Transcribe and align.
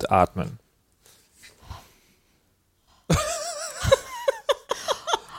und 0.00 0.10
atmen. 0.10 0.58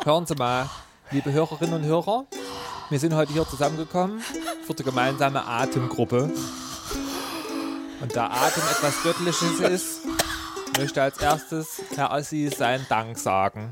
Hören 0.04 0.26
Sie 0.26 0.36
mal, 0.36 0.70
liebe 1.12 1.32
Hörerinnen 1.32 1.82
und 1.82 1.84
Hörer, 1.86 2.28
wir 2.90 3.00
sind 3.00 3.14
heute 3.16 3.34
hier 3.34 3.48
zusammengekommen 3.48 4.22
für 4.66 4.74
die 4.74 4.84
gemeinsame 4.84 5.46
Atemgruppe. 5.46 6.32
Und 8.02 8.16
da 8.16 8.28
Atem 8.28 8.64
etwas 8.72 9.04
Göttliches 9.04 9.60
ist, 9.60 10.00
möchte 10.78 11.02
als 11.02 11.18
erstes 11.20 11.82
Herr 11.96 12.12
Assi 12.12 12.50
seinen 12.56 12.86
Dank 12.90 13.18
sagen. 13.18 13.70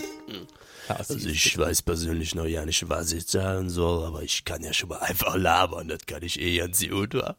Also 0.87 1.15
ich 1.15 1.57
weiß 1.57 1.83
persönlich 1.83 2.33
noch 2.35 2.45
ja 2.45 2.65
nicht, 2.65 2.89
was 2.89 3.11
ich 3.11 3.27
sagen 3.27 3.69
soll, 3.69 4.05
aber 4.07 4.23
ich 4.23 4.43
kann 4.43 4.63
ja 4.63 4.73
schon 4.73 4.89
mal 4.89 4.99
einfach 4.99 5.35
labern, 5.35 5.87
das 5.87 6.05
kann 6.07 6.23
ich 6.23 6.39
eh 6.39 6.57
ganz 6.57 6.79
gut, 6.87 7.13
wa? 7.13 7.35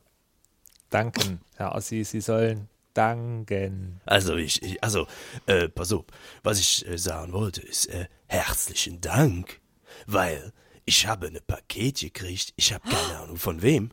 danken. 0.90 1.40
Herr 1.56 1.74
Assi, 1.74 2.04
Sie 2.04 2.20
sollen 2.20 2.68
danken. 2.94 4.00
Also 4.06 4.36
ich, 4.36 4.62
ich 4.62 4.82
also, 4.82 5.06
äh, 5.46 5.68
pass 5.68 5.92
auf, 5.92 6.04
was 6.42 6.58
ich 6.58 6.86
äh, 6.88 6.98
sagen 6.98 7.32
wollte, 7.32 7.62
ist 7.62 7.86
äh, 7.86 8.06
herzlichen 8.26 9.00
Dank, 9.00 9.60
weil 10.06 10.52
ich 10.84 11.06
habe 11.06 11.28
eine 11.28 11.40
Paket 11.40 12.00
gekriegt, 12.00 12.52
ich 12.56 12.72
habe 12.72 12.88
keine 12.88 13.18
Ahnung 13.20 13.36
von 13.36 13.62
wem. 13.62 13.90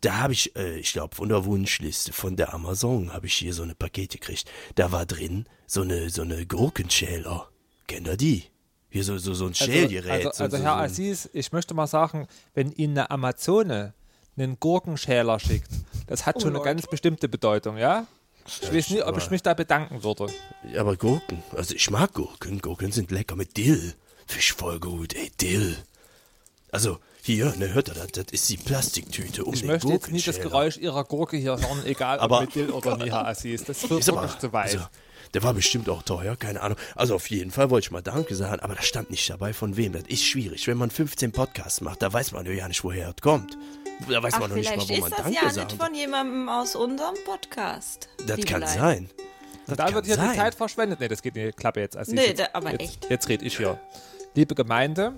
Da 0.00 0.16
habe 0.16 0.32
ich, 0.32 0.56
äh, 0.56 0.78
ich 0.78 0.92
glaube, 0.92 1.14
von 1.14 1.28
der 1.28 1.44
Wunschliste 1.44 2.12
von 2.12 2.34
der 2.36 2.54
Amazon 2.54 3.12
habe 3.12 3.26
ich 3.26 3.34
hier 3.34 3.52
so 3.52 3.62
eine 3.62 3.74
Paket 3.74 4.12
gekriegt. 4.12 4.50
Da 4.74 4.90
war 4.92 5.04
drin 5.06 5.46
so 5.66 5.82
eine, 5.82 6.08
so 6.10 6.22
eine 6.22 6.46
Gurkenschäler. 6.46 7.48
Kennt 7.86 8.06
ihr 8.06 8.16
die? 8.16 8.44
Hier 8.88 9.04
so, 9.04 9.18
so, 9.18 9.34
so 9.34 9.46
ein 9.46 9.54
Schälgerät. 9.54 10.10
Also, 10.26 10.30
so, 10.32 10.44
also 10.44 10.56
so, 10.56 10.62
Herr 10.62 10.72
so 10.72 10.78
ein- 10.78 10.84
Assis, 10.90 11.30
ich 11.32 11.52
möchte 11.52 11.74
mal 11.74 11.86
sagen, 11.86 12.26
wenn 12.54 12.72
Ihnen 12.72 12.98
eine 12.98 13.10
Amazone 13.10 13.94
einen 14.36 14.58
Gurkenschäler 14.58 15.38
schickt, 15.38 15.70
das 16.06 16.24
hat 16.24 16.40
schon 16.40 16.56
eine 16.56 16.64
ganz 16.64 16.86
bestimmte 16.86 17.28
Bedeutung, 17.28 17.76
ja? 17.76 18.06
Ich 18.62 18.72
weiß 18.74 18.90
nicht, 18.90 19.04
ob 19.04 19.16
ich 19.18 19.30
mich 19.30 19.42
da 19.42 19.54
bedanken 19.54 20.02
würde. 20.02 20.26
Ja, 20.72 20.80
aber 20.80 20.96
Gurken, 20.96 21.42
also 21.56 21.74
ich 21.74 21.90
mag 21.90 22.12
Gurken. 22.14 22.60
Gurken 22.60 22.92
sind 22.92 23.10
lecker 23.10 23.36
mit 23.36 23.56
Dill. 23.56 23.94
Fisch 24.26 24.52
voll 24.54 24.78
gut, 24.80 25.14
ey, 25.14 25.30
Dill. 25.40 25.76
Also, 26.72 26.98
hier, 27.22 27.52
ne, 27.56 27.72
hört 27.74 27.88
ihr 27.88 27.94
das? 27.94 28.08
Das 28.12 28.26
ist 28.30 28.48
die 28.48 28.56
Plastiktüte 28.56 29.44
um 29.44 29.54
Ich 29.54 29.60
den 29.60 29.68
möchte 29.70 29.88
jetzt 29.88 30.10
nicht 30.10 30.26
das. 30.28 30.40
Geräusch 30.40 30.76
Ihrer 30.78 31.04
Gurke 31.04 31.36
hier 31.36 31.58
hören, 31.58 31.84
egal 31.84 32.18
ob 32.18 32.24
Aber- 32.24 32.40
mit 32.42 32.54
Dill 32.54 32.70
oder 32.70 32.96
nie, 32.96 33.10
Herr 33.10 33.26
Assis. 33.26 33.64
Das 33.64 33.82
Ist 33.82 34.08
aber, 34.08 34.22
wirklich 34.22 34.38
zu 34.38 34.52
weit. 34.52 34.74
also, 34.74 34.86
der 35.34 35.42
war 35.42 35.52
bestimmt 35.54 35.88
auch 35.88 36.02
teuer, 36.02 36.34
keine 36.36 36.60
Ahnung. 36.60 36.78
Also 36.96 37.14
auf 37.14 37.28
jeden 37.30 37.50
Fall 37.50 37.70
wollte 37.70 37.86
ich 37.86 37.90
mal 37.90 38.02
Danke 38.02 38.34
sagen, 38.34 38.60
aber 38.62 38.74
da 38.74 38.82
stand 38.82 39.10
nicht 39.10 39.28
dabei, 39.30 39.52
von 39.52 39.76
wem. 39.76 39.92
Das 39.92 40.04
ist 40.08 40.24
schwierig. 40.24 40.66
Wenn 40.66 40.76
man 40.78 40.90
15 40.90 41.30
Podcasts 41.32 41.80
macht, 41.82 42.02
da 42.02 42.12
weiß 42.12 42.32
man 42.32 42.46
ja 42.46 42.66
nicht, 42.68 42.82
woher 42.84 43.10
es 43.10 43.20
kommt. 43.22 43.56
Da 44.08 44.22
weiß 44.22 44.34
Ach, 44.34 44.40
man 44.40 44.48
noch 44.50 44.56
nicht 44.56 44.68
vielleicht 44.68 44.88
mal, 44.88 44.90
wo 44.90 44.94
ist 44.94 45.00
man 45.02 45.10
das 45.10 45.18
Danke 45.20 45.34
ja 45.36 45.42
nicht 45.44 45.54
sagt. 45.54 45.72
von 45.72 45.94
jemandem 45.94 46.48
aus 46.48 46.74
unserem 46.76 47.14
Podcast. 47.24 48.08
Das 48.26 48.40
kann 48.44 48.60
Leute. 48.62 48.72
sein. 48.72 49.08
Das 49.66 49.76
da 49.76 49.84
kann 49.84 49.94
wird 49.94 50.06
hier 50.06 50.16
sein. 50.16 50.30
die 50.32 50.36
Zeit 50.38 50.54
verschwendet. 50.54 50.98
Nee, 51.00 51.08
das 51.08 51.22
geht 51.22 51.34
nicht. 51.36 51.56
Klappe 51.56 51.80
jetzt. 51.80 51.96
Assis. 51.96 52.14
Nee, 52.14 52.26
jetzt, 52.28 52.40
da- 52.40 52.48
aber 52.54 52.70
jetzt, 52.72 52.80
echt. 52.82 53.10
Jetzt 53.10 53.28
red 53.28 53.42
ich 53.42 53.56
hier. 53.56 53.78
Liebe 54.34 54.54
Gemeinde, 54.54 55.14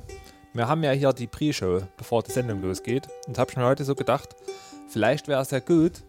wir 0.52 0.68
haben 0.68 0.82
ja 0.84 0.90
hier 0.92 1.12
die 1.12 1.26
Pre-Show, 1.26 1.82
bevor 1.96 2.22
die 2.22 2.32
Sendung 2.32 2.60
losgeht. 2.62 3.08
Und 3.26 3.38
habe 3.38 3.50
ich 3.50 3.56
mir 3.56 3.64
heute 3.64 3.84
so 3.84 3.94
gedacht, 3.94 4.28
vielleicht 4.88 5.26
wäre 5.28 5.40
es 5.40 5.50
ja 5.52 5.60
gut, 5.60 6.02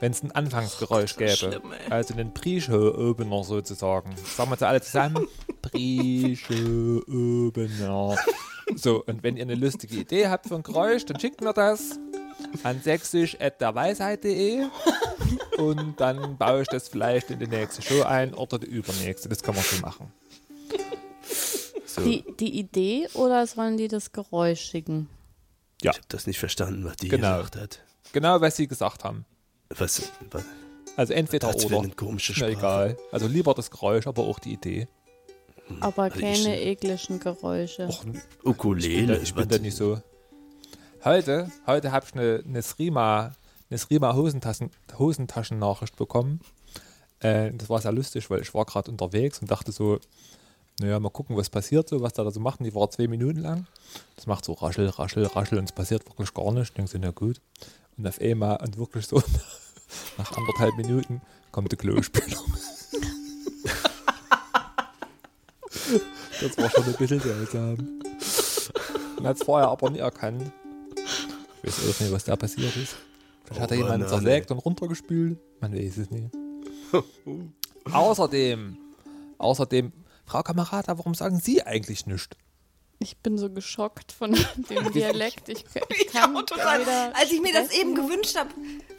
wenn 0.00 0.12
es 0.12 0.22
ein 0.22 0.32
Anfangsgeräusch 0.32 1.16
gäbe. 1.16 1.36
schlimm, 1.36 1.62
also 1.90 2.14
einen 2.14 2.32
Pre-Show-Opener 2.32 3.44
sozusagen. 3.44 4.14
Sagen 4.36 4.48
wir 4.50 4.54
jetzt 4.54 4.62
alle 4.62 4.80
zusammen. 4.80 5.26
Pre-Show-Opener. 5.62 8.16
So, 8.76 9.04
und 9.04 9.22
wenn 9.22 9.36
ihr 9.36 9.42
eine 9.42 9.54
lustige 9.54 9.96
Idee 9.96 10.28
habt 10.28 10.46
für 10.48 10.54
ein 10.56 10.62
Geräusch, 10.62 11.04
dann 11.04 11.20
schickt 11.20 11.40
mir 11.40 11.52
das 11.52 11.98
an 12.62 12.80
sächsisch.derweisheit.de 12.82 14.66
und 15.58 16.00
dann 16.00 16.36
baue 16.36 16.62
ich 16.62 16.68
das 16.68 16.88
vielleicht 16.88 17.30
in 17.30 17.38
die 17.38 17.46
nächste 17.46 17.82
Show 17.82 18.02
ein 18.02 18.34
oder 18.34 18.58
die 18.58 18.66
übernächste. 18.66 19.28
Das 19.28 19.42
kann 19.42 19.54
man 19.54 19.64
so 19.64 19.76
machen. 19.80 20.12
So, 21.86 22.02
Die, 22.02 22.24
die 22.40 22.58
Idee 22.58 23.08
oder 23.14 23.46
sollen 23.46 23.76
die 23.76 23.88
das 23.88 24.12
Geräusch 24.12 24.60
schicken? 24.60 25.08
ja, 25.82 25.90
Ich 25.92 25.98
habe 25.98 26.06
das 26.08 26.26
nicht 26.26 26.38
verstanden, 26.38 26.84
was 26.84 26.96
die 26.96 27.08
Genau. 27.08 27.36
gesagt 27.38 27.56
hat. 27.56 27.80
genau, 28.12 28.40
was 28.40 28.56
sie 28.56 28.66
gesagt 28.66 29.04
haben. 29.04 29.24
Was, 29.70 30.10
was 30.30 30.44
Also 30.96 31.12
entweder 31.12 31.54
oder. 31.54 31.78
eine 31.80 31.90
komische 31.90 32.34
Sprache? 32.34 32.52
egal. 32.52 32.96
Also 33.12 33.26
lieber 33.26 33.54
das 33.54 33.70
Geräusch, 33.70 34.06
aber 34.06 34.22
auch 34.24 34.38
die 34.38 34.52
Idee. 34.54 34.88
Aber 35.80 36.04
Also 36.04 36.20
keine 36.20 36.60
ekligen 36.60 37.20
Geräusche. 37.20 37.88
Och, 37.88 38.04
Ukulele. 38.44 39.18
ich 39.18 39.34
bin 39.34 39.48
da 39.48 39.58
nicht 39.58 39.76
so. 39.76 40.00
Heute, 41.04 41.50
heute 41.66 41.92
habe 41.92 42.06
ich 42.06 42.14
eine, 42.14 42.42
eine 42.46 42.62
Srima, 42.62 43.32
eine 43.70 43.78
Srima 43.78 44.14
Hosentaschen, 44.14 44.70
Hosentaschen-Nachricht 44.98 45.96
bekommen. 45.96 46.40
Äh, 47.20 47.52
das 47.52 47.68
war 47.68 47.80
sehr 47.80 47.92
lustig, 47.92 48.30
weil 48.30 48.40
ich 48.40 48.54
war 48.54 48.64
gerade 48.64 48.90
unterwegs 48.90 49.38
und 49.40 49.50
dachte 49.50 49.72
so, 49.72 49.98
naja, 50.80 50.98
mal 50.98 51.10
gucken, 51.10 51.36
was 51.36 51.50
passiert 51.50 51.88
so, 51.88 52.00
was 52.00 52.14
da 52.14 52.28
so 52.30 52.40
machen. 52.40 52.64
Die 52.64 52.74
war 52.74 52.90
zwei 52.90 53.06
Minuten 53.06 53.40
lang. 53.40 53.66
Das 54.16 54.26
macht 54.26 54.44
so 54.44 54.54
raschel, 54.54 54.88
raschel, 54.88 55.26
raschel 55.26 55.58
und 55.58 55.64
es 55.66 55.72
passiert 55.72 56.06
wirklich 56.06 56.34
gar 56.34 56.52
nichts. 56.52 56.70
Ich 56.70 56.74
denke 56.74 56.90
so, 56.90 56.98
na 57.00 57.10
gut. 57.10 57.40
Und 57.96 58.06
auf 58.06 58.20
einmal 58.20 58.60
und 58.60 58.76
wirklich 58.76 59.06
so 59.06 59.22
nach 60.18 60.36
anderthalb 60.36 60.76
Minuten 60.76 61.20
kommt 61.52 61.70
die 61.70 61.76
Klospülung. 61.76 62.44
Das 66.40 66.56
war 66.58 66.70
schon 66.70 66.84
ein 66.84 66.94
bisschen 66.94 67.20
seltsam. 67.20 68.00
Man 69.16 69.26
hat 69.28 69.36
es 69.38 69.42
vorher 69.44 69.68
aber 69.68 69.90
nie 69.90 69.98
erkannt. 69.98 70.50
Ich 71.62 71.68
weiß 71.68 71.78
auch 71.96 72.00
nicht, 72.00 72.12
was 72.12 72.24
da 72.24 72.36
passiert 72.36 72.76
ist. 72.76 72.96
Vielleicht 73.44 73.60
hat 73.60 73.70
da 73.70 73.74
Oh, 73.74 73.78
jemand 73.78 74.08
zersägt 74.08 74.50
und 74.50 74.58
runtergespült. 74.58 75.38
Man 75.60 75.74
weiß 75.74 75.96
es 75.98 76.10
nicht. 76.10 76.30
außerdem, 77.92 78.76
außerdem, 79.38 79.92
Frau 80.26 80.42
Kamerata, 80.42 80.96
warum 80.98 81.14
sagen 81.14 81.38
Sie 81.38 81.62
eigentlich 81.62 82.06
nichts? 82.06 82.36
Ich 83.00 83.18
bin 83.18 83.36
so 83.36 83.50
geschockt 83.50 84.12
von 84.12 84.32
dem 84.70 84.92
Dialekt. 84.92 85.48
Ich, 85.48 85.64
ich 85.98 86.12
Ja, 86.14 86.22
kann 86.22 86.46
total. 86.46 86.80
weder 86.80 87.12
Als 87.16 87.30
ich 87.32 87.40
mir 87.42 87.52
das 87.52 87.72
eben 87.72 87.94
gewünscht 87.94 88.36
habe, 88.36 88.50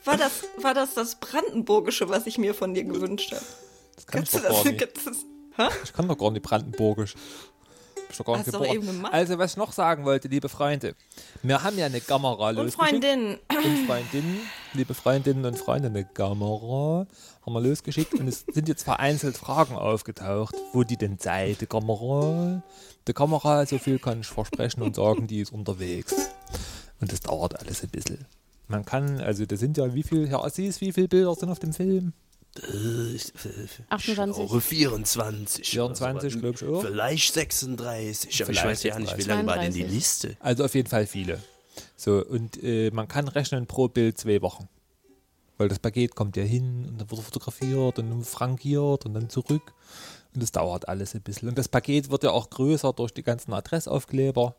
war 0.04 0.18
das, 0.18 0.44
war 0.62 0.74
das 0.74 0.94
das 0.94 1.20
Brandenburgische, 1.20 2.10
was 2.10 2.28
ich 2.28 2.38
mir 2.38 2.54
von 2.54 2.74
dir 2.74 2.84
gewünscht 2.84 3.32
habe. 3.32 3.46
Das 3.96 4.06
kann 4.06 4.24
ich 4.24 4.32
Kannst 4.32 4.46
du 4.46 4.54
das? 4.54 4.64
nicht. 4.66 4.80
Kannst 4.94 5.06
du 5.08 5.10
das 5.12 5.26
Ich 5.84 5.94
kann 5.94 6.08
doch 6.08 6.18
gar 6.18 6.32
nicht 6.32 6.44
brandenburgisch. 6.44 7.16
Ich 8.10 8.18
doch 8.18 8.26
gar 8.26 8.38
nicht 8.38 8.48
Hast 8.48 8.54
geboren. 8.54 8.76
eben 8.76 8.86
gemacht. 8.86 9.14
Also, 9.14 9.38
was 9.38 9.52
ich 9.52 9.58
noch 9.58 9.72
sagen 9.72 10.06
wollte, 10.06 10.28
liebe 10.28 10.50
Freunde. 10.50 10.96
Wir 11.42 11.64
haben 11.64 11.78
ja 11.78 11.88
eine 11.88 12.02
Kamera 12.02 12.50
und 12.50 12.56
losgeschickt. 12.56 13.04
Freundin. 13.04 13.40
und 13.50 13.88
Freundinnen, 13.88 14.40
liebe 14.74 14.94
Freundinnen 14.94 15.46
und 15.46 15.58
Freunde, 15.58 15.88
eine 15.88 16.06
Kamera 16.06 17.08
haben 17.46 17.54
wir 17.54 17.62
losgeschickt 17.62 18.14
und 18.16 18.28
es 18.28 18.46
sind 18.52 18.68
jetzt 18.68 18.84
vereinzelt 18.84 19.38
Fragen 19.38 19.76
aufgetaucht, 19.76 20.56
wo 20.74 20.84
die 20.84 20.98
denn 20.98 21.18
sei, 21.20 21.56
die 21.60 21.68
Kamera. 21.68 22.64
Die 23.08 23.14
Kamera, 23.14 23.66
so 23.66 23.78
viel 23.78 24.00
kann 24.00 24.22
ich 24.22 24.28
versprechen 24.28 24.82
und 24.82 24.96
sagen, 24.96 25.28
die 25.28 25.42
ist 25.42 25.52
unterwegs. 25.52 26.16
Und 27.00 27.12
das 27.12 27.20
dauert 27.20 27.60
alles 27.60 27.84
ein 27.84 27.90
bisschen. 27.90 28.26
Man 28.68 28.84
kann, 28.84 29.20
also 29.22 29.46
da 29.46 29.58
sind 29.58 29.78
ja 29.78 29.94
wie 29.94 30.02
viel, 30.04 30.28
Herr 30.28 30.44
Assis, 30.44 30.82
wie 30.82 30.92
viele 30.92 31.08
Bilder 31.08 31.36
sind 31.36 31.50
auf 31.50 31.60
dem 31.60 31.74
Film? 31.74 32.14
Äh, 32.64 33.16
ich, 33.16 33.34
äh, 33.46 33.64
ich 33.66 33.84
28. 33.90 34.48
glaube 34.48 34.62
24. 34.62 35.70
24, 35.70 36.34
oder 36.34 36.42
glaub 36.42 36.58
so. 36.58 36.66
ich 36.66 36.72
auch. 36.74 36.82
Vielleicht 36.82 37.34
36. 37.34 38.42
Aber 38.42 38.52
ich 38.52 38.60
Vielleicht 38.60 38.66
weiß 38.66 38.84
ja 38.84 39.00
nicht, 39.00 39.18
wie 39.18 39.22
36. 39.24 39.28
lange 39.28 39.48
war 39.48 39.58
denn 39.58 39.74
die 39.74 39.82
32. 39.82 39.96
Liste? 39.96 40.38
Also 40.40 40.66
auf 40.66 40.76
jeden 40.76 40.90
Fall 40.90 41.08
viele. 41.08 41.42
So, 41.96 42.24
und 42.26 42.62
äh, 42.64 42.92
man 42.92 43.08
kann 43.08 43.28
rechnen 43.28 43.68
pro 43.68 43.88
Bild 43.88 44.18
zwei 44.18 44.42
Wochen. 44.42 44.68
Weil 45.58 45.70
das 45.70 45.80
Paket 45.80 46.16
kommt 46.16 46.36
ja 46.36 46.44
hin 46.44 46.86
und 46.90 47.00
dann 47.00 47.10
wird 47.10 47.22
fotografiert 47.22 48.00
und 48.00 48.10
dann 48.10 48.24
frankiert 48.24 49.06
und 49.06 49.14
dann 49.14 49.30
zurück. 49.30 49.74
Und 50.34 50.44
das 50.44 50.52
dauert 50.52 50.90
alles 50.90 51.16
ein 51.16 51.22
bisschen. 51.22 51.48
Und 51.48 51.58
das 51.58 51.70
Paket 51.70 52.10
wird 52.10 52.24
ja 52.24 52.32
auch 52.32 52.50
größer 52.50 52.92
durch 52.92 53.14
die 53.14 53.24
ganzen 53.24 53.54
Adressaufkleber. 53.54 54.56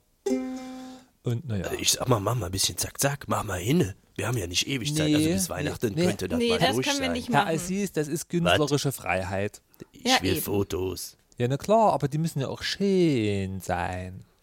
Und 1.27 1.47
naja. 1.49 1.71
Ich 1.81 1.93
sag 1.93 2.09
mal, 2.09 2.21
mach 2.21 2.35
mal 2.37 2.47
ein 2.47 2.53
bisschen 2.53 2.77
zack, 2.79 3.01
zack, 3.01 3.25
mach 3.27 3.43
mal 3.45 3.59
hin. 3.59 3.95
Wir 4.15 4.29
haben 4.29 4.39
ja 4.39 4.47
nicht 4.47 4.67
ewig 4.67 4.95
Zeit, 4.95 5.13
also 5.13 5.19
Nee, 5.29 5.33
bis 5.35 5.51
Weihnachten 5.51 5.93
nee, 5.95 6.07
könnte 6.07 6.29
das 6.29 6.39
Nee, 6.39 6.49
mal 6.51 6.59
das 6.59 6.75
durch 6.77 6.87
können 6.87 6.99
wir 7.01 7.05
sein. 7.07 7.13
nicht 7.13 7.29
Herr 7.29 7.45
machen. 7.45 7.55
Assis, 7.57 7.93
das 7.93 8.09
ist 8.09 8.29
künstlerische 8.29 8.93
Freiheit. 8.93 9.61
Ich 9.93 10.05
Ja, 10.05 10.23
will 10.23 10.33
eben. 10.35 10.41
Fotos. 10.43 11.17
Ja, 11.37 11.49
na 11.49 11.57
klar, 11.59 11.93
aber 11.93 12.09
die 12.09 12.17
müssen 12.19 12.41
ja 12.41 12.49
auch 12.49 12.63
schön 12.63 13.61
sein. 13.61 14.25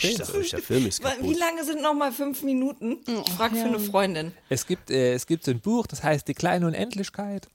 Ich 0.00 0.16
sag 0.16 0.32
euch, 0.34 0.50
der 0.50 0.60
Film 0.60 0.86
ist 0.86 1.02
Wa- 1.02 1.10
Wie 1.18 1.22
kaputt. 1.22 1.38
lange 1.40 1.64
sind 1.64 1.82
noch 1.82 1.94
mal 1.94 2.12
fünf 2.12 2.42
Minuten? 2.44 2.98
Ich 3.26 3.32
frag 3.32 3.50
für 3.52 3.64
eine 3.64 3.80
Freundin. 3.80 4.30
Es 4.48 4.64
gibt, 4.66 4.90
äh, 4.92 5.14
es 5.14 5.26
gibt 5.26 5.44
so 5.44 5.50
ein 5.50 5.60
Buch, 5.60 5.88
das 5.88 6.04
heißt 6.04 6.28
Die 6.28 6.34
kleine 6.34 6.66
Unendlichkeit. 6.68 7.48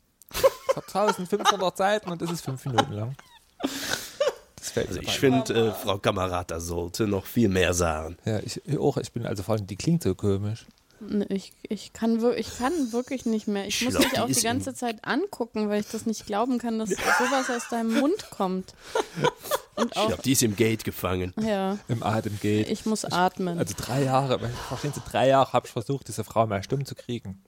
Es 0.70 0.76
hat 0.76 0.84
1500 0.94 1.78
Seiten 1.78 2.10
und 2.10 2.22
es 2.22 2.30
ist 2.32 2.42
fünf 2.42 2.66
Minuten 2.66 2.92
lang. 2.92 3.16
Das 4.64 4.72
fällt 4.72 4.88
Also 4.88 5.02
ich 5.02 5.20
finde, 5.20 5.54
äh, 5.54 5.72
Frau 5.74 5.98
Kamerata 5.98 6.62
sollte 6.62 7.06
noch 7.06 7.26
viel 7.26 7.50
mehr 7.50 7.74
sagen. 7.74 8.16
Ja, 8.24 8.40
ich 8.40 8.62
ich 8.66 8.78
auch. 8.78 8.96
Ich 8.96 9.12
bin 9.12 9.26
also 9.26 9.44
vor 9.44 9.56
allem, 9.56 9.68
die 9.68 9.76
klingt 9.76 10.04
so 10.04 10.16
komisch. 10.16 10.66
Nee, 11.02 11.26
Ich, 11.28 11.52
ich, 11.68 11.92
kann, 11.92 12.24
ich 12.38 12.58
kann 12.58 12.94
wirklich 12.94 13.26
nicht 13.26 13.46
mehr. 13.46 13.68
Ich 13.68 13.82
Ich 13.82 13.86
muss 13.86 13.96
glaub, 13.96 14.10
mich 14.10 14.20
auch 14.22 14.28
die 14.28 14.42
ganze 14.42 14.74
Zeit 14.74 15.04
angucken, 15.04 15.68
weil 15.68 15.82
ich 15.82 15.88
das 15.90 16.06
nicht 16.06 16.26
glauben 16.26 16.60
kann, 16.60 16.80
dass 16.80 16.92
sowas 16.92 17.50
aus 17.50 17.68
deinem 17.70 18.00
Mund 18.00 18.30
kommt. 18.30 18.74
Und 19.76 19.92
Ich 19.92 19.98
auch, 19.98 20.08
glaube, 20.08 20.24
die 20.24 20.32
ist 20.32 20.44
im 20.44 20.56
Gate 20.56 20.86
gefangen. 20.86 21.34
ja, 21.42 21.78
Im 21.90 22.02
Atem 22.02 22.40
geht. 22.40 22.70
ich 22.70 22.86
muss 22.86 23.04
atmen. 23.04 23.58
Also 23.60 23.74
drei 23.78 24.04
Jahre, 24.04 24.40
verstehen 24.70 24.94
Sie, 24.94 25.02
drei 25.12 25.28
Jahre 25.28 25.52
habe 25.52 25.66
ich 25.68 25.74
versucht, 25.74 26.08
diese 26.08 26.24
Frau 26.24 26.48
mal 26.48 26.64
stumm 26.64 26.86
zu 26.86 26.96
kriegen. 26.96 27.44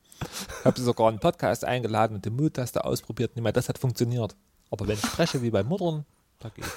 Ich 0.59 0.65
habe 0.65 0.81
sogar 0.81 1.07
einen 1.07 1.19
Podcast 1.19 1.63
eingeladen 1.63 2.15
und 2.15 2.25
die 2.25 2.29
Mute-Taste 2.29 2.83
ausprobiert. 2.83 3.37
Nicht 3.37 3.43
mal 3.43 3.53
das 3.53 3.69
hat 3.69 3.77
funktioniert. 3.77 4.35
Aber 4.69 4.85
wenn 4.85 4.95
ich 4.97 5.05
spreche 5.05 5.41
wie 5.41 5.51
bei 5.51 5.63
Muttern, 5.63 6.05
da 6.39 6.49
geht's. 6.49 6.67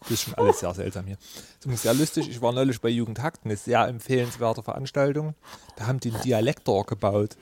Das 0.00 0.10
ist 0.10 0.22
schon 0.22 0.34
alles 0.34 0.60
sehr 0.60 0.74
seltsam 0.74 1.06
hier. 1.06 1.18
Das 1.62 1.72
ist 1.72 1.82
sehr 1.82 1.94
lustig. 1.94 2.28
Ich 2.28 2.42
war 2.42 2.52
neulich 2.52 2.80
bei 2.80 2.88
Jugendhakt, 2.88 3.44
eine 3.44 3.56
sehr 3.56 3.86
empfehlenswerte 3.86 4.62
Veranstaltung. 4.62 5.34
Da 5.76 5.86
haben 5.86 6.00
die 6.00 6.10
einen 6.10 6.22
Dialektor 6.22 6.84
gebaut. 6.84 7.36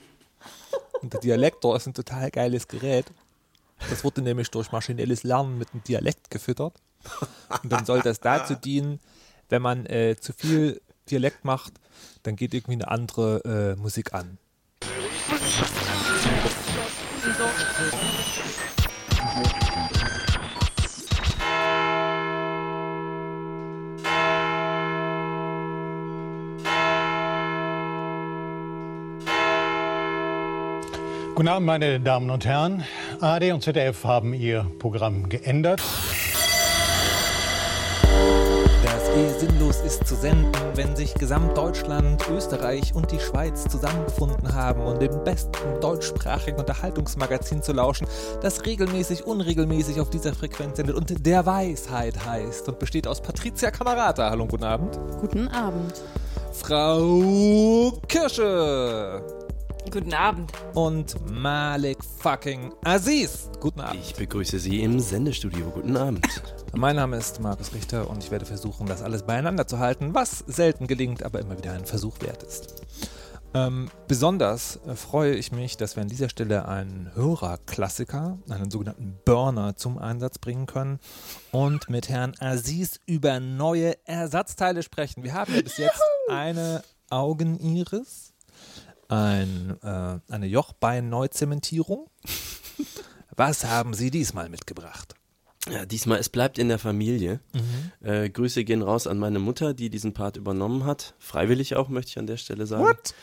Und 1.00 1.12
der 1.12 1.20
Dialektor 1.20 1.76
ist 1.76 1.86
ein 1.86 1.94
total 1.94 2.30
geiles 2.30 2.68
Gerät. 2.68 3.06
Das 3.88 4.04
wurde 4.04 4.22
nämlich 4.22 4.50
durch 4.50 4.72
maschinelles 4.72 5.22
Lernen 5.22 5.56
mit 5.56 5.72
einem 5.72 5.84
Dialekt 5.84 6.30
gefüttert. 6.30 6.74
Und 7.62 7.72
dann 7.72 7.84
soll 7.84 8.00
das 8.00 8.20
dazu 8.20 8.54
dienen, 8.54 9.00
wenn 9.48 9.62
man 9.62 9.86
äh, 9.86 10.16
zu 10.20 10.32
viel 10.32 10.80
Dialekt 11.10 11.44
macht, 11.44 11.74
dann 12.22 12.36
geht 12.36 12.52
irgendwie 12.54 12.72
eine 12.72 12.88
andere 12.88 13.76
äh, 13.76 13.80
Musik 13.80 14.12
an. 14.12 14.38
Guten 31.38 31.50
Abend, 31.50 31.66
meine 31.68 32.00
Damen 32.00 32.30
und 32.30 32.44
Herren. 32.44 32.82
ARD 33.20 33.52
und 33.52 33.62
ZDF 33.62 34.02
haben 34.02 34.34
ihr 34.34 34.66
Programm 34.80 35.28
geändert. 35.28 35.80
Das 38.82 39.08
eh 39.10 39.38
sinnlos 39.38 39.76
ist 39.82 40.04
zu 40.04 40.16
senden, 40.16 40.50
wenn 40.74 40.96
sich 40.96 41.14
Gesamtdeutschland, 41.14 42.28
Österreich 42.28 42.92
und 42.92 43.12
die 43.12 43.20
Schweiz 43.20 43.68
zusammengefunden 43.68 44.52
haben, 44.52 44.82
um 44.82 44.98
dem 44.98 45.22
besten 45.22 45.80
deutschsprachigen 45.80 46.58
Unterhaltungsmagazin 46.58 47.62
zu 47.62 47.72
lauschen, 47.72 48.08
das 48.42 48.66
regelmäßig, 48.66 49.24
unregelmäßig 49.24 50.00
auf 50.00 50.10
dieser 50.10 50.34
Frequenz 50.34 50.78
sendet 50.78 50.96
und 50.96 51.24
der 51.24 51.46
Weisheit 51.46 52.26
heißt 52.26 52.68
und 52.68 52.80
besteht 52.80 53.06
aus 53.06 53.20
Patricia 53.20 53.70
Kamerata. 53.70 54.28
Hallo 54.28 54.42
und 54.42 54.50
guten 54.50 54.64
Abend. 54.64 54.98
Guten 55.20 55.46
Abend. 55.46 56.02
Frau 56.52 57.92
Kirsche 58.08 59.22
Guten 59.90 60.12
Abend. 60.12 60.52
und 60.74 61.16
Malik 61.30 61.96
fucking 62.04 62.72
Aziz. 62.84 63.50
Guten 63.58 63.80
Abend. 63.80 64.00
Ich 64.02 64.14
begrüße 64.14 64.58
Sie 64.58 64.82
im 64.82 65.00
Sendestudio. 65.00 65.70
Guten 65.70 65.96
Abend. 65.96 66.26
Mein 66.76 66.96
Name 66.96 67.16
ist 67.16 67.40
Markus 67.40 67.72
Richter 67.72 68.10
und 68.10 68.22
ich 68.22 68.30
werde 68.30 68.44
versuchen, 68.44 68.86
das 68.86 69.02
alles 69.02 69.22
beieinander 69.22 69.66
zu 69.66 69.78
halten, 69.78 70.14
was 70.14 70.40
selten 70.46 70.86
gelingt, 70.88 71.22
aber 71.22 71.40
immer 71.40 71.56
wieder 71.56 71.72
ein 71.72 71.86
Versuch 71.86 72.20
wert 72.20 72.42
ist. 72.42 72.82
Ähm, 73.54 73.90
besonders 74.06 74.78
äh, 74.86 74.94
freue 74.94 75.34
ich 75.34 75.52
mich, 75.52 75.78
dass 75.78 75.96
wir 75.96 76.02
an 76.02 76.08
dieser 76.08 76.28
Stelle 76.28 76.68
einen 76.68 77.10
Hörerklassiker, 77.14 78.38
einen 78.50 78.70
sogenannten 78.70 79.18
Burner 79.24 79.74
zum 79.76 79.96
Einsatz 79.96 80.38
bringen 80.38 80.66
können 80.66 80.98
und 81.50 81.88
mit 81.88 82.10
Herrn 82.10 82.34
Aziz 82.40 83.00
über 83.06 83.40
neue 83.40 83.96
Ersatzteile 84.06 84.82
sprechen. 84.82 85.24
Wir 85.24 85.32
haben 85.32 85.54
ja 85.54 85.62
bis 85.62 85.78
jetzt 85.78 86.02
eine 86.28 86.82
Augeniris, 87.08 88.34
ein, 89.08 89.76
äh, 89.82 90.18
eine 90.32 90.46
Jochbein-Neuzementierung. 90.46 92.08
Was 93.36 93.64
haben 93.64 93.94
Sie 93.94 94.10
diesmal 94.10 94.48
mitgebracht? 94.48 95.14
Ja, 95.70 95.84
diesmal, 95.86 96.18
es 96.18 96.28
bleibt 96.28 96.58
in 96.58 96.68
der 96.68 96.78
Familie. 96.78 97.40
Äh, 98.00 98.30
Grüße 98.30 98.64
gehen 98.64 98.82
raus 98.82 99.06
an 99.06 99.18
meine 99.18 99.38
Mutter, 99.38 99.74
die 99.74 99.90
diesen 99.90 100.14
Part 100.14 100.36
übernommen 100.36 100.84
hat. 100.84 101.14
Freiwillig 101.18 101.76
auch, 101.76 101.88
möchte 101.88 102.10
ich 102.10 102.18
an 102.18 102.26
der 102.26 102.36
Stelle 102.36 102.66
sagen. 102.66 102.84
What? 102.84 103.14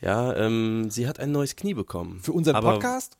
Ja, 0.00 0.34
ähm, 0.34 0.90
sie 0.90 1.06
hat 1.06 1.20
ein 1.20 1.32
neues 1.32 1.54
Knie 1.54 1.74
bekommen. 1.74 2.20
Für 2.20 2.32
unseren 2.32 2.56
Aber- 2.56 2.72
Podcast? 2.74 3.18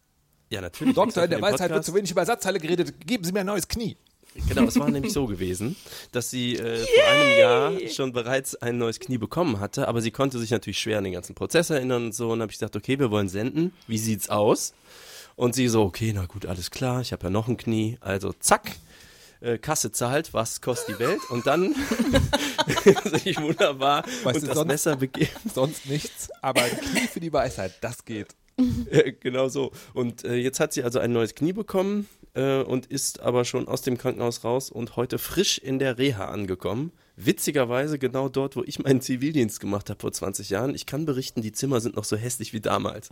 Ja, 0.50 0.60
natürlich. 0.60 0.94
Doktor, 0.94 1.24
in 1.24 1.30
der 1.30 1.40
Weisheit 1.40 1.70
wird 1.70 1.84
zu 1.84 1.94
wenig 1.94 2.10
über 2.10 2.20
Ersatzteile 2.20 2.58
geredet. 2.58 3.06
Geben 3.06 3.24
Sie 3.24 3.32
mir 3.32 3.40
ein 3.40 3.46
neues 3.46 3.68
Knie. 3.68 3.96
Genau, 4.48 4.64
es 4.64 4.78
war 4.78 4.90
nämlich 4.90 5.12
so 5.12 5.26
gewesen, 5.26 5.76
dass 6.12 6.30
sie 6.30 6.56
äh, 6.56 6.78
vor 6.78 7.04
einem 7.04 7.38
Jahr 7.38 7.72
schon 7.90 8.12
bereits 8.12 8.54
ein 8.56 8.78
neues 8.78 8.98
Knie 8.98 9.18
bekommen 9.18 9.60
hatte, 9.60 9.88
aber 9.88 10.00
sie 10.00 10.10
konnte 10.10 10.38
sich 10.38 10.50
natürlich 10.50 10.78
schwer 10.78 10.98
an 10.98 11.04
den 11.04 11.12
ganzen 11.12 11.34
Prozess 11.34 11.70
erinnern 11.70 12.06
und 12.06 12.14
so. 12.14 12.30
Und 12.30 12.40
habe 12.40 12.50
ich 12.50 12.58
gesagt, 12.58 12.74
okay, 12.76 12.98
wir 12.98 13.10
wollen 13.10 13.28
senden. 13.28 13.72
Wie 13.86 13.98
sieht's 13.98 14.30
aus? 14.30 14.72
Und 15.36 15.54
sie 15.54 15.68
so, 15.68 15.82
okay, 15.82 16.12
na 16.14 16.26
gut, 16.26 16.46
alles 16.46 16.70
klar, 16.70 17.00
ich 17.00 17.12
habe 17.12 17.24
ja 17.24 17.30
noch 17.30 17.48
ein 17.48 17.56
Knie. 17.56 17.98
Also 18.00 18.32
zack, 18.32 18.72
äh, 19.40 19.58
Kasse 19.58 19.92
zahlt, 19.92 20.32
was 20.34 20.60
kostet 20.60 20.96
die 20.96 20.98
Welt? 21.00 21.20
Und 21.30 21.46
dann 21.46 21.74
sich 23.22 23.40
wunderbar 23.40 24.04
Weißt 24.24 24.40
und 24.40 24.48
das 24.48 24.54
sonst- 24.56 24.68
Messer 24.68 24.96
begeben. 24.96 25.30
Sonst 25.54 25.86
nichts, 25.86 26.30
aber 26.42 26.62
ein 26.62 26.70
Knie 26.78 27.06
für 27.08 27.20
die 27.20 27.32
Weisheit, 27.32 27.72
das 27.80 28.04
geht. 28.04 28.28
Äh, 28.90 29.12
genau 29.12 29.48
so. 29.48 29.72
Und 29.94 30.24
äh, 30.24 30.34
jetzt 30.36 30.60
hat 30.60 30.72
sie 30.72 30.82
also 30.84 30.98
ein 30.98 31.12
neues 31.12 31.34
Knie 31.34 31.52
bekommen 31.52 32.08
äh, 32.34 32.62
und 32.62 32.86
ist 32.86 33.20
aber 33.20 33.44
schon 33.44 33.68
aus 33.68 33.82
dem 33.82 33.98
Krankenhaus 33.98 34.44
raus 34.44 34.70
und 34.70 34.96
heute 34.96 35.18
frisch 35.18 35.58
in 35.58 35.78
der 35.78 35.98
Reha 35.98 36.26
angekommen. 36.26 36.92
Witzigerweise 37.14 37.98
genau 37.98 38.28
dort, 38.30 38.56
wo 38.56 38.62
ich 38.64 38.78
meinen 38.78 39.02
Zivildienst 39.02 39.60
gemacht 39.60 39.90
habe 39.90 40.00
vor 40.00 40.12
20 40.12 40.48
Jahren. 40.48 40.74
Ich 40.74 40.86
kann 40.86 41.04
berichten, 41.04 41.42
die 41.42 41.52
Zimmer 41.52 41.80
sind 41.80 41.94
noch 41.94 42.04
so 42.04 42.16
hässlich 42.16 42.52
wie 42.54 42.60
damals. 42.60 43.10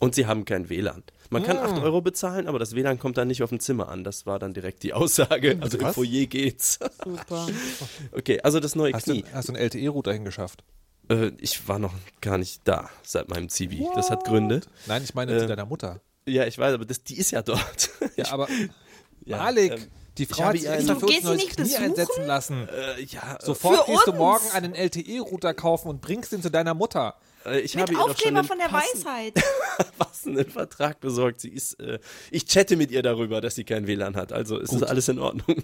Und 0.00 0.14
sie 0.16 0.26
haben 0.26 0.44
kein 0.44 0.68
WLAN. 0.68 1.04
Man 1.30 1.44
kann 1.44 1.56
8 1.56 1.80
Euro 1.82 2.00
bezahlen, 2.00 2.48
aber 2.48 2.58
das 2.58 2.74
WLAN 2.74 2.98
kommt 2.98 3.16
dann 3.16 3.28
nicht 3.28 3.42
auf 3.44 3.50
dem 3.50 3.60
Zimmer 3.60 3.88
an. 3.90 4.02
Das 4.02 4.26
war 4.26 4.38
dann 4.40 4.54
direkt 4.54 4.82
die 4.82 4.92
Aussage. 4.92 5.56
Also 5.60 5.78
im 5.78 5.84
was? 5.84 5.94
Foyer 5.94 6.26
geht's. 6.26 6.80
Super. 7.04 7.46
Okay, 8.12 8.40
also 8.40 8.58
das 8.60 8.74
neue 8.74 8.92
Hast 8.92 9.06
du, 9.06 9.12
Knie. 9.12 9.24
hast 9.32 9.48
du 9.48 9.52
einen 9.54 9.62
LTE-Router 9.62 10.12
hingeschafft? 10.12 10.64
Äh, 11.08 11.30
ich 11.38 11.68
war 11.68 11.78
noch 11.78 11.94
gar 12.20 12.38
nicht 12.38 12.62
da 12.64 12.90
seit 13.02 13.28
meinem 13.28 13.48
Zivi. 13.48 13.86
Das 13.94 14.10
hat 14.10 14.24
Gründe. 14.24 14.60
Nein, 14.86 15.02
ich 15.04 15.14
meine 15.14 15.36
Äh, 15.36 15.38
zu 15.40 15.46
deiner 15.46 15.66
Mutter. 15.66 16.00
Ja, 16.28 16.46
ich 16.46 16.58
weiß, 16.58 16.74
aber 16.74 16.84
das, 16.84 17.02
die 17.02 17.18
ist 17.18 17.30
ja 17.32 17.42
dort. 17.42 17.90
Ja, 18.16 18.30
aber 18.32 18.48
Ja, 19.24 19.38
Malik, 19.38 19.72
ähm, 19.72 19.86
die 20.16 20.26
Frau 20.26 20.44
hat 20.44 20.52
sich 20.58 20.66
extra 20.68 20.92
einen- 20.92 21.00
für 21.00 21.06
uns 21.06 21.22
neues 21.22 21.36
nicht 21.36 21.50
Knie 21.56 21.62
besuchen? 21.64 21.84
einsetzen 21.84 22.26
lassen. 22.26 22.68
Äh, 22.68 23.02
ja, 23.02 23.38
Sofort 23.42 23.86
gehst 23.86 24.06
du 24.06 24.12
morgen 24.12 24.50
einen 24.52 24.74
LTE-Router 24.74 25.54
kaufen 25.54 25.88
und 25.88 26.00
bringst 26.00 26.32
ihn 26.32 26.42
zu 26.42 26.50
deiner 26.50 26.74
Mutter. 26.74 27.14
Äh, 27.44 27.60
ich 27.60 27.74
Mit 27.74 27.88
habe 27.90 27.98
Aufkleber 28.00 28.38
einen 28.38 28.48
von 28.48 28.58
der 28.58 28.66
passen- 28.68 29.04
Weisheit. 29.04 29.34
passenden 29.98 30.50
Vertrag 30.50 31.00
besorgt. 31.00 31.40
Sie 31.40 31.50
ist, 31.50 31.78
äh, 31.80 31.98
ich 32.30 32.46
chatte 32.46 32.76
mit 32.76 32.90
ihr 32.90 33.02
darüber, 33.02 33.40
dass 33.40 33.54
sie 33.54 33.64
kein 33.64 33.86
WLAN 33.86 34.16
hat. 34.16 34.32
Also 34.32 34.58
es 34.58 34.72
ist 34.72 34.82
alles 34.82 35.08
in 35.08 35.18
Ordnung. 35.18 35.62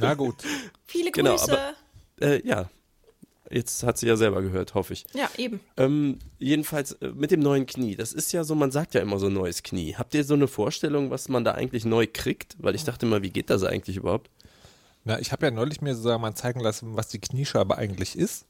Na 0.00 0.14
gut. 0.14 0.36
Viele 0.86 1.10
Genau, 1.10 1.36
Grüße. 1.36 1.52
aber- 1.52 1.74
Äh, 2.20 2.46
ja, 2.46 2.68
jetzt 3.50 3.82
hat 3.82 3.98
sie 3.98 4.06
ja 4.06 4.16
selber 4.16 4.42
gehört, 4.42 4.74
hoffe 4.74 4.92
ich. 4.92 5.06
ja, 5.14 5.28
eben. 5.36 5.60
Ähm, 5.76 6.18
jedenfalls 6.38 6.92
äh, 6.92 7.08
mit 7.08 7.30
dem 7.30 7.40
neuen 7.40 7.66
Knie. 7.66 7.96
Das 7.96 8.12
ist 8.12 8.32
ja 8.32 8.44
so, 8.44 8.54
man 8.54 8.70
sagt 8.70 8.94
ja 8.94 9.00
immer 9.00 9.18
so 9.18 9.28
neues 9.28 9.62
Knie. 9.62 9.94
Habt 9.96 10.14
ihr 10.14 10.24
so 10.24 10.34
eine 10.34 10.48
Vorstellung, 10.48 11.10
was 11.10 11.28
man 11.28 11.44
da 11.44 11.52
eigentlich 11.52 11.84
neu 11.84 12.06
kriegt? 12.12 12.56
Weil 12.58 12.74
ich 12.74 12.84
dachte 12.84 13.06
mal, 13.06 13.22
wie 13.22 13.30
geht 13.30 13.50
das 13.50 13.62
eigentlich 13.64 13.96
überhaupt? 13.96 14.30
Na, 15.04 15.18
ich 15.20 15.32
habe 15.32 15.46
ja 15.46 15.50
neulich 15.50 15.80
mir 15.80 15.94
sozusagen 15.94 16.20
mal 16.20 16.34
zeigen 16.34 16.60
lassen, 16.60 16.96
was 16.96 17.08
die 17.08 17.18
Kniescheibe 17.20 17.76
eigentlich 17.78 18.16
ist. 18.16 18.46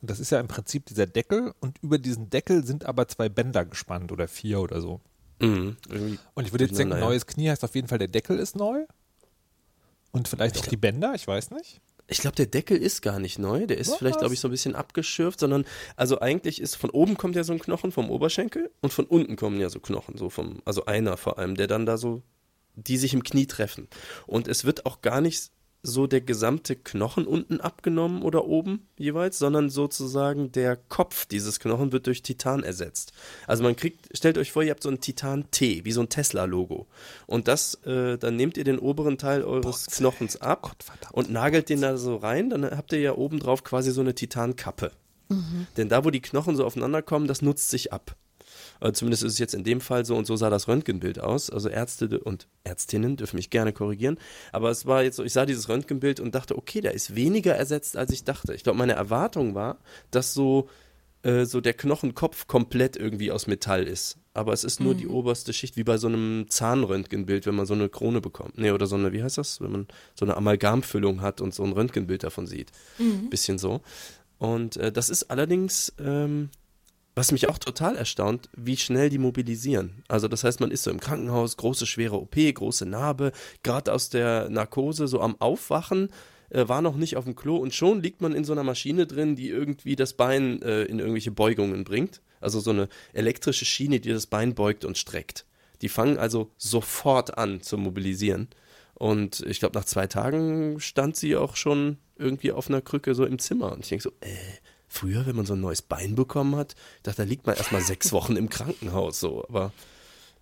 Und 0.00 0.10
das 0.10 0.18
ist 0.20 0.30
ja 0.30 0.40
im 0.40 0.48
Prinzip 0.48 0.86
dieser 0.86 1.06
Deckel 1.06 1.52
und 1.60 1.76
über 1.82 1.98
diesen 1.98 2.30
Deckel 2.30 2.64
sind 2.64 2.86
aber 2.86 3.06
zwei 3.08 3.28
Bänder 3.28 3.66
gespannt 3.66 4.12
oder 4.12 4.28
vier 4.28 4.60
oder 4.60 4.80
so. 4.80 5.00
Mhm, 5.40 5.76
Und 6.34 6.46
ich 6.46 6.52
würde 6.52 6.64
jetzt 6.64 6.78
denken, 6.78 6.98
neues 6.98 7.26
Knie 7.26 7.50
heißt 7.50 7.64
auf 7.64 7.74
jeden 7.74 7.88
Fall, 7.88 7.98
der 7.98 8.08
Deckel 8.08 8.38
ist 8.38 8.56
neu. 8.56 8.84
Und 10.12 10.28
vielleicht 10.28 10.58
auch 10.58 10.66
die 10.66 10.76
Bänder, 10.76 11.14
ich 11.14 11.26
weiß 11.26 11.50
nicht. 11.50 11.80
Ich 12.10 12.18
glaube, 12.18 12.36
der 12.36 12.46
Deckel 12.46 12.76
ist 12.76 13.02
gar 13.02 13.18
nicht 13.18 13.38
neu. 13.38 13.66
Der 13.66 13.78
ist 13.78 13.92
Was? 13.92 13.98
vielleicht, 13.98 14.18
glaube 14.18 14.34
ich, 14.34 14.40
so 14.40 14.48
ein 14.48 14.50
bisschen 14.50 14.74
abgeschürft, 14.74 15.40
sondern 15.40 15.64
also 15.96 16.20
eigentlich 16.20 16.60
ist 16.60 16.74
von 16.74 16.90
oben 16.90 17.16
kommt 17.16 17.36
ja 17.36 17.44
so 17.44 17.52
ein 17.52 17.60
Knochen 17.60 17.92
vom 17.92 18.10
Oberschenkel 18.10 18.70
und 18.80 18.92
von 18.92 19.06
unten 19.06 19.36
kommen 19.36 19.60
ja 19.60 19.70
so 19.70 19.80
Knochen, 19.80 20.16
so 20.16 20.28
vom, 20.28 20.60
also 20.64 20.84
einer 20.86 21.16
vor 21.16 21.38
allem, 21.38 21.54
der 21.54 21.68
dann 21.68 21.86
da 21.86 21.96
so, 21.96 22.22
die 22.74 22.96
sich 22.96 23.14
im 23.14 23.22
Knie 23.22 23.46
treffen. 23.46 23.88
Und 24.26 24.48
es 24.48 24.64
wird 24.64 24.86
auch 24.86 25.02
gar 25.02 25.20
nicht 25.20 25.50
so 25.82 26.06
der 26.06 26.20
gesamte 26.20 26.76
Knochen 26.76 27.26
unten 27.26 27.60
abgenommen 27.60 28.22
oder 28.22 28.44
oben 28.44 28.86
jeweils, 28.98 29.38
sondern 29.38 29.70
sozusagen 29.70 30.52
der 30.52 30.76
Kopf 30.76 31.26
dieses 31.26 31.60
Knochen 31.60 31.92
wird 31.92 32.06
durch 32.06 32.22
Titan 32.22 32.62
ersetzt. 32.62 33.12
Also 33.46 33.62
man 33.62 33.76
kriegt, 33.76 34.08
stellt 34.16 34.38
euch 34.38 34.52
vor, 34.52 34.62
ihr 34.62 34.70
habt 34.70 34.82
so 34.82 34.90
ein 34.90 35.00
Titan-T, 35.00 35.84
wie 35.84 35.92
so 35.92 36.00
ein 36.02 36.08
Tesla-Logo. 36.08 36.86
Und 37.26 37.48
das, 37.48 37.74
äh, 37.84 38.18
dann 38.18 38.36
nehmt 38.36 38.56
ihr 38.56 38.64
den 38.64 38.78
oberen 38.78 39.18
Teil 39.18 39.42
eures 39.42 39.86
Knochens 39.86 40.36
ab 40.36 40.62
Gott, 40.62 40.84
und 41.12 41.30
nagelt 41.30 41.68
den 41.68 41.80
da 41.80 41.96
so 41.96 42.16
rein, 42.16 42.50
dann 42.50 42.64
habt 42.64 42.92
ihr 42.92 43.00
ja 43.00 43.14
oben 43.14 43.38
drauf 43.38 43.64
quasi 43.64 43.90
so 43.90 44.00
eine 44.00 44.14
Titankappe. 44.14 44.92
Denn 45.76 45.88
da, 45.88 46.04
wo 46.04 46.10
die 46.10 46.20
Knochen 46.20 46.56
so 46.56 46.64
aufeinander 46.64 47.02
kommen, 47.02 47.28
das 47.28 47.40
nutzt 47.40 47.70
sich 47.70 47.92
ab. 47.92 48.16
Äh, 48.80 48.92
zumindest 48.92 49.22
ist 49.22 49.34
es 49.34 49.38
jetzt 49.38 49.54
in 49.54 49.64
dem 49.64 49.80
Fall 49.80 50.04
so 50.04 50.16
und 50.16 50.26
so 50.26 50.36
sah 50.36 50.50
das 50.50 50.68
Röntgenbild 50.68 51.20
aus. 51.20 51.50
Also 51.50 51.68
Ärzte 51.68 52.20
und 52.20 52.48
Ärztinnen 52.64 53.16
dürfen 53.16 53.36
mich 53.36 53.50
gerne 53.50 53.72
korrigieren. 53.72 54.18
Aber 54.52 54.70
es 54.70 54.86
war 54.86 55.02
jetzt 55.02 55.16
so, 55.16 55.24
ich 55.24 55.32
sah 55.32 55.46
dieses 55.46 55.68
Röntgenbild 55.68 56.20
und 56.20 56.34
dachte, 56.34 56.56
okay, 56.56 56.80
da 56.80 56.90
ist 56.90 57.14
weniger 57.14 57.54
ersetzt, 57.54 57.96
als 57.96 58.10
ich 58.12 58.24
dachte. 58.24 58.54
Ich 58.54 58.62
glaube, 58.62 58.78
meine 58.78 58.94
Erwartung 58.94 59.54
war, 59.54 59.78
dass 60.10 60.34
so, 60.34 60.68
äh, 61.22 61.44
so 61.44 61.60
der 61.60 61.74
Knochenkopf 61.74 62.46
komplett 62.46 62.96
irgendwie 62.96 63.30
aus 63.30 63.46
Metall 63.46 63.86
ist. 63.86 64.18
Aber 64.32 64.52
es 64.52 64.62
ist 64.62 64.80
nur 64.80 64.94
die 64.94 65.08
oberste 65.08 65.52
Schicht, 65.52 65.76
wie 65.76 65.82
bei 65.82 65.98
so 65.98 66.06
einem 66.06 66.46
Zahnröntgenbild, 66.48 67.46
wenn 67.46 67.56
man 67.56 67.66
so 67.66 67.74
eine 67.74 67.88
Krone 67.88 68.20
bekommt. 68.20 68.58
Nee, 68.58 68.70
oder 68.70 68.86
so 68.86 68.94
eine, 68.94 69.12
wie 69.12 69.22
heißt 69.22 69.38
das? 69.38 69.60
Wenn 69.60 69.72
man 69.72 69.88
so 70.14 70.24
eine 70.24 70.36
Amalgamfüllung 70.36 71.20
hat 71.20 71.40
und 71.40 71.52
so 71.52 71.64
ein 71.64 71.72
Röntgenbild 71.72 72.22
davon 72.22 72.46
sieht. 72.46 72.70
Bisschen 73.28 73.58
so. 73.58 73.80
Und 74.38 74.76
äh, 74.78 74.92
das 74.92 75.10
ist 75.10 75.30
allerdings, 75.30 75.92
ähm, 75.98 76.48
was 77.14 77.32
mich 77.32 77.48
auch 77.48 77.58
total 77.58 77.96
erstaunt, 77.96 78.48
wie 78.56 78.76
schnell 78.76 79.10
die 79.10 79.18
mobilisieren. 79.18 80.02
Also 80.08 80.28
das 80.28 80.44
heißt, 80.44 80.60
man 80.60 80.70
ist 80.70 80.84
so 80.84 80.90
im 80.90 81.00
Krankenhaus, 81.00 81.56
große, 81.56 81.86
schwere 81.86 82.20
OP, 82.20 82.36
große 82.36 82.86
Narbe, 82.86 83.32
gerade 83.62 83.92
aus 83.92 84.10
der 84.10 84.48
Narkose, 84.48 85.08
so 85.08 85.20
am 85.20 85.36
Aufwachen, 85.40 86.10
äh, 86.50 86.68
war 86.68 86.82
noch 86.82 86.96
nicht 86.96 87.16
auf 87.16 87.24
dem 87.24 87.36
Klo 87.36 87.56
und 87.56 87.74
schon 87.74 88.02
liegt 88.02 88.20
man 88.20 88.32
in 88.32 88.44
so 88.44 88.52
einer 88.52 88.64
Maschine 88.64 89.06
drin, 89.06 89.36
die 89.36 89.48
irgendwie 89.48 89.96
das 89.96 90.14
Bein 90.14 90.62
äh, 90.62 90.82
in 90.82 90.98
irgendwelche 90.98 91.30
Beugungen 91.30 91.84
bringt. 91.84 92.20
Also 92.40 92.60
so 92.60 92.70
eine 92.70 92.88
elektrische 93.12 93.64
Schiene, 93.64 94.00
die 94.00 94.10
das 94.10 94.26
Bein 94.26 94.54
beugt 94.54 94.84
und 94.84 94.96
streckt. 94.96 95.46
Die 95.82 95.88
fangen 95.88 96.18
also 96.18 96.50
sofort 96.56 97.38
an 97.38 97.60
zu 97.60 97.76
mobilisieren. 97.78 98.48
Und 98.94 99.40
ich 99.40 99.60
glaube, 99.60 99.78
nach 99.78 99.86
zwei 99.86 100.06
Tagen 100.06 100.78
stand 100.80 101.16
sie 101.16 101.36
auch 101.36 101.56
schon 101.56 101.98
irgendwie 102.16 102.52
auf 102.52 102.68
einer 102.68 102.82
Krücke 102.82 103.14
so 103.14 103.24
im 103.24 103.38
Zimmer. 103.38 103.72
Und 103.72 103.80
ich 103.80 103.88
denke 103.88 104.02
so, 104.02 104.10
äh, 104.20 104.26
früher, 104.90 105.24
wenn 105.24 105.36
man 105.36 105.46
so 105.46 105.54
ein 105.54 105.60
neues 105.60 105.80
Bein 105.80 106.14
bekommen 106.14 106.56
hat, 106.56 106.74
dachte, 107.04 107.22
da 107.22 107.28
liegt 107.28 107.46
man 107.46 107.56
erstmal 107.56 107.80
sechs 107.80 108.12
Wochen 108.12 108.36
im 108.36 108.50
Krankenhaus 108.50 109.20
so. 109.20 109.44
Aber 109.48 109.72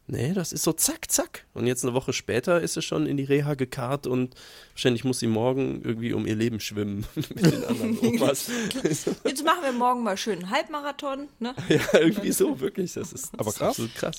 nee, 0.07 0.33
das 0.33 0.52
ist 0.52 0.62
so 0.64 0.73
zack, 0.73 1.11
zack. 1.11 1.45
Und 1.52 1.67
jetzt 1.67 1.85
eine 1.85 1.93
Woche 1.93 2.14
später 2.14 2.61
ist 2.61 2.75
sie 2.75 2.83
schon 2.83 3.07
in 3.07 3.19
die 3.19 3.25
Reha 3.25 3.55
gekarrt 3.55 4.07
und 4.07 4.35
wahrscheinlich 4.73 5.05
muss 5.05 5.21
sie 5.21 5.26
morgen 5.26 5.83
irgendwie 5.85 6.14
um 6.14 6.26
ihr 6.26 6.35
Leben 6.35 6.61
schwimmen 6.61 7.07
mit 7.14 7.45
den 7.45 7.64
anderen 7.64 7.99
Opas. 7.99 8.50
Jetzt 8.83 9.45
machen 9.45 9.62
wir 9.62 9.73
morgen 9.73 10.02
mal 10.02 10.17
schön 10.17 10.38
einen 10.38 10.50
Halbmarathon, 10.50 11.28
ne? 11.38 11.55
ja, 11.69 12.00
irgendwie 12.00 12.33
so, 12.33 12.59
wirklich. 12.59 12.95
Das 12.95 13.12
ist, 13.12 13.35
Aber 13.35 13.52
krass. 13.52 13.69
absolut 13.69 13.95
krass. 13.95 14.19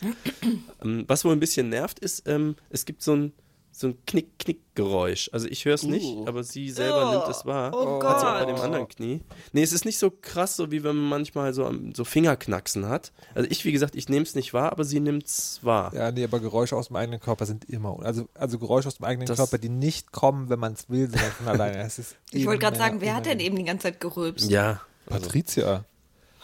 ähm, 0.83 1.05
was 1.07 1.25
wohl 1.25 1.33
ein 1.33 1.39
bisschen 1.39 1.69
nervt, 1.69 2.00
ist, 2.00 2.27
ähm, 2.27 2.55
es 2.69 2.86
gibt 2.86 3.01
so 3.01 3.15
ein, 3.15 3.33
so 3.79 3.88
ein 3.88 3.98
Knick-Knick-Geräusch. 4.05 5.29
Also 5.31 5.48
ich 5.48 5.63
höre 5.65 5.75
es 5.75 5.83
nicht, 5.83 6.27
aber 6.27 6.43
sie 6.43 6.69
selber 6.69 7.07
Oh, 7.09 7.12
nimmt 7.13 7.27
es 7.29 7.45
wahr. 7.45 7.71
oh 7.74 8.03
Hat 8.03 8.19
sie 8.19 8.25
auch 8.27 8.33
bei 8.33 8.39
Gott. 8.45 8.50
dem 8.50 8.55
anderen 8.62 8.88
Knie. 8.88 9.21
Nee, 9.53 9.63
es 9.63 9.71
ist 9.71 9.86
nicht 9.86 9.98
so 9.98 10.12
krass, 10.12 10.55
so 10.55 10.69
wie 10.71 10.83
wenn 10.83 10.95
man 10.98 11.07
manchmal 11.09 11.53
so, 11.53 11.65
am- 11.65 11.93
so 11.95 12.03
Fingerknacksen 12.03 12.88
hat. 12.89 13.12
Also 13.36 13.50
ich, 13.50 13.63
wie 13.65 13.71
gesagt, 13.71 13.95
ich 13.95 14.09
nehme 14.09 14.24
es 14.24 14.36
nicht 14.36 14.53
wahr, 14.53 14.71
aber 14.71 14.83
sie 14.83 15.00
nimmt 15.00 15.25
es 15.25 15.59
wahr. 15.63 15.93
Ja, 15.95 16.12
nee, 16.12 16.24
aber 16.24 16.39
Geräusche 16.39 16.75
aus 16.75 16.88
dem 16.88 16.98
eigenen 16.98 17.19
Körper 17.19 17.45
sind 17.45 17.65
immer. 17.69 17.98
Also, 18.03 18.27
also 18.33 18.59
Geräusche 18.59 18.88
aus 18.89 18.95
dem 18.95 19.05
eigenen 19.05 19.27
Das- 19.27 19.38
Körper, 19.38 19.57
die 19.57 19.69
nicht 19.69 20.12
kommen, 20.12 20.50
wenn 20.50 20.59
man 20.59 20.74
es 20.74 20.89
will, 20.89 21.09
sondern 21.09 21.31
von 21.31 21.48
alleine. 21.48 21.77
Es 21.83 22.00
ist 22.00 22.15
Ich 22.31 22.45
wollte 22.45 22.59
gerade 22.59 22.77
sagen, 22.77 23.01
wer 23.01 23.15
hat 23.15 23.25
denn 23.25 23.39
eben 23.39 23.55
die 23.55 23.63
ganze 23.63 23.83
Zeit 23.83 24.00
gerülpst? 24.01 24.50
Ja, 24.50 24.81
also 25.09 25.25
Patricia. 25.25 25.86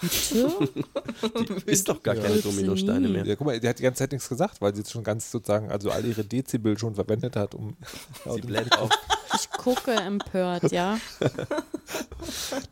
ist 1.65 1.87
doch 1.87 2.03
gar 2.03 2.15
keine 2.15 2.29
Rülpse 2.29 2.49
Dominosteine 2.49 3.07
mehr. 3.07 3.25
Ja, 3.25 3.35
guck 3.35 3.47
mal, 3.47 3.59
die 3.59 3.67
hat 3.67 3.79
die 3.79 3.83
ganze 3.83 3.99
Zeit 3.99 4.11
nichts 4.11 4.27
gesagt, 4.27 4.61
weil 4.61 4.73
sie 4.73 4.81
jetzt 4.81 4.91
schon 4.91 5.03
ganz 5.03 5.31
sozusagen, 5.31 5.71
also 5.71 5.89
all 5.91 6.03
ihre 6.05 6.23
Dezibel 6.23 6.77
schon 6.77 6.95
verwendet 6.95 7.35
hat, 7.35 7.55
um. 7.55 7.77
Sie 8.33 8.41
bläht 8.41 8.77
auf. 8.77 8.89
Ich 9.35 9.49
gucke 9.51 9.91
empört, 9.91 10.71
ja. 10.71 10.97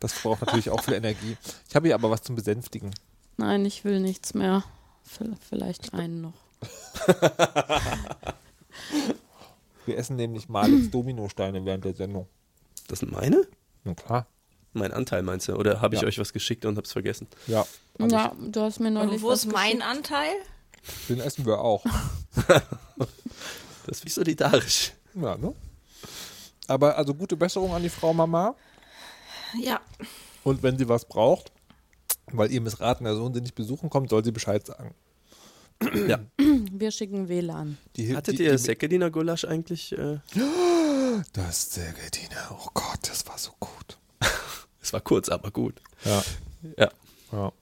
Das 0.00 0.20
braucht 0.20 0.40
natürlich 0.42 0.70
auch 0.70 0.82
viel 0.82 0.94
Energie. 0.94 1.36
Ich 1.68 1.76
habe 1.76 1.86
hier 1.86 1.94
aber 1.94 2.10
was 2.10 2.22
zum 2.22 2.34
Besänftigen. 2.34 2.90
Nein, 3.36 3.64
ich 3.64 3.84
will 3.84 4.00
nichts 4.00 4.34
mehr. 4.34 4.64
Vielleicht 5.48 5.94
einen 5.94 6.20
noch. 6.20 6.34
Wir 9.86 9.98
essen 9.98 10.16
nämlich 10.16 10.48
Malix 10.48 10.90
Dominosteine 10.90 11.64
während 11.64 11.84
der 11.84 11.94
Sendung. 11.94 12.26
Das 12.88 13.00
sind 13.00 13.12
meine? 13.12 13.46
Na 13.84 13.94
klar. 13.94 14.26
Mein 14.74 14.92
Anteil 14.92 15.22
meinst 15.22 15.48
du? 15.48 15.54
Oder 15.54 15.80
habe 15.80 15.94
ich 15.94 16.02
Ja. 16.02 16.08
euch 16.08 16.18
was 16.18 16.32
geschickt 16.32 16.64
und 16.64 16.76
hab's 16.76 16.92
vergessen? 16.92 17.26
Ja. 17.46 17.64
hab 18.00 18.10
Ja, 18.12 18.32
du 18.38 18.60
hast 18.60 18.80
mir 18.80 18.90
neulich 18.90 19.14
Und 19.14 19.22
wo 19.22 19.28
was 19.28 19.44
ist 19.44 19.52
mein 19.52 19.78
geschickt. 19.78 19.84
Anteil? 19.84 20.34
Den 21.08 21.20
essen 21.20 21.46
wir 21.46 21.58
auch. 21.60 21.84
Das 23.86 23.98
ist 23.98 24.04
wie 24.06 24.10
solidarisch. 24.10 24.92
Ja, 25.14 25.36
ne? 25.36 25.54
Aber 26.66 26.96
also 26.96 27.12
gute 27.14 27.36
Besserung 27.36 27.74
an 27.74 27.82
die 27.82 27.90
Frau 27.90 28.14
Mama. 28.14 28.54
Ja. 29.60 29.78
Und 30.42 30.62
wenn 30.62 30.78
sie 30.78 30.88
was 30.88 31.04
braucht, 31.04 31.52
weil 32.32 32.50
ihr 32.50 32.62
missratener 32.62 33.14
Sohn 33.14 33.34
sie 33.34 33.42
nicht 33.42 33.54
besuchen 33.54 33.90
kommt, 33.90 34.08
soll 34.08 34.24
sie 34.24 34.32
Bescheid 34.32 34.66
sagen. 34.66 34.94
Ja. 36.08 36.20
Wir 36.72 36.90
schicken 36.90 37.28
WLAN. 37.28 37.76
Die, 37.96 38.16
Hattet 38.16 38.38
die, 38.38 38.44
ihr 38.44 38.52
die, 38.52 38.58
Säckediener 38.58 39.10
Gulasch 39.10 39.44
eigentlich? 39.44 39.92
Äh, 39.92 40.18
Das 41.34 41.72
Sägedine. 41.74 42.36
Oh 42.52 42.68
Gott, 42.72 43.00
das 43.02 43.26
war 43.26 43.36
so 43.36 43.50
gut. 43.60 43.98
es 44.84 44.92
war 44.92 45.00
kurz, 45.00 45.28
aber 45.28 45.50
gut. 45.50 45.80
Ja. 46.04 46.22
Ja. 46.78 46.90
ja. 47.32 47.52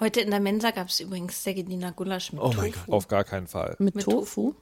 Heute 0.00 0.20
in 0.20 0.30
der 0.30 0.40
Mensa 0.40 0.72
gab 0.72 0.88
es 0.88 1.00
übrigens 1.00 1.42
Segediner 1.42 1.92
Gulasch 1.92 2.32
mit 2.32 2.42
Oh 2.42 2.52
mein 2.56 2.72
Tofu. 2.72 2.92
Auf 2.92 3.08
gar 3.08 3.24
keinen 3.24 3.46
Fall. 3.46 3.76
Mit, 3.78 3.94
Mit 3.94 4.04
Tofu? 4.04 4.54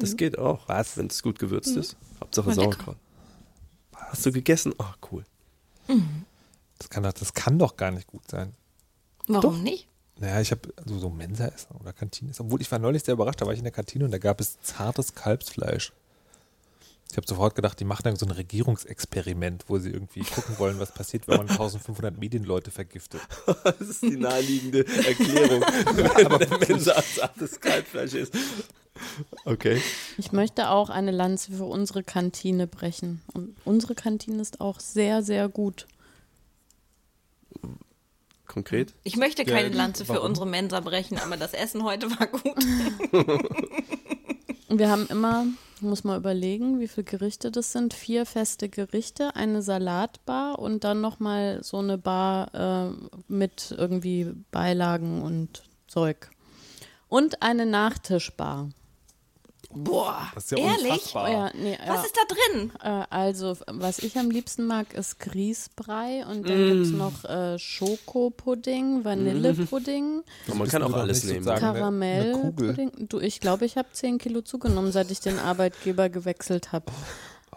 Das 0.00 0.16
geht 0.16 0.38
auch. 0.38 0.68
Was? 0.68 0.96
Wenn 0.96 1.08
es 1.08 1.22
gut 1.22 1.38
gewürzt 1.38 1.76
ist. 1.76 1.96
Hauptsache. 2.20 2.52
Sauerkraut. 2.54 2.96
Hast 3.92 4.24
du 4.24 4.32
gegessen? 4.32 4.72
Oh, 4.78 4.84
cool. 5.10 5.24
Das 6.78 6.90
kann, 6.90 7.02
doch, 7.02 7.12
das 7.12 7.34
kann 7.34 7.58
doch 7.58 7.76
gar 7.76 7.90
nicht 7.90 8.06
gut 8.06 8.30
sein. 8.30 8.54
Warum 9.26 9.62
nicht? 9.62 9.88
Naja, 10.16 10.40
ich 10.40 10.50
habe 10.50 10.72
also 10.76 10.98
so 10.98 11.10
Mensa 11.10 11.46
essen 11.46 11.76
oder 11.80 11.92
Kantine 11.92 12.30
essen. 12.30 12.46
Obwohl 12.46 12.60
ich 12.60 12.70
war 12.70 12.78
neulich 12.78 13.02
sehr 13.02 13.14
überrascht, 13.14 13.40
da 13.40 13.46
war 13.46 13.52
ich 13.52 13.58
in 13.58 13.64
der 13.64 13.72
Kantine 13.72 14.04
und 14.04 14.10
da 14.10 14.18
gab 14.18 14.40
es 14.40 14.60
zartes 14.60 15.14
Kalbsfleisch. 15.14 15.92
Ich 17.10 17.16
habe 17.16 17.26
sofort 17.26 17.54
gedacht, 17.54 17.80
die 17.80 17.84
machen 17.84 18.02
dann 18.04 18.16
so 18.16 18.26
ein 18.26 18.32
Regierungsexperiment, 18.32 19.64
wo 19.68 19.78
sie 19.78 19.90
irgendwie 19.90 20.20
gucken 20.20 20.58
wollen, 20.58 20.78
was 20.78 20.92
passiert, 20.92 21.26
wenn 21.26 21.38
man 21.38 21.48
1500 21.48 22.18
Medienleute 22.18 22.70
vergiftet. 22.70 23.20
Das 23.64 23.80
ist 23.80 24.02
die 24.02 24.16
naheliegende 24.16 24.86
Erklärung, 24.86 25.62
wenn 25.62 26.38
der 26.38 26.68
Mensa 26.68 27.02
zartes 27.02 27.60
Kalbfleisch 27.60 28.14
ist. 28.14 28.34
Okay. 29.44 29.80
Ich 30.18 30.32
möchte 30.32 30.68
auch 30.70 30.90
eine 30.90 31.10
Lanze 31.12 31.52
für 31.52 31.64
unsere 31.64 32.02
Kantine 32.02 32.66
brechen. 32.66 33.22
Und 33.32 33.56
unsere 33.64 33.94
Kantine 33.94 34.42
ist 34.42 34.60
auch 34.60 34.78
sehr, 34.80 35.22
sehr 35.22 35.48
gut. 35.48 35.86
Konkret? 38.46 38.94
Ich 39.04 39.16
möchte 39.16 39.44
keine 39.44 39.68
Ja, 39.68 39.74
Lanze 39.76 40.04
für 40.04 40.14
warum? 40.14 40.26
unsere 40.30 40.46
Mensa 40.46 40.80
brechen, 40.80 41.18
aber 41.18 41.36
das 41.36 41.52
Essen 41.52 41.84
heute 41.84 42.10
war 42.10 42.26
gut. 42.26 42.64
Und 44.68 44.78
wir 44.78 44.90
haben 44.90 45.06
immer, 45.08 45.46
muss 45.82 46.04
mal 46.04 46.16
überlegen, 46.16 46.80
wie 46.80 46.88
viele 46.88 47.04
Gerichte 47.04 47.50
das 47.50 47.72
sind. 47.72 47.94
Vier 47.94 48.26
feste 48.26 48.68
Gerichte, 48.68 49.34
eine 49.36 49.62
Salatbar 49.62 50.58
und 50.58 50.84
dann 50.84 51.00
nochmal 51.00 51.62
so 51.62 51.78
eine 51.78 51.98
Bar 51.98 52.54
äh, 52.54 53.22
mit 53.28 53.74
irgendwie 53.76 54.32
Beilagen 54.50 55.22
und 55.22 55.62
Zeug. 55.86 56.30
Und 57.08 57.42
eine 57.42 57.66
Nachtischbar. 57.66 58.70
Boah, 59.70 60.28
Das 60.34 60.44
ist 60.44 60.50
ja 60.52 60.58
ehrlich? 60.58 60.92
unfassbar. 60.92 61.28
Oh 61.28 61.32
ja, 61.32 61.50
nee, 61.54 61.72
ja. 61.72 61.94
Was 61.94 62.06
ist 62.06 62.16
da 62.16 62.22
drin? 62.34 62.72
Äh, 62.82 63.04
also, 63.10 63.54
was 63.66 63.98
ich 63.98 64.16
am 64.18 64.30
liebsten 64.30 64.64
mag, 64.66 64.94
ist 64.94 65.18
Grießbrei 65.20 66.24
und 66.26 66.48
dann 66.48 66.66
gibt's 66.68 66.90
noch 66.90 67.24
äh, 67.24 67.58
Schokopudding, 67.58 69.04
Vanillepudding, 69.04 70.22
Und 70.48 70.58
man 70.58 70.68
kann 70.68 70.82
auch 70.82 70.94
alles 70.94 71.24
nehmen. 71.24 71.44
Kugel. 71.44 71.58
Karamellpudding. 71.60 73.08
Du, 73.08 73.20
ich 73.20 73.40
glaube, 73.40 73.66
ich 73.66 73.76
habe 73.76 73.88
10 73.92 74.18
Kilo 74.18 74.40
zugenommen, 74.40 74.90
seit 74.90 75.10
ich 75.10 75.20
den 75.20 75.38
Arbeitgeber 75.38 76.08
gewechselt 76.08 76.72
habe. 76.72 76.86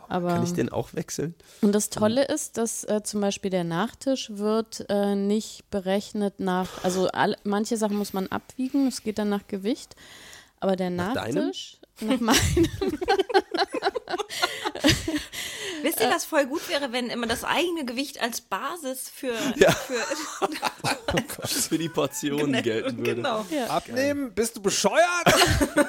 Aber 0.10 0.28
Kann 0.34 0.44
ich 0.44 0.52
den 0.54 0.68
auch 0.70 0.94
wechseln? 0.94 1.36
und 1.62 1.72
das 1.74 1.90
Tolle 1.90 2.26
ist, 2.26 2.58
dass 2.58 2.84
äh, 2.84 3.02
zum 3.02 3.22
Beispiel 3.22 3.50
der 3.50 3.64
Nachtisch 3.64 4.30
wird 4.34 4.86
äh, 4.90 5.16
nicht 5.16 5.70
berechnet 5.70 6.42
nach, 6.42 6.84
also 6.84 7.08
all, 7.08 7.38
manche 7.46 7.78
Sachen 7.78 7.96
muss 7.96 8.12
man 8.12 8.28
abwiegen, 8.28 8.88
es 8.88 9.04
geht 9.04 9.18
dann 9.20 9.30
nach 9.30 9.48
Gewicht, 9.48 9.96
aber 10.60 10.76
der 10.76 10.90
Nach 10.90 11.14
deinem? 11.14 11.46
Nachtisch 11.46 11.78
nach 12.00 12.20
meinem 12.20 12.36
Wisst 15.84 16.00
ihr, 16.02 16.10
was 16.10 16.26
voll 16.26 16.46
gut 16.46 16.68
wäre, 16.70 16.92
wenn 16.92 17.08
immer 17.10 17.28
das 17.28 17.44
eigene 17.44 17.86
Gewicht 17.86 18.22
als 18.22 18.42
Basis 18.42 19.10
für, 19.14 19.34
Ja. 19.58 19.72
für 19.72 19.96
Für 21.72 21.78
die 21.78 21.90
Portionen 21.90 22.62
gelten 22.64 22.98
würde. 22.98 23.16
genau. 23.16 23.46
Abnehmen? 23.68 24.34
Bist 24.34 24.56
du 24.58 24.62
bescheuert? 24.62 25.00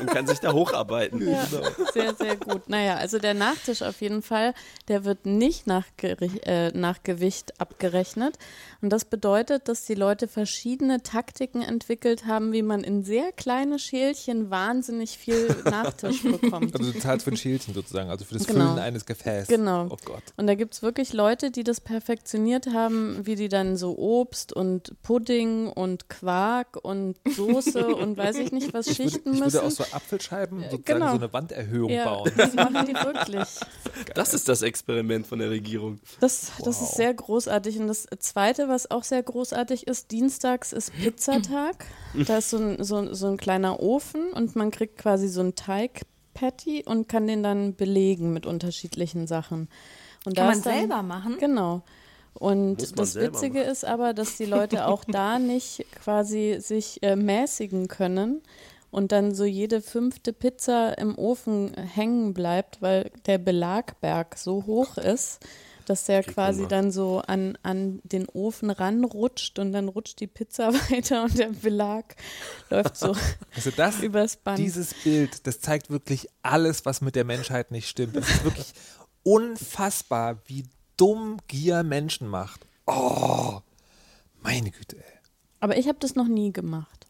Und 0.01 0.07
kann 0.09 0.27
sich 0.27 0.41
da 0.41 0.53
hocharbeiten. 0.53 1.29
Ja, 1.29 1.47
sehr, 1.93 2.15
sehr 2.15 2.37
gut. 2.37 2.69
Naja, 2.69 2.97
also 2.97 3.19
der 3.19 3.35
Nachtisch 3.35 3.83
auf 3.83 4.01
jeden 4.01 4.23
Fall, 4.23 4.55
der 4.89 5.05
wird 5.05 5.27
nicht 5.27 5.67
nach, 5.67 5.85
äh, 6.03 6.71
nach 6.71 7.03
Gewicht 7.03 7.61
abgerechnet. 7.61 8.37
Und 8.81 8.91
das 8.91 9.05
bedeutet, 9.05 9.69
dass 9.69 9.85
die 9.85 9.95
Leute 9.95 10.27
verschiedene 10.29 11.03
Taktiken 11.03 11.63
entwickelt 11.63 12.27
haben, 12.27 12.53
wie 12.53 12.63
man 12.63 12.83
in 12.83 13.05
sehr 13.05 13.31
kleine 13.33 13.79
Schälchen 13.79 14.51
wahnsinnig 14.51 15.19
viel 15.19 15.55
Nachtisch 15.65 16.23
bekommt. 16.23 16.77
Also 16.79 16.93
du 16.93 16.99
zahlst 16.99 17.25
für 17.25 17.31
ein 17.33 17.37
Schälchen 17.37 17.75
sozusagen, 17.75 18.11
also 18.11 18.25
für 18.25 18.35
das 18.35 18.47
Genau. 18.47 18.67
Füllen 18.67 18.79
eines 18.79 19.07
Gefäßes. 19.07 19.49
Genau. 19.49 19.82
Oh 19.91 19.97
Gott. 20.05 20.23
Und 20.37 20.47
da 20.47 20.55
gibt 20.55 20.75
es 20.75 20.83
wirklich 20.83 21.13
Leute, 21.13 21.51
die 21.51 21.65
das 21.65 21.81
perfektioniert 21.81 22.69
haben, 22.73 23.27
wie 23.27 23.37
die 23.37 23.49
dann 23.49 23.77
so 23.77 23.97
Obst 23.99 24.53
und 24.53 24.95
Pudding 25.03 25.69
und 25.69 26.09
Quark 26.09 26.79
und 26.83 27.17
Soße 27.29 27.87
und 27.97 28.17
weiß 28.17 28.37
ich 28.37 28.53
nicht 28.53 28.75
was 28.75 28.87
Ich 28.87 28.99
würde, 28.99 29.11
schichten 29.11 29.35
ich 29.35 29.41
müssen. 29.41 29.55
würde 29.55 29.67
aus 29.67 29.77
so 29.77 29.85
Apfelscheiben 29.85 30.61
sozusagen 30.71 30.85
genau. 30.85 31.11
so 31.11 31.17
eine 31.17 31.33
Wanderhöhung 31.33 31.91
ja, 31.91 32.05
bauen. 32.05 32.31
das 32.37 32.55
machen 32.55 32.87
die 32.87 32.95
wirklich. 32.95 33.49
Das 34.15 34.35
ist 34.35 34.49
das 34.49 34.63
Experiment 34.63 35.27
von 35.27 35.39
der 35.39 35.51
Regierung. 35.51 36.01
Das, 36.21 36.53
das 36.65 36.83
ist 36.83 36.95
sehr 36.95 37.13
großartig. 37.15 37.79
Und 37.79 37.87
das 37.89 38.07
Zweite, 38.19 38.69
was 38.69 38.91
auch 38.91 39.05
sehr 39.05 39.23
großartig 39.23 39.87
ist, 39.87 40.11
dienstags 40.11 40.73
ist 40.73 40.93
Pizzatag. 40.95 41.87
Da 42.27 42.39
ist 42.39 42.51
so 42.51 42.59
ein, 42.59 42.85
so, 42.85 43.15
so 43.15 43.27
ein 43.29 43.39
kleiner 43.39 43.81
Ofen 43.81 44.33
und 44.35 44.55
man 44.55 44.71
kriegt 44.71 44.99
quasi 44.99 45.29
so 45.29 45.41
ein 45.41 45.55
Teig-Patty 46.35 46.85
und 46.87 47.09
kann 47.09 47.27
den 47.27 47.43
dann 47.43 47.75
belegen 47.75 48.33
mit 48.33 48.47
unterschiedlichen 48.47 49.27
Sachen. 49.27 49.69
Und 50.25 50.37
Kann 50.37 50.47
da 50.47 50.47
man 50.47 50.63
dann, 50.63 50.79
selber 50.79 51.03
machen? 51.03 51.37
Genau. 51.39 51.83
Und 52.35 52.99
das 52.99 53.15
Witzige 53.15 53.61
ist 53.61 53.85
aber, 53.85 54.15
dass 54.15 54.37
die 54.37 54.47
Leute 54.47 54.87
auch 54.87 55.05
da 55.05 55.39
nicht 55.39 55.85
quasi 56.03 56.57
sich 56.61 57.03
äh, 57.03 57.17
mäßigen 57.17 57.89
können 57.89 58.41
und 58.91 59.13
dann 59.13 59.35
so 59.35 59.45
jede 59.45 59.81
fünfte 59.81 60.33
Pizza 60.33 60.97
im 60.99 61.17
Ofen 61.19 61.75
hängen 61.75 62.33
bleibt, 62.35 62.81
weil 62.81 63.11
der 63.27 63.39
Belagberg 63.39 64.37
so 64.39 64.65
hoch 64.67 64.97
ist, 64.97 65.41
dass 65.89 66.05
der 66.05 66.23
Kriegt 66.23 66.37
man 66.37 66.47
quasi 66.47 66.67
dann 66.69 66.91
so 66.91 67.21
an, 67.21 67.59
an 67.63 68.01
den 68.05 68.29
Ofen 68.29 68.71
ranrutscht 68.71 69.59
und 69.59 69.73
dann 69.73 69.89
rutscht 69.89 70.21
die 70.21 70.27
Pizza 70.27 70.73
weiter 70.91 71.25
und 71.25 71.39
der 71.39 71.51
Belag 71.51 72.17
läuft 72.71 72.97
so 72.97 73.15
Also 73.55 73.71
das, 73.71 74.01
übers 74.01 74.37
Band. 74.37 74.59
dieses 74.59 74.95
Bild, 74.95 75.47
das 75.47 75.61
zeigt 75.61 75.91
wirklich 75.91 76.29
alles, 76.43 76.85
was 76.85 77.01
mit 77.01 77.15
der 77.17 77.25
Menschheit 77.25 77.71
nicht 77.71 77.89
stimmt. 77.89 78.17
Es 78.17 78.29
ist 78.29 78.45
wirklich 78.45 78.73
unfassbar, 79.23 80.39
wie 80.47 80.65
dumm 80.97 81.39
Gier 81.49 81.83
Menschen 81.83 82.29
macht. 82.29 82.67
Oh, 82.87 83.61
meine 84.43 84.71
Güte, 84.71 84.97
ey. 84.97 85.19
aber 85.61 85.77
ich 85.77 85.89
habe 85.89 85.99
das 86.01 86.15
noch 86.15 86.29
nie 86.29 86.53
gemacht. 86.53 87.02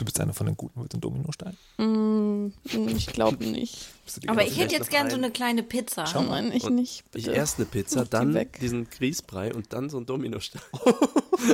Du 0.00 0.06
bist 0.06 0.18
einer 0.18 0.32
von 0.32 0.46
den 0.46 0.56
Guten 0.56 0.80
mit 0.80 0.94
den 0.94 1.00
Dominosteinen. 1.02 1.58
Mm, 1.76 2.52
ich 2.88 3.06
glaube 3.08 3.44
nicht. 3.44 3.86
Die 4.22 4.28
Aber 4.30 4.42
ich 4.46 4.58
hätte 4.58 4.74
jetzt 4.74 4.88
gern 4.90 5.10
so 5.10 5.16
ein- 5.16 5.22
eine 5.24 5.32
kleine 5.32 5.62
Pizza. 5.62 6.06
Schau 6.06 6.22
mal, 6.22 6.52
ich 6.54 6.64
Und 6.64 6.74
nicht. 6.74 7.04
Ich 7.14 7.24
bitte. 7.24 7.32
erst 7.32 7.58
eine 7.58 7.66
Pizza, 7.66 8.04
die 8.04 8.10
dann 8.10 8.32
weg. 8.34 8.58
diesen 8.62 8.88
Grießbrei 8.88 9.52
und 9.54 9.74
dann 9.74 9.90
so 9.90 9.98
ein 9.98 10.06
Dominostein. 10.06 10.62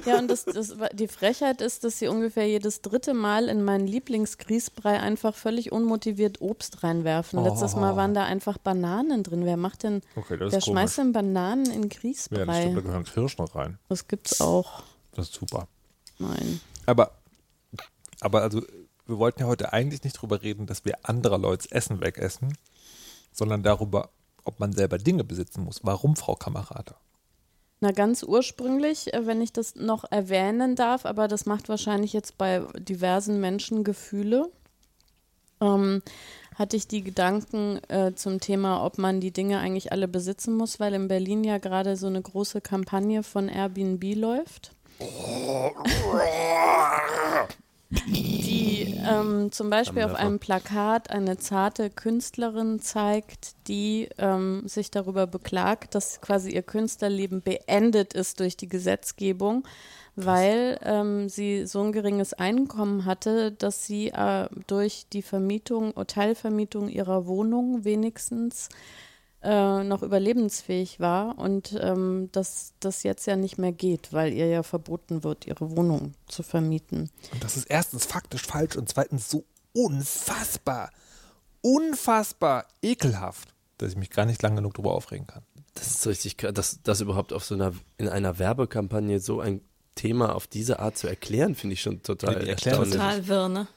Ja, 0.04 0.18
und 0.18 0.26
das, 0.28 0.44
das, 0.44 0.80
war- 0.80 0.88
die 0.88 1.06
Frechheit 1.06 1.60
ist, 1.60 1.84
dass 1.84 2.00
sie 2.00 2.08
ungefähr 2.08 2.48
jedes 2.48 2.82
dritte 2.82 3.14
Mal 3.14 3.48
in 3.48 3.62
meinen 3.62 3.86
Lieblingsgrießbrei 3.86 4.98
einfach 5.00 5.32
völlig 5.34 5.70
unmotiviert 5.70 6.40
Obst 6.40 6.82
reinwerfen. 6.82 7.42
Letztes 7.44 7.76
Mal 7.76 7.94
waren 7.94 8.12
da 8.12 8.24
einfach 8.24 8.58
Bananen 8.58 9.22
drin. 9.22 9.44
Wer 9.44 9.56
macht 9.56 9.84
denn, 9.84 10.02
Okay, 10.16 10.36
das 10.38 10.52
wer 10.52 10.60
schmeißt 10.60 10.98
denn 10.98 11.12
Bananen 11.12 11.66
in 11.66 11.82
Ja, 11.84 11.88
das 11.88 11.98
Grießbrei? 12.00 12.60
stimmt, 12.62 12.76
da 12.78 12.80
gehören 12.80 13.04
Kirschen 13.04 13.44
noch 13.44 13.54
rein. 13.54 13.78
das 13.88 14.08
gibt's 14.08 14.40
auch. 14.40 14.82
Das 15.14 15.26
ist 15.28 15.34
super. 15.34 15.68
Nein. 16.18 16.60
Aber, 16.86 17.12
aber 18.20 18.42
also, 18.42 18.62
wir 19.06 19.18
wollten 19.18 19.40
ja 19.40 19.46
heute 19.46 19.73
eigentlich 19.73 20.04
nicht 20.04 20.14
drüber 20.14 20.42
reden, 20.42 20.66
dass 20.66 20.85
wir 20.85 20.99
anderer 21.02 21.38
Leute 21.38 21.70
Essen 21.70 22.00
wegessen, 22.00 22.56
sondern 23.32 23.62
darüber, 23.62 24.11
ob 24.44 24.61
man 24.61 24.73
selber 24.73 24.99
Dinge 24.99 25.25
besitzen 25.25 25.64
muss. 25.64 25.80
Warum, 25.82 26.16
Frau 26.16 26.35
Kamerata? 26.35 26.96
Na, 27.80 27.92
ganz 27.92 28.23
ursprünglich, 28.23 29.12
äh, 29.12 29.26
wenn 29.26 29.42
ich 29.42 29.52
das 29.52 29.75
noch 29.75 30.04
erwähnen 30.11 30.76
darf, 30.76 31.04
aber 31.04 31.28
das 31.28 31.44
macht 31.44 31.68
wahrscheinlich 31.68 32.14
jetzt 32.14 32.38
bei 32.38 32.62
diversen 32.78 33.38
Menschen 33.38 33.85
Gefühle, 33.85 34.50
ähm, 35.61 36.02
hatte 36.54 36.76
ich 36.76 36.88
die 36.88 37.04
Gedanken 37.04 37.78
äh, 37.88 38.14
zum 38.14 38.40
Thema, 38.40 38.82
ob 38.82 38.96
man 38.96 39.20
die 39.20 39.30
Dinge 39.30 39.58
eigentlich 39.58 39.92
alle 39.92 40.08
besitzen 40.08 40.56
muss, 40.56 40.80
weil 40.80 40.94
in 40.94 41.06
Berlin 41.06 41.44
ja 41.44 41.58
gerade 41.58 41.96
so 41.96 42.06
eine 42.06 42.23
große 42.23 42.62
Kampagne 42.62 43.23
von 43.23 43.49
Airbnb 43.49 44.02
läuft. 44.16 44.73
Die 47.90 48.97
ähm, 49.09 49.52
zum 49.52 49.71
Beispiel 49.71 50.02
auf 50.02 50.14
einem 50.14 50.40
Plakat 50.40 51.11
eine 51.11 51.38
zarte 51.38 51.88
Künstlerin 51.88 52.81
zeigt, 52.81 53.55
die 53.69 54.09
ähm, 54.19 54.62
sich 54.66 54.90
darüber 54.90 55.26
beklagt, 55.28 55.95
dass 55.95 56.21
quasi 56.21 56.50
ihr 56.50 56.62
Künstlerleben 56.62 57.43
beendet 57.43 58.12
ist 58.12 58.40
durch 58.40 58.57
die 58.57 58.69
Gesetzgebung, 58.69 59.66
weil 60.16 60.78
ähm, 60.83 61.28
sie 61.28 61.66
so 61.66 61.83
ein 61.83 61.93
geringes 61.93 62.33
Einkommen 62.33 63.05
hatte, 63.05 63.52
dass 63.52 63.87
sie 63.87 64.09
äh, 64.09 64.49
durch 64.66 65.07
die 65.12 65.23
Vermietung, 65.23 65.95
Teilvermietung 66.07 66.88
ihrer 66.88 67.26
Wohnung 67.26 67.85
wenigstens 67.85 68.69
äh, 69.43 69.85
noch 69.85 70.02
überlebensfähig 70.02 71.00
war 71.00 71.38
und 71.38 71.76
ähm, 71.81 72.31
dass 72.33 72.73
das 72.81 73.02
jetzt 73.02 73.26
ja 73.26 73.37
nicht 73.37 73.59
mehr 73.59 73.73
geht, 73.73 74.12
weil 74.12 74.33
ihr 74.33 74.47
ja 74.47 74.62
verboten 74.62 75.25
wird, 75.25 75.47
ihre 75.47 75.76
Wohnung 75.76 76.14
zu 76.26 76.43
vermieten. 76.43 77.11
Und 77.33 77.45
das 77.45 77.57
ist 77.57 77.66
erstens 77.66 78.07
faktisch 78.07 78.43
falsch 78.43 78.76
und 78.76 78.88
zweitens 78.88 79.31
so 79.31 79.45
unfassbar, 79.73 80.90
unfassbar 81.61 82.66
ekelhaft, 82.83 83.55
dass 83.79 83.90
ich 83.90 83.96
mich 83.96 84.11
gar 84.11 84.27
nicht 84.27 84.42
lang 84.42 84.57
genug 84.57 84.75
darüber 84.75 84.94
aufregen 84.94 85.27
kann. 85.27 85.42
Das 85.75 85.88
ist 85.88 86.03
so 86.03 86.11
richtig, 86.11 86.38
krass, 86.38 86.55
dass 86.55 86.83
das 86.83 87.01
überhaupt 87.03 87.33
auf 87.33 87.44
so 87.44 87.55
einer, 87.55 87.72
in 87.99 88.09
einer 88.09 88.38
Werbekampagne 88.38 89.20
so 89.20 89.40
ein 89.40 89.61
Thema 89.94 90.35
auf 90.35 90.46
diese 90.46 90.79
Art 90.79 90.96
zu 90.96 91.07
erklären, 91.07 91.55
finde 91.55 91.75
ich 91.75 91.83
schon 91.83 92.03
total 92.03 92.42
Ja, 92.42 92.51
erstaunlich. 92.51 92.92
Total 92.92 93.27
wirr, 93.29 93.49
ne? 93.49 93.68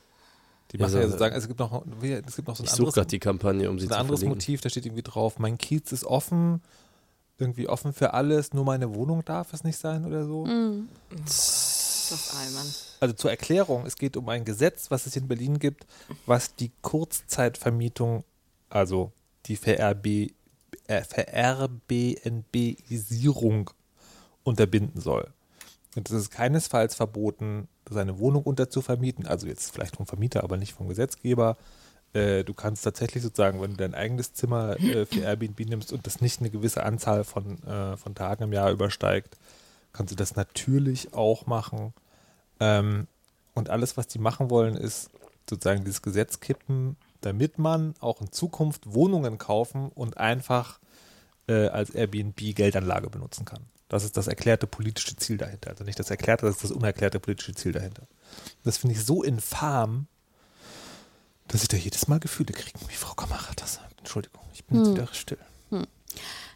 Die 0.71 0.77
Ja, 0.77 0.83
machen 0.83 0.91
so- 0.93 0.99
ja 0.99 1.07
sozusagen, 1.07 1.35
es 1.35 1.47
gibt 1.47 1.59
noch, 1.59 1.83
es 2.01 2.35
gibt 2.35 2.47
noch 2.47 2.55
so 2.55 2.63
ein 2.63 2.65
Ich 2.65 2.71
suche 2.71 2.79
anderes, 2.81 2.95
gerade 2.95 3.07
die 3.07 3.19
Kampagne, 3.19 3.69
um 3.69 3.79
sie 3.79 3.87
so 3.87 3.91
ein 3.91 3.95
zu 3.95 3.99
anderes 4.01 4.19
verlinken. 4.19 4.37
Motiv, 4.37 4.61
da 4.61 4.69
steht 4.69 4.85
irgendwie 4.85 5.03
drauf, 5.03 5.39
mein 5.39 5.57
Kiez 5.57 5.91
ist 5.91 6.03
offen, 6.05 6.61
irgendwie 7.37 7.67
offen 7.67 7.93
für 7.93 8.13
alles, 8.13 8.53
nur 8.53 8.65
meine 8.65 8.93
Wohnung 8.93 9.23
darf 9.25 9.53
es 9.53 9.63
nicht 9.63 9.77
sein 9.79 10.05
oder 10.05 10.25
so. 10.25 10.43
Albern. 10.45 10.87
Also 12.99 13.13
zur 13.15 13.29
Erklärung, 13.29 13.85
es 13.85 13.95
geht 13.95 14.17
um 14.17 14.27
ein 14.29 14.43
Gesetz, 14.45 14.89
was 14.89 15.05
es 15.05 15.15
in 15.15 15.27
Berlin 15.27 15.59
gibt, 15.59 15.85
was 16.25 16.55
die 16.55 16.71
Kurzzeitvermietung, 16.81 18.23
also 18.69 19.11
die 19.45 19.55
VRB, 19.55 20.31
äh, 20.87 21.03
VRBNB-Isierung 22.39 23.69
unterbinden 24.43 25.01
soll. 25.01 25.27
Und 25.95 26.09
es 26.09 26.15
ist 26.15 26.31
keinesfalls 26.31 26.95
verboten, 26.95 27.67
seine 27.89 28.19
Wohnung 28.19 28.43
unterzuvermieten, 28.43 29.25
also 29.25 29.47
jetzt 29.47 29.71
vielleicht 29.73 29.95
vom 29.95 30.05
Vermieter, 30.05 30.43
aber 30.43 30.57
nicht 30.57 30.73
vom 30.73 30.87
Gesetzgeber. 30.87 31.57
Äh, 32.13 32.43
du 32.43 32.53
kannst 32.53 32.83
tatsächlich 32.83 33.23
sozusagen, 33.23 33.61
wenn 33.61 33.71
du 33.71 33.77
dein 33.77 33.93
eigenes 33.93 34.33
Zimmer 34.33 34.79
äh, 34.79 35.05
für 35.05 35.21
Airbnb 35.21 35.59
nimmst 35.67 35.93
und 35.93 36.07
das 36.07 36.21
nicht 36.21 36.39
eine 36.39 36.49
gewisse 36.49 36.83
Anzahl 36.83 37.23
von, 37.23 37.61
äh, 37.63 37.97
von 37.97 38.15
Tagen 38.15 38.45
im 38.45 38.53
Jahr 38.53 38.71
übersteigt, 38.71 39.37
kannst 39.93 40.11
du 40.11 40.15
das 40.15 40.35
natürlich 40.35 41.13
auch 41.13 41.45
machen. 41.45 41.93
Ähm, 42.59 43.07
und 43.53 43.69
alles, 43.69 43.97
was 43.97 44.07
die 44.07 44.19
machen 44.19 44.49
wollen, 44.49 44.75
ist 44.75 45.11
sozusagen 45.49 45.83
dieses 45.83 46.01
Gesetz 46.01 46.39
kippen, 46.39 46.95
damit 47.21 47.59
man 47.59 47.93
auch 47.99 48.21
in 48.21 48.31
Zukunft 48.31 48.93
Wohnungen 48.93 49.37
kaufen 49.37 49.89
und 49.93 50.17
einfach 50.17 50.79
als 51.47 51.89
Airbnb 51.89 52.37
Geldanlage 52.53 53.09
benutzen 53.09 53.43
kann. 53.43 53.65
Das 53.89 54.03
ist 54.03 54.15
das 54.15 54.27
erklärte 54.27 54.67
politische 54.67 55.15
Ziel 55.15 55.37
dahinter. 55.37 55.71
Also 55.71 55.83
nicht 55.83 55.99
das 55.99 56.09
erklärte, 56.09 56.45
das 56.45 56.55
ist 56.55 56.63
das 56.63 56.71
unerklärte 56.71 57.19
politische 57.19 57.53
Ziel 57.55 57.71
dahinter. 57.71 58.03
Das 58.63 58.77
finde 58.77 58.95
ich 58.95 59.03
so 59.03 59.23
infam, 59.23 60.07
dass 61.47 61.63
ich 61.63 61.67
da 61.67 61.77
jedes 61.77 62.07
Mal 62.07 62.19
Gefühle 62.19 62.53
kriege, 62.53 62.79
wie 62.87 62.93
Frau 62.93 63.15
Kamerad 63.15 63.61
das 63.61 63.75
sagt. 63.75 63.99
Entschuldigung, 63.99 64.41
ich 64.53 64.63
bin 64.63 64.79
jetzt 64.79 64.91
wieder 64.91 65.07
still. 65.11 65.39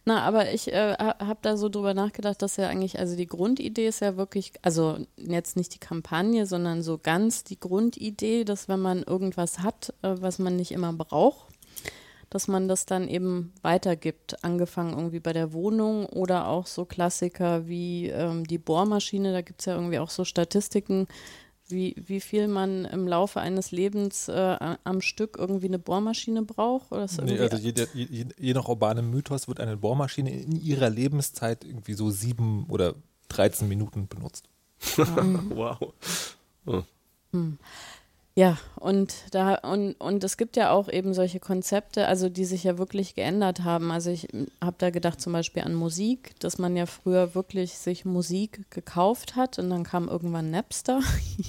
Na, 0.05 0.23
aber 0.23 0.51
ich 0.51 0.71
äh, 0.73 0.95
habe 0.97 1.39
da 1.41 1.55
so 1.55 1.69
drüber 1.69 1.93
nachgedacht, 1.93 2.41
dass 2.41 2.57
ja 2.57 2.67
eigentlich, 2.67 2.99
also 2.99 3.15
die 3.15 3.27
Grundidee 3.27 3.87
ist 3.87 4.01
ja 4.01 4.17
wirklich, 4.17 4.51
also 4.61 4.97
jetzt 5.15 5.55
nicht 5.55 5.73
die 5.73 5.79
Kampagne, 5.79 6.45
sondern 6.45 6.83
so 6.83 6.97
ganz 6.97 7.45
die 7.45 7.59
Grundidee, 7.59 8.43
dass 8.43 8.67
wenn 8.67 8.81
man 8.81 9.03
irgendwas 9.03 9.59
hat, 9.59 9.93
äh, 10.01 10.15
was 10.19 10.39
man 10.39 10.57
nicht 10.57 10.71
immer 10.71 10.91
braucht, 10.91 11.52
dass 12.33 12.47
man 12.47 12.67
das 12.67 12.87
dann 12.87 13.07
eben 13.07 13.53
weitergibt, 13.61 14.43
angefangen 14.43 14.93
irgendwie 14.93 15.19
bei 15.19 15.33
der 15.33 15.53
Wohnung 15.53 16.07
oder 16.07 16.47
auch 16.47 16.65
so 16.65 16.83
Klassiker 16.83 17.67
wie 17.67 18.07
ähm, 18.07 18.47
die 18.47 18.57
Bohrmaschine, 18.57 19.33
da 19.33 19.41
gibt 19.41 19.59
es 19.59 19.67
ja 19.67 19.75
irgendwie 19.75 19.99
auch 19.99 20.09
so 20.09 20.25
Statistiken, 20.25 21.07
wie, 21.67 21.95
wie 22.07 22.19
viel 22.19 22.47
man 22.47 22.85
im 22.85 23.07
Laufe 23.07 23.39
eines 23.39 23.71
Lebens 23.71 24.29
äh, 24.29 24.57
am 24.83 25.01
Stück 25.01 25.37
irgendwie 25.37 25.67
eine 25.67 25.77
Bohrmaschine 25.77 26.41
braucht. 26.41 26.91
Oder 26.91 27.03
ist 27.03 27.21
Nee, 27.21 27.37
also 27.37 27.57
je, 27.57 27.73
je, 27.93 28.25
je, 28.35 28.53
nach 28.53 28.67
urbanem 28.67 29.11
Mythos 29.11 29.47
wird 29.47 29.59
eine 29.59 29.77
Bohrmaschine 29.77 30.31
in 30.31 30.55
ihrer 30.55 30.89
Lebenszeit 30.89 31.63
irgendwie 31.63 31.93
so 31.93 32.09
sieben 32.09 32.65
oder 32.67 32.95
13 33.29 33.67
Minuten 33.67 34.07
benutzt. 34.07 34.49
Wow. 35.49 35.93
Ja, 38.35 38.57
und 38.77 39.13
da 39.29 39.53
und 39.57 39.93
und 39.99 40.23
es 40.23 40.37
gibt 40.37 40.55
ja 40.55 40.71
auch 40.71 40.89
eben 40.89 41.13
solche 41.13 41.39
Konzepte, 41.39 42.07
also 42.07 42.29
die 42.29 42.45
sich 42.45 42.63
ja 42.63 42.79
wirklich 42.79 43.13
geändert 43.13 43.63
haben. 43.63 43.91
Also 43.91 44.09
ich 44.09 44.27
habe 44.59 44.75
da 44.79 44.89
gedacht 44.89 45.21
zum 45.21 45.33
Beispiel 45.33 45.61
an 45.61 45.75
Musik, 45.75 46.33
dass 46.39 46.57
man 46.57 46.75
ja 46.75 46.87
früher 46.87 47.35
wirklich 47.35 47.77
sich 47.77 48.05
Musik 48.05 48.71
gekauft 48.71 49.35
hat 49.35 49.59
und 49.59 49.69
dann 49.69 49.83
kam 49.83 50.07
irgendwann 50.09 50.49
Napster 50.49 51.01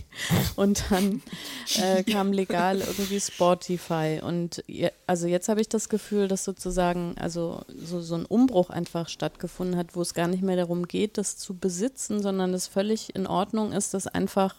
und 0.57 0.85
dann 0.90 1.23
äh, 1.81 2.03
kam 2.03 2.35
legal 2.35 2.83
irgendwie 2.83 3.18
Spotify 3.18 4.20
und 4.23 4.62
je, 4.66 4.90
also 5.07 5.27
jetzt 5.27 5.49
habe 5.49 5.62
ich 5.62 5.70
das 5.70 5.88
Gefühl, 5.88 6.29
dass 6.29 6.44
sozusagen 6.44 7.14
also 7.18 7.62
so 7.68 8.03
so 8.03 8.14
ein 8.14 8.27
Umbruch 8.27 8.68
einfach 8.68 9.09
stattgefunden 9.09 9.79
hat, 9.79 9.97
wo 9.97 10.03
es 10.03 10.12
gar 10.12 10.29
nicht 10.29 10.42
mehr 10.42 10.57
darum 10.57 10.87
geht, 10.87 11.16
das 11.16 11.38
zu 11.38 11.55
besitzen, 11.57 12.20
sondern 12.20 12.53
es 12.53 12.66
völlig 12.66 13.14
in 13.16 13.27
Ordnung 13.27 13.73
ist, 13.73 13.94
das 13.94 14.07
einfach 14.07 14.55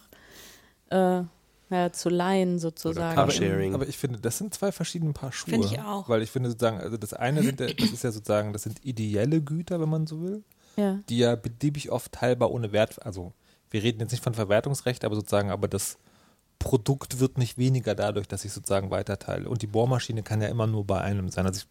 äh, 0.89 1.21
ja, 1.69 1.91
zu 1.91 2.09
leihen 2.09 2.59
sozusagen. 2.59 3.17
Aber, 3.17 3.31
Carsharing. 3.31 3.73
aber 3.73 3.87
ich 3.87 3.97
finde, 3.97 4.19
das 4.19 4.37
sind 4.37 4.53
zwei 4.53 4.71
verschiedene 4.71 5.13
Paar 5.13 5.31
Schuhe. 5.31 5.51
Finde 5.51 5.67
ich 5.67 5.79
auch. 5.79 6.07
Weil 6.09 6.21
ich 6.21 6.31
finde 6.31 6.49
sozusagen, 6.49 6.79
also 6.79 6.97
das 6.97 7.13
eine 7.13 7.41
sind, 7.43 7.59
ja- 7.59 7.67
das 7.73 7.91
ist 7.91 8.03
ja 8.03 8.11
sozusagen, 8.11 8.53
das 8.53 8.63
sind 8.63 8.83
ideelle 8.85 9.41
Güter, 9.41 9.79
wenn 9.79 9.89
man 9.89 10.05
so 10.07 10.21
will, 10.21 10.43
ja. 10.77 10.99
die 11.09 11.17
ja 11.19 11.35
beliebig 11.35 11.91
oft 11.91 12.11
teilbar 12.11 12.51
ohne 12.51 12.71
Wert, 12.71 13.03
also 13.05 13.33
wir 13.71 13.81
reden 13.83 13.99
jetzt 13.99 14.11
nicht 14.11 14.23
von 14.23 14.33
Verwertungsrecht, 14.33 15.03
aber 15.03 15.15
sozusagen, 15.15 15.49
aber 15.51 15.67
das 15.67 15.97
Produkt 16.59 17.19
wird 17.19 17.37
nicht 17.37 17.57
weniger 17.57 17.95
dadurch, 17.95 18.27
dass 18.27 18.45
ich 18.45 18.53
sozusagen 18.53 18.89
weiterteile. 18.89 19.49
Und 19.49 19.61
die 19.61 19.67
Bohrmaschine 19.67 20.23
kann 20.23 20.41
ja 20.41 20.47
immer 20.47 20.67
nur 20.67 20.85
bei 20.85 21.01
einem 21.01 21.29
sein. 21.29 21.45
Also 21.45 21.59
ich, 21.59 21.67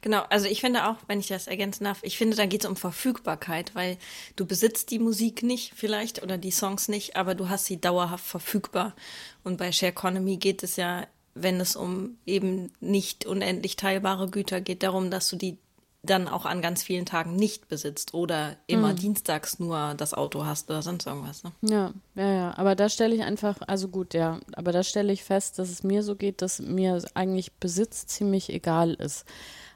Genau, 0.00 0.22
also 0.30 0.46
ich 0.46 0.60
finde 0.60 0.88
auch, 0.88 0.96
wenn 1.06 1.20
ich 1.20 1.28
das 1.28 1.46
ergänzen 1.46 1.84
darf, 1.84 1.98
ich 2.02 2.18
finde, 2.18 2.36
da 2.36 2.46
geht 2.46 2.64
es 2.64 2.70
um 2.70 2.76
Verfügbarkeit, 2.76 3.74
weil 3.74 3.96
du 4.36 4.46
besitzt 4.46 4.90
die 4.90 4.98
Musik 4.98 5.42
nicht 5.42 5.72
vielleicht 5.74 6.22
oder 6.22 6.38
die 6.38 6.50
Songs 6.50 6.88
nicht, 6.88 7.16
aber 7.16 7.34
du 7.34 7.48
hast 7.48 7.66
sie 7.66 7.80
dauerhaft 7.80 8.24
verfügbar. 8.24 8.94
Und 9.44 9.56
bei 9.56 9.72
Share 9.72 9.92
Economy 9.92 10.36
geht 10.36 10.62
es 10.62 10.76
ja, 10.76 11.06
wenn 11.34 11.60
es 11.60 11.76
um 11.76 12.16
eben 12.26 12.72
nicht 12.80 13.26
unendlich 13.26 13.76
teilbare 13.76 14.28
Güter 14.28 14.60
geht, 14.60 14.82
darum, 14.82 15.10
dass 15.10 15.28
du 15.28 15.36
die 15.36 15.58
dann 16.02 16.28
auch 16.28 16.46
an 16.46 16.62
ganz 16.62 16.82
vielen 16.82 17.06
Tagen 17.06 17.34
nicht 17.34 17.68
besitzt 17.68 18.14
oder 18.14 18.56
immer 18.66 18.94
dienstags 18.94 19.58
nur 19.58 19.94
das 19.96 20.14
Auto 20.14 20.44
hast 20.44 20.70
oder 20.70 20.80
sonst 20.80 21.06
irgendwas. 21.06 21.42
Ne? 21.42 21.52
Ja, 21.62 21.92
ja, 22.14 22.32
ja. 22.32 22.58
Aber 22.58 22.74
da 22.76 22.88
stelle 22.88 23.14
ich 23.14 23.22
einfach, 23.22 23.56
also 23.66 23.88
gut, 23.88 24.14
ja, 24.14 24.38
aber 24.54 24.72
da 24.72 24.82
stelle 24.82 25.12
ich 25.12 25.24
fest, 25.24 25.58
dass 25.58 25.68
es 25.70 25.82
mir 25.82 26.02
so 26.02 26.14
geht, 26.14 26.40
dass 26.40 26.60
mir 26.60 27.02
eigentlich 27.14 27.52
Besitz 27.54 28.06
ziemlich 28.06 28.50
egal 28.50 28.94
ist. 28.94 29.24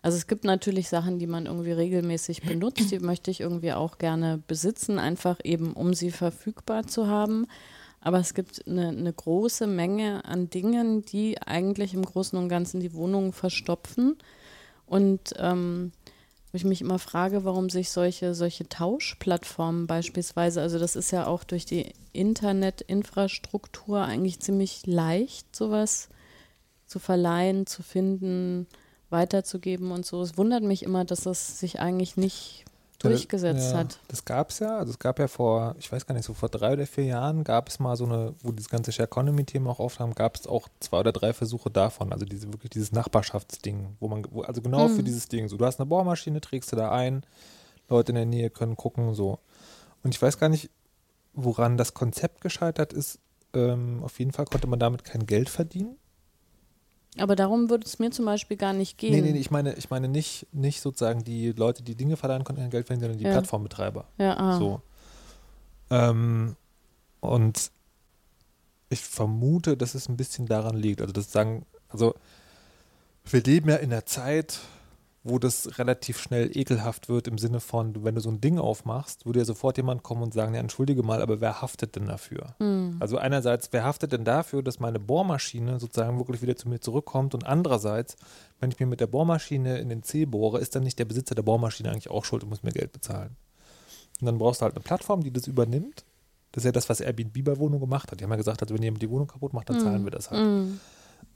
Also 0.02 0.16
es 0.16 0.26
gibt 0.26 0.44
natürlich 0.44 0.88
Sachen, 0.88 1.18
die 1.18 1.28
man 1.28 1.46
irgendwie 1.46 1.72
regelmäßig 1.72 2.42
benutzt, 2.46 2.90
die 2.90 2.98
möchte 2.98 3.30
ich 3.30 3.40
irgendwie 3.40 3.72
auch 3.72 3.98
gerne 3.98 4.42
besitzen, 4.46 4.98
einfach 4.98 5.38
eben 5.44 5.72
um 5.72 5.94
sie 5.94 6.10
verfügbar 6.10 6.86
zu 6.86 7.06
haben. 7.06 7.46
Aber 8.00 8.18
es 8.18 8.34
gibt 8.34 8.66
eine, 8.66 8.88
eine 8.88 9.12
große 9.12 9.68
Menge 9.68 10.24
an 10.24 10.50
Dingen, 10.50 11.04
die 11.04 11.40
eigentlich 11.40 11.94
im 11.94 12.04
Großen 12.04 12.36
und 12.36 12.48
Ganzen 12.48 12.80
die 12.80 12.94
Wohnung 12.94 13.32
verstopfen. 13.32 14.16
Und 14.86 15.34
ähm, 15.38 15.92
wo 16.50 16.56
ich 16.56 16.64
mich 16.64 16.80
immer 16.80 16.98
frage, 16.98 17.44
warum 17.44 17.70
sich 17.70 17.90
solche, 17.90 18.34
solche 18.34 18.68
Tauschplattformen 18.68 19.86
beispielsweise, 19.86 20.60
also 20.60 20.78
das 20.78 20.96
ist 20.96 21.12
ja 21.12 21.26
auch 21.26 21.44
durch 21.44 21.64
die 21.64 21.94
Internetinfrastruktur 22.12 24.02
eigentlich 24.02 24.40
ziemlich 24.40 24.84
leicht, 24.84 25.54
sowas 25.56 26.08
zu 26.86 26.98
verleihen, 26.98 27.66
zu 27.66 27.82
finden, 27.82 28.66
weiterzugeben 29.12 29.92
und 29.92 30.04
so. 30.04 30.22
Es 30.22 30.36
wundert 30.36 30.62
mich 30.62 30.82
immer, 30.82 31.04
dass 31.04 31.22
das 31.22 31.60
sich 31.60 31.80
eigentlich 31.80 32.16
nicht 32.16 32.64
durchgesetzt 33.02 33.72
ja, 33.72 33.78
hat. 33.78 33.98
Das 34.08 34.24
gab 34.24 34.50
es 34.50 34.60
ja. 34.60 34.76
Also 34.78 34.92
es 34.92 34.98
gab 34.98 35.18
ja 35.18 35.28
vor, 35.28 35.74
ich 35.78 35.90
weiß 35.90 36.06
gar 36.06 36.14
nicht, 36.14 36.24
so 36.24 36.34
vor 36.34 36.48
drei 36.48 36.72
oder 36.72 36.86
vier 36.86 37.04
Jahren 37.04 37.44
gab 37.44 37.68
es 37.68 37.78
mal 37.78 37.96
so 37.96 38.04
eine, 38.04 38.34
wo 38.42 38.52
dieses 38.52 38.68
ganze 38.68 38.92
Share 38.92 39.08
Economy-Thema 39.08 39.70
auch 39.70 39.80
aufkam, 39.80 40.14
gab 40.14 40.36
es 40.36 40.46
auch 40.46 40.68
zwei 40.80 41.00
oder 41.00 41.12
drei 41.12 41.32
Versuche 41.32 41.70
davon. 41.70 42.12
Also 42.12 42.24
diese 42.24 42.52
wirklich 42.52 42.70
dieses 42.70 42.92
Nachbarschaftsding, 42.92 43.96
wo 44.00 44.08
man, 44.08 44.24
wo, 44.30 44.42
also 44.42 44.62
genau 44.62 44.86
Hm. 44.86 44.96
für 44.96 45.02
dieses 45.02 45.28
Ding. 45.28 45.48
So, 45.48 45.56
du 45.56 45.66
hast 45.66 45.80
eine 45.80 45.86
Bohrmaschine, 45.86 46.40
trägst 46.40 46.72
du 46.72 46.76
da 46.76 46.90
ein, 46.90 47.24
Leute 47.88 48.12
in 48.12 48.16
der 48.16 48.26
Nähe 48.26 48.50
können 48.50 48.76
gucken, 48.76 49.14
so. 49.14 49.38
Und 50.02 50.14
ich 50.14 50.22
weiß 50.22 50.38
gar 50.38 50.48
nicht, 50.48 50.70
woran 51.34 51.76
das 51.76 51.94
Konzept 51.94 52.40
gescheitert 52.40 52.92
ist. 52.92 53.18
Ähm, 53.54 54.02
auf 54.02 54.18
jeden 54.18 54.32
Fall 54.32 54.46
konnte 54.46 54.66
man 54.66 54.78
damit 54.78 55.04
kein 55.04 55.26
Geld 55.26 55.48
verdienen. 55.48 55.96
Aber 57.18 57.36
darum 57.36 57.68
würde 57.68 57.84
es 57.86 57.98
mir 57.98 58.10
zum 58.10 58.24
Beispiel 58.24 58.56
gar 58.56 58.72
nicht 58.72 58.96
gehen. 58.96 59.12
Nee, 59.12 59.20
nee, 59.20 59.32
nee, 59.32 59.38
ich 59.38 59.50
meine, 59.50 59.74
ich 59.74 59.90
meine 59.90 60.08
nicht, 60.08 60.46
nicht 60.52 60.80
sozusagen 60.80 61.24
die 61.24 61.52
Leute, 61.52 61.82
die 61.82 61.94
Dinge 61.94 62.16
verleihen 62.16 62.42
konnten, 62.44 62.70
Geld 62.70 62.86
verdienen, 62.86 63.02
sondern 63.02 63.18
die 63.18 63.24
Ja. 63.24 63.32
Plattformbetreiber. 63.32 64.06
Ja, 64.16 64.36
ah. 64.38 64.58
So. 64.58 64.80
Ähm, 65.90 66.56
und 67.20 67.70
ich 68.88 69.00
vermute, 69.00 69.76
dass 69.76 69.94
es 69.94 70.08
ein 70.08 70.16
bisschen 70.16 70.46
daran 70.46 70.76
liegt. 70.76 71.00
Also 71.00 71.12
das 71.12 71.30
sagen, 71.30 71.66
also 71.88 72.14
wir 73.24 73.42
leben 73.42 73.68
ja 73.68 73.76
in 73.76 73.92
einer 73.92 74.06
Zeit, 74.06 74.60
wo 75.24 75.38
das 75.38 75.78
relativ 75.78 76.18
schnell 76.18 76.50
ekelhaft 76.56 77.08
wird 77.08 77.28
im 77.28 77.38
Sinne 77.38 77.60
von, 77.60 78.04
wenn 78.04 78.16
du 78.16 78.20
so 78.20 78.30
ein 78.30 78.40
Ding 78.40 78.58
aufmachst, 78.58 79.24
würde 79.24 79.38
ja 79.38 79.44
sofort 79.44 79.76
jemand 79.76 80.02
kommen 80.02 80.22
und 80.22 80.34
sagen, 80.34 80.54
ja, 80.54 80.60
entschuldige 80.60 81.02
mal, 81.02 81.22
aber 81.22 81.40
wer 81.40 81.62
haftet 81.62 81.94
denn 81.94 82.06
dafür? 82.06 82.56
Also 83.00 83.18
einerseits, 83.18 83.68
wer 83.72 83.84
haftet 83.84 84.12
denn 84.12 84.24
dafür, 84.24 84.62
dass 84.62 84.80
meine 84.80 84.98
Bohrmaschine 84.98 85.78
sozusagen 85.78 86.18
wirklich 86.18 86.42
wieder 86.42 86.56
zu 86.56 86.68
mir 86.68 86.80
zurückkommt 86.80 87.34
und 87.34 87.46
andererseits, 87.46 88.16
wenn 88.58 88.70
ich 88.70 88.80
mir 88.80 88.86
mit 88.86 89.00
der 89.00 89.06
Bohrmaschine 89.06 89.78
in 89.78 89.88
den 89.88 90.02
C 90.02 90.24
bohre, 90.24 90.58
ist 90.58 90.74
dann 90.74 90.82
nicht 90.82 90.98
der 90.98 91.04
Besitzer 91.04 91.34
der 91.34 91.42
Bohrmaschine 91.42 91.90
eigentlich 91.90 92.10
auch 92.10 92.24
schuld 92.24 92.42
und 92.42 92.48
muss 92.48 92.64
mir 92.64 92.72
Geld 92.72 92.92
bezahlen? 92.92 93.36
Und 94.20 94.26
dann 94.26 94.38
brauchst 94.38 94.60
du 94.60 94.64
halt 94.64 94.74
eine 94.74 94.82
Plattform, 94.82 95.22
die 95.22 95.32
das 95.32 95.46
übernimmt. 95.46 96.04
Das 96.52 96.62
ist 96.62 96.66
ja 96.66 96.72
das, 96.72 96.88
was 96.88 97.00
Airbnb 97.00 97.44
bei 97.44 97.56
Wohnung 97.58 97.80
gemacht 97.80 98.12
hat. 98.12 98.20
Die 98.20 98.24
haben 98.24 98.30
ja 98.30 98.36
gesagt, 98.36 98.62
also 98.62 98.74
wenn 98.74 98.82
jemand 98.82 99.02
die 99.02 99.10
Wohnung 99.10 99.26
kaputt 99.26 99.52
macht, 99.52 99.68
dann 99.70 99.80
zahlen 99.80 100.04
wir 100.04 100.10
das 100.10 100.30
halt. 100.30 100.40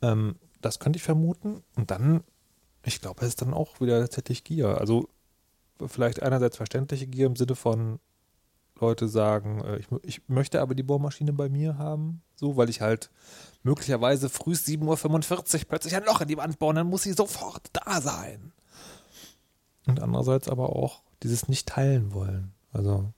Ähm, 0.03 0.37
das 0.61 0.79
könnte 0.79 0.99
ich 0.99 1.03
vermuten. 1.03 1.63
Und 1.75 1.91
dann, 1.91 2.23
ich 2.87 3.01
glaube, 3.01 3.21
es 3.23 3.29
ist 3.29 3.43
dann 3.43 3.53
auch 3.53 3.81
wieder 3.81 4.01
tatsächlich 4.01 4.45
Gier. 4.45 4.79
Also 4.79 5.09
vielleicht 5.85 6.23
einerseits 6.23 6.57
verständliche 6.57 7.07
Gier 7.07 7.27
im 7.27 7.37
Sinne 7.37 7.57
von 7.57 7.99
Leute 8.81 9.09
sagen, 9.09 9.63
äh, 9.65 9.79
ich, 9.79 9.87
ich 10.03 10.29
möchte 10.29 10.61
aber 10.61 10.75
die 10.75 10.83
Bohrmaschine 10.83 11.33
bei 11.33 11.49
mir 11.49 11.79
haben, 11.79 12.23
so, 12.37 12.57
weil 12.57 12.71
ich 12.71 12.81
halt 12.81 13.11
möglicherweise 13.63 14.29
früh 14.29 14.53
7.45 14.53 15.55
Uhr 15.55 15.65
plötzlich 15.69 15.97
ein 15.97 16.05
Loch 16.05 16.21
in 16.21 16.29
die 16.29 16.37
Wand 16.37 16.59
bauen, 16.59 16.77
dann 16.77 16.87
muss 16.87 17.03
sie 17.03 17.13
sofort 17.13 17.69
da 17.73 18.01
sein. 18.01 18.53
Und 19.87 20.01
andererseits 20.01 20.49
aber 20.49 20.71
auch 20.71 21.03
dieses 21.23 21.49
nicht 21.49 21.69
teilen 21.69 22.13
wollen. 22.13 22.53
Also, 22.73 23.13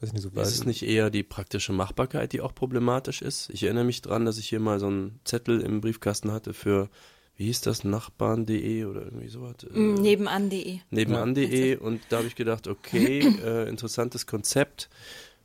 weiß 0.00 0.08
ich 0.08 0.12
nicht 0.14 0.22
so 0.22 0.30
Ist 0.30 0.54
es 0.54 0.64
nicht 0.64 0.82
eher 0.82 1.10
die 1.10 1.22
praktische 1.22 1.72
Machbarkeit, 1.72 2.32
die 2.32 2.40
auch 2.40 2.54
problematisch 2.54 3.20
ist? 3.20 3.50
Ich 3.50 3.62
erinnere 3.64 3.84
mich 3.84 4.00
dran, 4.00 4.24
dass 4.24 4.38
ich 4.38 4.48
hier 4.48 4.60
mal 4.60 4.80
so 4.80 4.86
einen 4.86 5.20
Zettel 5.24 5.60
im 5.60 5.80
Briefkasten 5.80 6.32
hatte 6.32 6.54
für, 6.54 6.88
wie 7.36 7.46
hieß 7.46 7.62
das, 7.62 7.84
nachbarn.de 7.84 8.84
oder 8.84 9.02
irgendwie 9.02 9.28
sowas? 9.28 9.56
Äh, 9.64 9.76
Mm, 9.78 9.94
Nebenan.de. 9.94 10.78
nebenan.de 10.90 11.76
und 11.76 12.02
da 12.08 12.18
habe 12.18 12.26
ich 12.28 12.36
gedacht, 12.36 12.68
okay, 12.68 13.20
äh, 13.44 13.68
interessantes 13.68 14.26
Konzept, 14.26 14.88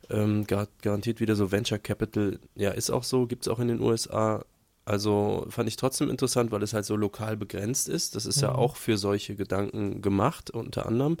ähm, 0.08 0.46
gar, 0.46 0.68
garantiert 0.82 1.20
wieder 1.20 1.36
so 1.36 1.50
Venture 1.52 1.78
Capital, 1.78 2.38
ja, 2.54 2.70
ist 2.70 2.90
auch 2.90 3.04
so, 3.04 3.26
gibt 3.26 3.42
es 3.44 3.48
auch 3.48 3.58
in 3.58 3.68
den 3.68 3.80
USA. 3.80 4.44
Also 4.84 5.46
fand 5.50 5.68
ich 5.68 5.76
trotzdem 5.76 6.10
interessant, 6.10 6.50
weil 6.50 6.62
es 6.62 6.72
halt 6.72 6.84
so 6.84 6.96
lokal 6.96 7.36
begrenzt 7.36 7.88
ist. 7.88 8.16
Das 8.16 8.26
ist 8.26 8.40
ja 8.40 8.52
auch 8.54 8.74
für 8.76 8.96
solche 8.96 9.36
Gedanken 9.36 10.02
gemacht, 10.02 10.50
unter 10.50 10.86
anderem. 10.86 11.16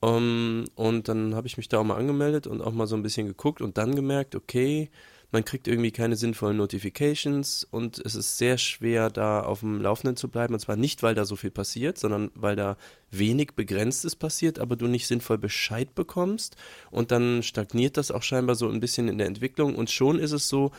Um, 0.00 0.64
und 0.74 1.08
dann 1.08 1.34
habe 1.34 1.46
ich 1.46 1.56
mich 1.56 1.68
da 1.68 1.78
auch 1.78 1.84
mal 1.84 1.96
angemeldet 1.96 2.46
und 2.46 2.60
auch 2.60 2.72
mal 2.72 2.86
so 2.86 2.94
ein 2.94 3.02
bisschen 3.02 3.26
geguckt 3.26 3.62
und 3.62 3.78
dann 3.78 3.94
gemerkt, 3.96 4.34
okay, 4.34 4.90
man 5.34 5.44
kriegt 5.44 5.66
irgendwie 5.66 5.90
keine 5.90 6.14
sinnvollen 6.14 6.56
Notifications 6.56 7.66
und 7.68 7.98
es 7.98 8.14
ist 8.14 8.38
sehr 8.38 8.56
schwer, 8.56 9.10
da 9.10 9.40
auf 9.40 9.60
dem 9.60 9.82
Laufenden 9.82 10.16
zu 10.16 10.28
bleiben. 10.28 10.54
Und 10.54 10.60
zwar 10.60 10.76
nicht, 10.76 11.02
weil 11.02 11.16
da 11.16 11.24
so 11.24 11.34
viel 11.34 11.50
passiert, 11.50 11.98
sondern 11.98 12.30
weil 12.36 12.54
da 12.54 12.76
wenig 13.10 13.54
Begrenztes 13.56 14.14
passiert, 14.14 14.60
aber 14.60 14.76
du 14.76 14.86
nicht 14.86 15.08
sinnvoll 15.08 15.36
Bescheid 15.36 15.92
bekommst. 15.96 16.56
Und 16.92 17.10
dann 17.10 17.42
stagniert 17.42 17.96
das 17.96 18.12
auch 18.12 18.22
scheinbar 18.22 18.54
so 18.54 18.68
ein 18.68 18.78
bisschen 18.78 19.08
in 19.08 19.18
der 19.18 19.26
Entwicklung. 19.26 19.74
Und 19.74 19.90
schon 19.90 20.20
ist 20.20 20.30
es 20.30 20.48
so, 20.48 20.70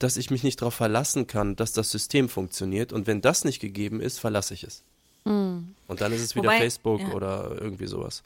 dass 0.00 0.16
ich 0.16 0.30
mich 0.30 0.42
nicht 0.42 0.60
darauf 0.60 0.74
verlassen 0.74 1.28
kann, 1.28 1.54
dass 1.54 1.72
das 1.72 1.92
System 1.92 2.28
funktioniert. 2.28 2.92
Und 2.92 3.06
wenn 3.06 3.20
das 3.20 3.44
nicht 3.44 3.60
gegeben 3.60 4.00
ist, 4.00 4.18
verlasse 4.18 4.54
ich 4.54 4.64
es. 4.64 4.82
Und 5.22 5.74
dann 5.86 6.12
ist 6.12 6.22
es 6.22 6.34
wieder 6.34 6.48
Wobei- 6.48 6.58
Facebook 6.58 7.00
ja. 7.00 7.12
oder 7.12 7.56
irgendwie 7.60 7.86
sowas. 7.86 8.24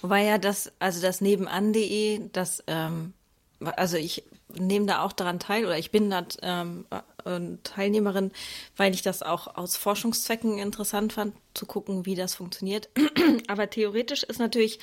Wobei 0.00 0.24
ja 0.24 0.38
das, 0.38 0.72
also 0.78 1.02
das 1.02 1.20
nebenan.de, 1.20 2.22
das, 2.32 2.64
ähm, 2.66 3.12
also 3.60 3.98
ich 3.98 4.24
nehme 4.58 4.86
da 4.86 5.02
auch 5.02 5.12
daran 5.12 5.38
teil 5.38 5.64
oder 5.64 5.78
ich 5.78 5.90
bin 5.90 6.10
da 6.10 6.24
ähm, 6.42 6.86
äh, 7.24 7.40
Teilnehmerin, 7.62 8.32
weil 8.76 8.94
ich 8.94 9.02
das 9.02 9.22
auch 9.22 9.56
aus 9.56 9.76
Forschungszwecken 9.76 10.58
interessant 10.58 11.12
fand, 11.12 11.34
zu 11.54 11.66
gucken, 11.66 12.06
wie 12.06 12.14
das 12.14 12.34
funktioniert. 12.34 12.88
Aber 13.48 13.68
theoretisch 13.68 14.22
ist 14.22 14.38
natürlich 14.38 14.78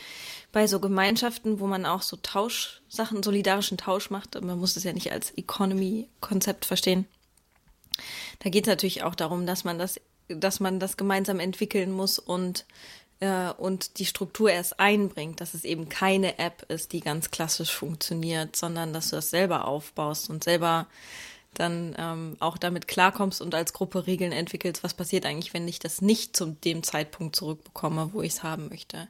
bei 0.51 0.67
so 0.67 0.79
Gemeinschaften, 0.79 1.60
wo 1.60 1.67
man 1.67 1.86
auch 1.86 2.01
so 2.01 2.17
Tauschsachen, 2.17 3.23
solidarischen 3.23 3.77
Tausch 3.77 4.10
macht, 4.10 4.39
man 4.41 4.60
muss 4.60 4.75
es 4.75 4.84
ja 4.84 4.93
nicht 4.93 5.12
als 5.12 5.32
Economy-Konzept 5.32 6.65
verstehen. 6.65 7.08
Da 8.39 8.49
geht 8.49 8.65
es 8.65 8.69
natürlich 8.69 9.03
auch 9.03 9.15
darum, 9.15 9.45
dass 9.45 9.63
man 9.63 9.77
das, 9.77 9.99
dass 10.27 10.60
man 10.60 10.79
das 10.79 10.97
gemeinsam 10.97 11.39
entwickeln 11.39 11.91
muss 11.91 12.19
und 12.19 12.65
äh, 13.19 13.51
und 13.51 13.99
die 13.99 14.05
Struktur 14.05 14.51
erst 14.51 14.79
einbringt, 14.79 15.41
dass 15.41 15.53
es 15.53 15.63
eben 15.63 15.89
keine 15.89 16.39
App 16.39 16.63
ist, 16.69 16.93
die 16.93 17.01
ganz 17.01 17.32
klassisch 17.32 17.73
funktioniert, 17.73 18.55
sondern 18.55 18.93
dass 18.93 19.10
du 19.10 19.17
das 19.17 19.29
selber 19.29 19.65
aufbaust 19.65 20.29
und 20.29 20.43
selber 20.43 20.88
dann 21.55 21.95
ähm, 21.97 22.38
auch 22.39 22.58
damit 22.58 22.88
klarkommst 22.88 23.41
und 23.41 23.55
als 23.55 23.73
Gruppe 23.73 24.05
Regeln 24.05 24.32
entwickelst, 24.32 24.84
was 24.84 24.93
passiert 24.93 25.25
eigentlich, 25.25 25.53
wenn 25.53 25.67
ich 25.67 25.79
das 25.79 26.01
nicht 26.01 26.38
zu 26.38 26.55
dem 26.63 26.84
Zeitpunkt 26.84 27.36
zurückbekomme, 27.36 28.12
wo 28.13 28.21
ich 28.21 28.34
es 28.34 28.43
haben 28.43 28.69
möchte. 28.69 29.08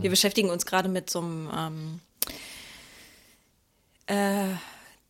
Wir 0.00 0.08
beschäftigen 0.10 0.50
uns 0.50 0.66
gerade 0.66 0.88
mit 0.88 1.10
so 1.10 1.18
einem 1.18 1.50
ähm, 1.52 2.00
äh, 4.06 4.54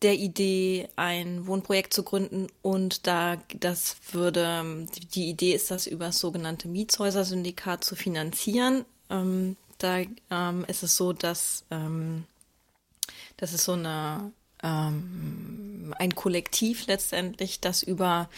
der 0.01 0.15
Idee, 0.15 0.89
ein 0.95 1.45
Wohnprojekt 1.47 1.93
zu 1.93 2.03
gründen 2.03 2.47
und 2.61 3.05
da 3.07 3.37
das 3.59 3.97
würde, 4.11 4.87
die- 5.13 5.29
Idee 5.29 5.53
ist, 5.53 5.69
das 5.71 5.87
über 5.87 6.07
das 6.07 6.19
sogenannte 6.19 6.67
Mietshäuser-Syndikat 6.67 7.83
zu 7.83 7.95
finanzieren. 7.95 8.85
Ähm, 9.09 9.57
da 9.77 9.99
ähm, 10.29 10.65
ist 10.67 10.83
es 10.83 10.95
so, 10.95 11.13
dass 11.13 11.63
ähm, 11.71 12.25
das 13.37 13.53
ist 13.53 13.63
so 13.65 13.73
eine 13.73 14.31
ähm, 14.63 15.93
ein 15.97 16.15
Kollektiv 16.15 16.87
letztendlich, 16.87 17.59
das 17.59 17.83
über 17.83 18.29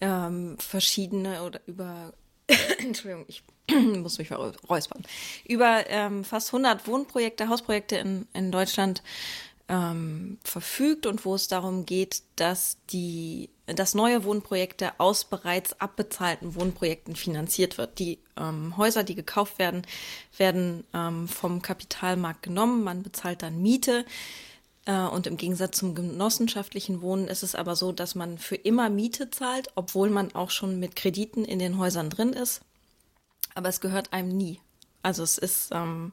ähm, 0.00 0.56
verschiedene 0.58 1.42
oder 1.42 1.60
über 1.66 2.12
Entschuldigung, 2.78 3.24
ich 3.28 3.42
muss 3.74 4.18
mich 4.18 4.30
räuspern. 4.32 5.02
Über 5.44 5.88
ähm, 5.88 6.24
fast 6.24 6.48
100 6.48 6.86
Wohnprojekte, 6.86 7.48
Hausprojekte 7.48 7.96
in, 7.96 8.26
in 8.32 8.52
Deutschland 8.52 9.02
ähm, 9.68 10.38
verfügt 10.44 11.06
und 11.06 11.24
wo 11.24 11.34
es 11.34 11.48
darum 11.48 11.86
geht, 11.86 12.22
dass 12.36 12.78
die 12.90 13.50
dass 13.66 13.94
neue 13.94 14.22
Wohnprojekte 14.22 14.92
aus 14.98 15.24
bereits 15.24 15.80
abbezahlten 15.80 16.54
Wohnprojekten 16.54 17.16
finanziert 17.16 17.78
wird. 17.78 17.98
Die 17.98 18.20
ähm, 18.36 18.76
Häuser, 18.76 19.02
die 19.02 19.16
gekauft 19.16 19.58
werden, 19.58 19.82
werden 20.36 20.84
ähm, 20.94 21.26
vom 21.26 21.62
Kapitalmarkt 21.62 22.44
genommen. 22.44 22.84
Man 22.84 23.02
bezahlt 23.02 23.42
dann 23.42 23.60
Miete. 23.60 24.04
Äh, 24.84 25.00
und 25.00 25.26
im 25.26 25.36
Gegensatz 25.36 25.78
zum 25.78 25.96
genossenschaftlichen 25.96 27.02
Wohnen 27.02 27.26
ist 27.26 27.42
es 27.42 27.56
aber 27.56 27.74
so, 27.74 27.90
dass 27.90 28.14
man 28.14 28.38
für 28.38 28.54
immer 28.54 28.88
Miete 28.88 29.30
zahlt, 29.30 29.68
obwohl 29.74 30.10
man 30.10 30.32
auch 30.34 30.50
schon 30.50 30.78
mit 30.78 30.94
Krediten 30.94 31.44
in 31.44 31.58
den 31.58 31.76
Häusern 31.76 32.08
drin 32.08 32.32
ist. 32.32 32.60
Aber 33.56 33.68
es 33.68 33.80
gehört 33.80 34.12
einem 34.12 34.28
nie. 34.28 34.60
Also 35.02 35.24
es 35.24 35.38
ist, 35.38 35.70
ähm, 35.72 36.12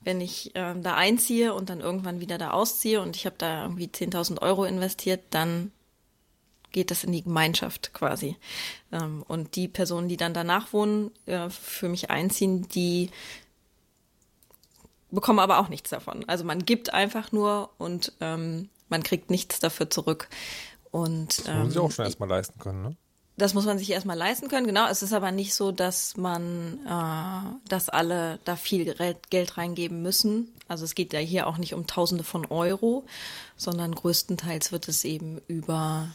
wenn 0.00 0.20
ich 0.20 0.52
ähm, 0.54 0.82
da 0.82 0.94
einziehe 0.94 1.54
und 1.54 1.70
dann 1.70 1.80
irgendwann 1.80 2.20
wieder 2.20 2.38
da 2.38 2.50
ausziehe 2.50 3.00
und 3.00 3.16
ich 3.16 3.26
habe 3.26 3.36
da 3.38 3.62
irgendwie 3.62 3.86
10.000 3.86 4.40
Euro 4.42 4.64
investiert, 4.64 5.22
dann 5.30 5.72
geht 6.70 6.90
das 6.90 7.04
in 7.04 7.12
die 7.12 7.22
Gemeinschaft 7.22 7.92
quasi. 7.94 8.36
Ähm, 8.92 9.24
und 9.26 9.56
die 9.56 9.68
Personen, 9.68 10.08
die 10.08 10.16
dann 10.16 10.34
danach 10.34 10.72
wohnen, 10.72 11.10
äh, 11.26 11.50
für 11.50 11.88
mich 11.88 12.10
einziehen, 12.10 12.68
die 12.68 13.10
bekommen 15.10 15.38
aber 15.38 15.58
auch 15.58 15.68
nichts 15.68 15.90
davon. 15.90 16.24
Also 16.28 16.44
man 16.44 16.64
gibt 16.64 16.92
einfach 16.92 17.32
nur 17.32 17.70
und 17.78 18.12
ähm, 18.20 18.68
man 18.88 19.02
kriegt 19.02 19.30
nichts 19.30 19.58
dafür 19.60 19.90
zurück. 19.90 20.28
Und, 20.90 21.38
das 21.38 21.46
muss 21.46 21.54
man 21.54 21.70
sich 21.70 21.78
auch 21.78 21.84
ähm, 21.84 21.90
schon 21.90 22.04
erstmal 22.04 22.28
leisten 22.28 22.58
können, 22.58 22.82
ne? 22.82 22.96
Das 23.38 23.54
muss 23.54 23.66
man 23.66 23.78
sich 23.78 23.90
erstmal 23.90 24.18
leisten 24.18 24.48
können, 24.48 24.66
genau. 24.66 24.88
Es 24.88 25.02
ist 25.02 25.12
aber 25.12 25.30
nicht 25.30 25.54
so, 25.54 25.70
dass 25.70 26.16
man, 26.16 26.80
äh, 26.84 27.68
dass 27.68 27.88
alle 27.88 28.40
da 28.44 28.56
viel 28.56 28.94
Geld 29.30 29.56
reingeben 29.56 30.02
müssen. 30.02 30.52
Also 30.66 30.84
es 30.84 30.96
geht 30.96 31.12
ja 31.12 31.20
hier 31.20 31.46
auch 31.46 31.56
nicht 31.56 31.72
um 31.72 31.86
Tausende 31.86 32.24
von 32.24 32.46
Euro, 32.46 33.04
sondern 33.56 33.94
größtenteils 33.94 34.72
wird 34.72 34.88
es 34.88 35.04
eben 35.04 35.40
über 35.46 36.08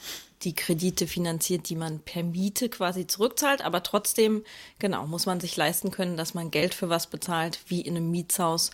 die 0.43 0.53
Kredite 0.53 1.07
finanziert, 1.07 1.69
die 1.69 1.77
man 1.77 1.99
per 1.99 2.23
Miete 2.23 2.67
quasi 2.67 3.07
zurückzahlt. 3.07 3.63
Aber 3.63 3.83
trotzdem, 3.83 4.43
genau, 4.77 5.07
muss 5.07 5.25
man 5.25 5.39
sich 5.39 5.55
leisten 5.55 5.91
können, 5.91 6.17
dass 6.17 6.33
man 6.33 6.51
Geld 6.51 6.73
für 6.73 6.89
was 6.89 7.07
bezahlt, 7.07 7.59
wie 7.67 7.81
in 7.81 7.95
einem 7.95 8.11
Mietshaus 8.11 8.71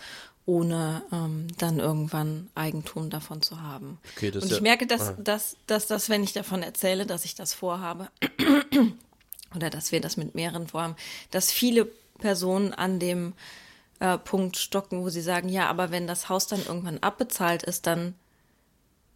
ohne 0.50 1.04
ähm, 1.12 1.46
dann 1.60 1.78
irgendwann 1.78 2.50
Eigentum 2.56 3.12
davon 3.12 3.44
zu 3.44 3.62
haben. 3.62 4.00
Okay, 4.16 4.32
das 4.32 4.42
und 4.42 4.50
ich 4.50 4.58
ja- 4.58 4.64
merke, 4.64 4.88
dass, 4.88 5.10
ah. 5.10 5.16
dass, 5.20 5.58
dass 5.68 5.86
das, 5.86 6.10
wenn 6.10 6.24
ich 6.24 6.34
davon 6.34 6.64
erzähle, 6.64 7.06
dass 7.06 7.24
ich 7.24 7.36
das 7.36 7.54
vorhabe, 7.54 8.10
oder 9.56 9.70
dass 9.70 9.92
wir 9.92 10.02
das 10.02 10.18
mit 10.18 10.34
mehreren 10.34 10.68
vorhaben, 10.68 10.96
dass 11.30 11.52
viele 11.52 11.86
Personen 12.18 12.74
an 12.74 13.00
dem 13.00 13.34
äh, 14.00 14.18
Punkt 14.18 14.58
stocken, 14.58 15.04
wo 15.04 15.10
sie 15.10 15.22
sagen, 15.22 15.50
ja, 15.50 15.70
aber 15.70 15.92
wenn 15.92 16.08
das 16.08 16.30
Haus 16.30 16.48
dann 16.48 16.66
irgendwann 16.66 16.98
abbezahlt 16.98 17.62
ist, 17.62 17.86
dann 17.86 18.16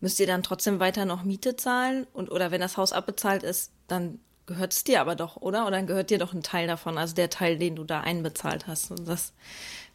müsst 0.02 0.20
ihr 0.20 0.28
dann 0.28 0.44
trotzdem 0.44 0.80
weiter 0.80 1.06
noch 1.06 1.24
Miete 1.24 1.56
zahlen 1.56 2.06
und 2.14 2.30
oder 2.30 2.52
wenn 2.52 2.62
das 2.62 2.78
Haus 2.78 2.94
abbezahlt 2.94 3.42
ist, 3.42 3.72
dann 3.88 4.20
gehört 4.46 4.74
es 4.74 4.84
dir 4.84 5.02
aber 5.02 5.16
doch, 5.16 5.38
oder? 5.38 5.64
Oder 5.64 5.78
dann 5.78 5.88
gehört 5.88 6.10
dir 6.10 6.18
doch 6.18 6.34
ein 6.34 6.44
Teil 6.44 6.68
davon, 6.68 6.98
also 6.98 7.16
der 7.16 7.30
Teil, 7.30 7.58
den 7.58 7.76
du 7.76 7.84
da 7.84 8.02
einbezahlt 8.02 8.68
hast. 8.68 8.92
Und 8.92 9.08
das, 9.08 9.34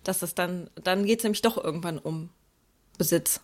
dass 0.05 0.21
das 0.21 0.35
dann, 0.35 0.71
dann 0.83 1.05
geht 1.05 1.21
es 1.21 1.25
nämlich 1.25 1.43
doch 1.43 1.63
irgendwann 1.63 1.99
um 1.99 2.31
Besitz. 2.97 3.41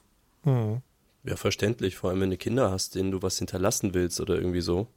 Ja, 1.25 1.37
verständlich, 1.37 1.97
vor 1.97 2.11
allem 2.11 2.21
wenn 2.21 2.31
du 2.31 2.37
Kinder 2.37 2.71
hast, 2.71 2.95
denen 2.95 3.11
du 3.11 3.23
was 3.23 3.39
hinterlassen 3.39 3.95
willst 3.95 4.21
oder 4.21 4.35
irgendwie 4.35 4.61
so. 4.61 4.89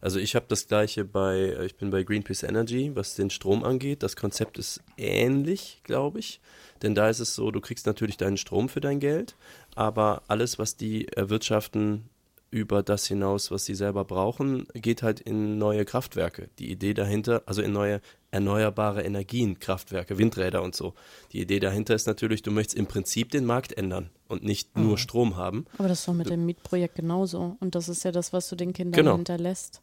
Also 0.00 0.18
ich 0.18 0.34
habe 0.34 0.46
das 0.48 0.66
gleiche 0.66 1.04
bei, 1.04 1.36
äh, 1.36 1.64
ich 1.64 1.76
bin 1.76 1.90
bei 1.90 2.02
Greenpeace 2.02 2.42
Energy, 2.42 2.90
was 2.94 3.14
den 3.14 3.30
Strom 3.30 3.62
angeht. 3.62 4.02
Das 4.02 4.16
Konzept 4.16 4.58
ist 4.58 4.82
ähnlich, 4.96 5.80
glaube 5.84 6.18
ich. 6.18 6.40
Denn 6.82 6.96
da 6.96 7.08
ist 7.08 7.20
es 7.20 7.36
so, 7.36 7.52
du 7.52 7.60
kriegst 7.60 7.86
natürlich 7.86 8.16
deinen 8.16 8.36
Strom 8.36 8.68
für 8.68 8.80
dein 8.80 8.98
Geld, 8.98 9.36
aber 9.76 10.22
alles, 10.26 10.58
was 10.58 10.76
die 10.76 11.06
erwirtschaften 11.06 12.08
über 12.52 12.82
das 12.82 13.06
hinaus, 13.06 13.50
was 13.50 13.64
sie 13.64 13.74
selber 13.74 14.04
brauchen, 14.04 14.66
geht 14.74 15.02
halt 15.02 15.20
in 15.20 15.56
neue 15.58 15.84
Kraftwerke. 15.86 16.50
Die 16.58 16.70
Idee 16.70 16.92
dahinter, 16.94 17.42
also 17.46 17.62
in 17.62 17.72
neue 17.72 18.00
erneuerbare 18.30 19.02
Energien, 19.02 19.58
Kraftwerke, 19.58 20.18
Windräder 20.18 20.62
und 20.62 20.76
so. 20.76 20.92
Die 21.32 21.40
Idee 21.40 21.60
dahinter 21.60 21.94
ist 21.94 22.06
natürlich, 22.06 22.42
du 22.42 22.50
möchtest 22.50 22.76
im 22.78 22.86
Prinzip 22.86 23.30
den 23.30 23.46
Markt 23.46 23.72
ändern 23.72 24.10
und 24.28 24.44
nicht 24.44 24.76
nur 24.76 24.98
Strom 24.98 25.36
haben. 25.36 25.64
Aber 25.78 25.88
das 25.88 26.00
ist 26.00 26.08
doch 26.08 26.14
mit 26.14 26.28
dem 26.30 26.44
Mietprojekt 26.46 26.94
genauso. 26.94 27.56
Und 27.60 27.74
das 27.74 27.88
ist 27.88 28.04
ja 28.04 28.12
das, 28.12 28.32
was 28.34 28.48
du 28.48 28.56
den 28.56 28.72
Kindern 28.74 29.02
Genau. 29.02 29.16
hinterlässt. 29.16 29.80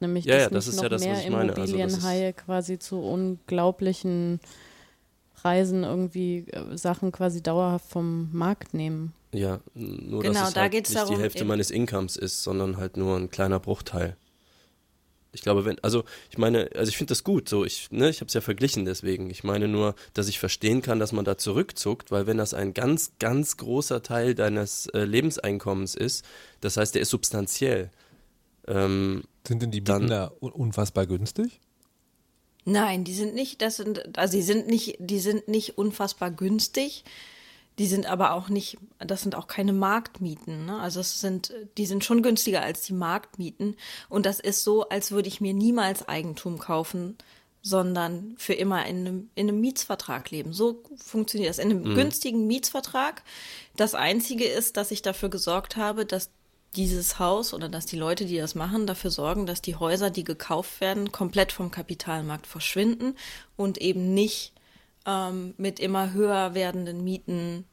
Nämlich, 0.00 0.24
Ja, 0.26 0.34
dass 0.34 0.42
ja, 0.44 0.50
das 0.50 0.66
nicht 0.66 0.74
ist 0.74 0.76
noch 0.76 0.82
ja 0.84 0.88
das, 0.90 1.00
mehr. 1.02 1.14
Also 1.14 1.26
Immobilienhaie 1.28 2.32
quasi 2.34 2.78
zu 2.78 2.98
unglaublichen 3.00 4.40
Preisen 5.42 5.82
irgendwie 5.84 6.46
äh, 6.50 6.76
Sachen 6.76 7.10
quasi 7.12 7.42
dauerhaft 7.42 7.88
vom 7.88 8.28
Markt 8.32 8.74
nehmen. 8.74 9.12
Ja, 9.34 9.60
nur 9.74 10.22
Genau, 10.22 10.40
dass 10.40 10.48
es 10.48 10.54
da 10.54 10.60
halt 10.62 10.72
geht's 10.72 10.90
nicht 10.90 11.00
darum, 11.02 11.16
die 11.16 11.20
Hälfte 11.20 11.44
meines 11.44 11.70
Incomes 11.70 12.16
ist, 12.16 12.42
sondern 12.42 12.76
halt 12.76 12.96
nur 12.96 13.16
ein 13.16 13.30
kleiner 13.30 13.58
Bruchteil. 13.58 14.16
Ich 15.34 15.40
glaube, 15.40 15.64
wenn, 15.64 15.78
also 15.82 16.04
ich 16.30 16.36
meine, 16.36 16.68
also 16.76 16.90
ich 16.90 16.96
finde 16.98 17.08
das 17.12 17.24
gut, 17.24 17.48
so 17.48 17.64
ich, 17.64 17.90
ne, 17.90 18.10
ich 18.10 18.20
habe 18.20 18.26
es 18.28 18.34
ja 18.34 18.42
verglichen 18.42 18.84
deswegen. 18.84 19.30
Ich 19.30 19.42
meine 19.44 19.66
nur, 19.66 19.94
dass 20.12 20.28
ich 20.28 20.38
verstehen 20.38 20.82
kann, 20.82 20.98
dass 20.98 21.12
man 21.12 21.24
da 21.24 21.38
zurückzuckt, 21.38 22.10
weil 22.10 22.26
wenn 22.26 22.36
das 22.36 22.52
ein 22.52 22.74
ganz, 22.74 23.12
ganz 23.18 23.56
großer 23.56 24.02
Teil 24.02 24.34
deines 24.34 24.86
äh, 24.88 25.04
Lebenseinkommens 25.04 25.94
ist, 25.94 26.24
das 26.60 26.76
heißt, 26.76 26.94
der 26.94 27.00
ist 27.02 27.08
substanziell. 27.10 27.90
Ähm, 28.68 29.22
Sind 29.48 29.62
denn 29.62 29.70
die 29.70 29.80
Mieten 29.80 30.06
da 30.08 30.30
un- 30.40 30.52
unfassbar 30.52 31.06
günstig? 31.06 31.60
Nein, 32.64 33.04
die 33.04 33.14
sind 33.14 33.34
nicht, 33.34 33.60
das 33.60 33.76
sind, 33.76 34.16
also 34.16 34.36
die 34.36 34.42
sind 34.42 34.68
nicht, 34.68 34.96
die 34.98 35.18
sind 35.18 35.48
nicht 35.48 35.78
unfassbar 35.78 36.30
günstig. 36.30 37.04
Die 37.78 37.86
sind 37.86 38.04
aber 38.06 38.34
auch 38.34 38.50
nicht, 38.50 38.76
das 38.98 39.22
sind 39.22 39.34
auch 39.34 39.46
keine 39.46 39.72
Marktmieten. 39.72 40.66
Ne? 40.66 40.78
Also 40.78 41.00
es 41.00 41.20
sind, 41.20 41.54
die 41.78 41.86
sind 41.86 42.04
schon 42.04 42.22
günstiger 42.22 42.60
als 42.62 42.82
die 42.82 42.92
Marktmieten. 42.92 43.76
Und 44.10 44.26
das 44.26 44.40
ist 44.40 44.62
so, 44.62 44.88
als 44.90 45.10
würde 45.10 45.28
ich 45.28 45.40
mir 45.40 45.54
niemals 45.54 46.06
Eigentum 46.06 46.58
kaufen, 46.58 47.16
sondern 47.62 48.34
für 48.36 48.52
immer 48.52 48.84
in 48.86 48.98
einem, 48.98 49.30
in 49.34 49.48
einem 49.48 49.60
Mietsvertrag 49.60 50.30
leben. 50.30 50.52
So 50.52 50.82
funktioniert 50.96 51.48
das. 51.48 51.58
In 51.58 51.70
einem 51.70 51.94
günstigen 51.94 52.46
Mietsvertrag. 52.46 53.22
Das 53.76 53.94
Einzige 53.94 54.44
ist, 54.44 54.76
dass 54.76 54.90
ich 54.90 55.00
dafür 55.00 55.30
gesorgt 55.30 55.76
habe, 55.76 56.04
dass 56.04 56.30
dieses 56.76 57.18
Haus 57.18 57.52
oder 57.52 57.68
dass 57.68 57.86
die 57.86 57.96
Leute, 57.96 58.24
die 58.24 58.38
das 58.38 58.54
machen, 58.54 58.86
dafür 58.86 59.10
sorgen, 59.10 59.46
dass 59.46 59.60
die 59.60 59.76
Häuser, 59.76 60.10
die 60.10 60.24
gekauft 60.24 60.80
werden, 60.80 61.12
komplett 61.12 61.52
vom 61.52 61.70
Kapitalmarkt 61.70 62.46
verschwinden 62.46 63.16
und 63.56 63.78
eben 63.78 64.14
nicht 64.14 64.52
ähm, 65.06 65.54
mit 65.58 65.80
immer 65.80 66.12
höher 66.12 66.54
werdenden 66.54 67.04
Mieten 67.04 67.64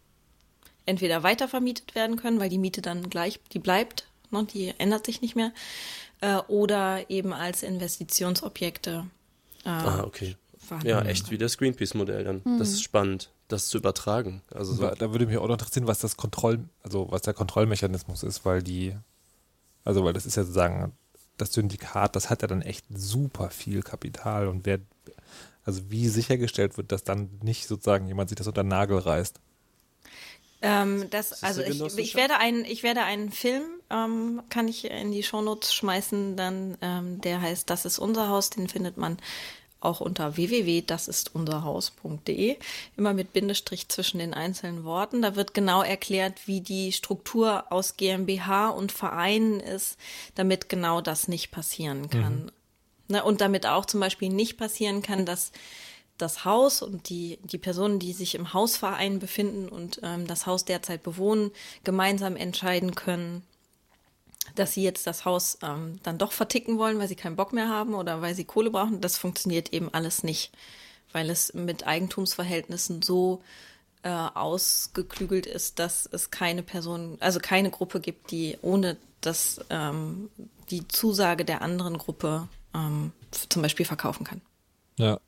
entweder 0.85 1.23
weitervermietet 1.23 1.95
werden 1.95 2.17
können, 2.17 2.39
weil 2.39 2.49
die 2.49 2.57
Miete 2.57 2.81
dann 2.81 3.09
gleich, 3.09 3.39
die 3.53 3.59
bleibt, 3.59 4.07
ne, 4.31 4.45
die 4.45 4.73
ändert 4.79 5.05
sich 5.05 5.21
nicht 5.21 5.35
mehr, 5.35 5.53
äh, 6.21 6.37
oder 6.47 7.09
eben 7.09 7.31
als 7.31 7.63
Investitionsobjekte. 7.63 9.05
Äh, 9.65 9.69
ah, 9.69 10.03
okay. 10.03 10.35
Ja, 10.83 11.01
echt 11.01 11.31
wie 11.31 11.37
das 11.37 11.57
Greenpeace-Modell 11.57 12.23
dann. 12.23 12.41
Das 12.59 12.69
ist 12.69 12.83
spannend, 12.83 13.31
das 13.49 13.67
zu 13.67 13.77
übertragen. 13.77 14.41
Also 14.53 14.73
so. 14.73 14.83
Da, 14.83 14.95
da 14.95 15.11
würde 15.11 15.25
mich 15.25 15.37
auch 15.37 15.47
noch 15.47 15.55
interessieren, 15.55 15.87
was 15.87 15.99
das 15.99 16.15
Kontroll, 16.15 16.59
also 16.81 17.11
was 17.11 17.23
der 17.23 17.33
Kontrollmechanismus 17.33 18.23
ist, 18.23 18.45
weil 18.45 18.63
die, 18.63 18.95
also 19.83 20.05
weil 20.05 20.13
das 20.13 20.25
ist 20.25 20.37
ja 20.37 20.43
sozusagen 20.43 20.93
das 21.37 21.53
Syndikat, 21.53 22.15
das 22.15 22.29
hat 22.29 22.41
ja 22.41 22.47
dann 22.47 22.61
echt 22.61 22.85
super 22.93 23.49
viel 23.49 23.81
Kapital 23.81 24.47
und 24.47 24.65
wer, 24.65 24.79
also 25.65 25.81
wie 25.89 26.07
sichergestellt 26.07 26.77
wird, 26.77 26.91
dass 26.91 27.03
dann 27.03 27.29
nicht 27.43 27.67
sozusagen 27.67 28.07
jemand 28.07 28.29
sich 28.29 28.37
das 28.37 28.47
unter 28.47 28.63
den 28.63 28.69
Nagel 28.69 28.99
reißt. 28.99 29.39
Ähm, 30.61 31.09
das, 31.09 31.29
das 31.29 31.43
also 31.43 31.61
ich, 31.61 31.97
ich 31.97 32.15
werde 32.15 32.37
einen, 32.37 32.65
ich 32.65 32.83
werde 32.83 33.03
einen 33.03 33.31
Film, 33.31 33.63
ähm, 33.89 34.41
kann 34.49 34.67
ich 34.67 34.85
in 34.91 35.11
die 35.11 35.23
Shownotes 35.23 35.73
schmeißen, 35.73 36.35
dann, 36.35 36.77
ähm, 36.81 37.21
der 37.21 37.41
heißt 37.41 37.69
Das 37.69 37.85
ist 37.85 37.97
unser 37.97 38.27
Haus, 38.27 38.49
den 38.49 38.67
findet 38.67 38.97
man 38.97 39.17
auch 39.81 40.01
unter 40.01 40.35
www.dasistunserhaus.de, 40.35 42.57
immer 42.97 43.13
mit 43.13 43.31
Bindestrich 43.33 43.87
zwischen 43.89 44.19
den 44.19 44.33
einzelnen 44.33 44.83
Worten. 44.83 45.21
Da 45.21 45.35
wird 45.35 45.53
genau 45.53 45.81
erklärt, 45.81 46.47
wie 46.47 46.61
die 46.61 46.91
Struktur 46.91 47.71
aus 47.71 47.97
GmbH 47.97 48.69
und 48.69 48.91
Vereinen 48.91 49.59
ist, 49.59 49.97
damit 50.35 50.69
genau 50.69 51.01
das 51.01 51.27
nicht 51.27 51.51
passieren 51.51 52.09
kann. 52.09 52.51
Ne, 53.07 53.23
und 53.23 53.41
damit 53.41 53.65
auch 53.65 53.85
zum 53.85 54.01
Beispiel 54.01 54.29
nicht 54.29 54.57
passieren 54.57 55.01
kann, 55.01 55.25
dass 55.25 55.51
das 56.19 56.45
Haus 56.45 56.81
und 56.81 57.09
die, 57.09 57.39
die 57.43 57.57
Personen, 57.57 57.97
die 57.97 58.13
sich 58.13 58.35
im 58.35 58.53
Hausverein 58.53 59.19
befinden 59.19 59.69
und 59.69 60.01
ähm, 60.03 60.27
das 60.27 60.45
Haus 60.45 60.65
derzeit 60.65 61.01
bewohnen, 61.01 61.51
gemeinsam 61.83 62.35
entscheiden 62.35 62.93
können, 62.93 63.43
dass 64.59 64.73
sie 64.73 64.83
jetzt 64.83 65.07
das 65.07 65.25
Haus 65.25 65.57
ähm, 65.63 65.99
dann 66.03 66.17
doch 66.17 66.31
verticken 66.31 66.77
wollen, 66.77 66.99
weil 66.99 67.07
sie 67.07 67.15
keinen 67.15 67.35
Bock 67.35 67.53
mehr 67.53 67.69
haben 67.69 67.93
oder 67.93 68.21
weil 68.21 68.35
sie 68.35 68.43
Kohle 68.43 68.69
brauchen. 68.69 69.01
Das 69.01 69.17
funktioniert 69.17 69.73
eben 69.73 69.93
alles 69.93 70.23
nicht, 70.23 70.51
weil 71.11 71.29
es 71.29 71.53
mit 71.53 71.87
Eigentumsverhältnissen 71.87 73.01
so 73.01 73.41
äh, 74.03 74.09
ausgeklügelt 74.09 75.45
ist, 75.45 75.79
dass 75.79 76.07
es 76.11 76.31
keine 76.31 76.63
Person, 76.63 77.17
also 77.19 77.39
keine 77.39 77.69
Gruppe 77.69 77.99
gibt, 77.99 78.31
die 78.31 78.57
ohne 78.61 78.97
das 79.21 79.59
ähm, 79.69 80.29
die 80.69 80.87
Zusage 80.87 81.45
der 81.45 81.61
anderen 81.61 81.97
Gruppe 81.97 82.47
ähm, 82.73 83.11
zum 83.49 83.61
Beispiel 83.61 83.85
verkaufen 83.85 84.23
kann. 84.23 84.41
Ja. 84.97 85.19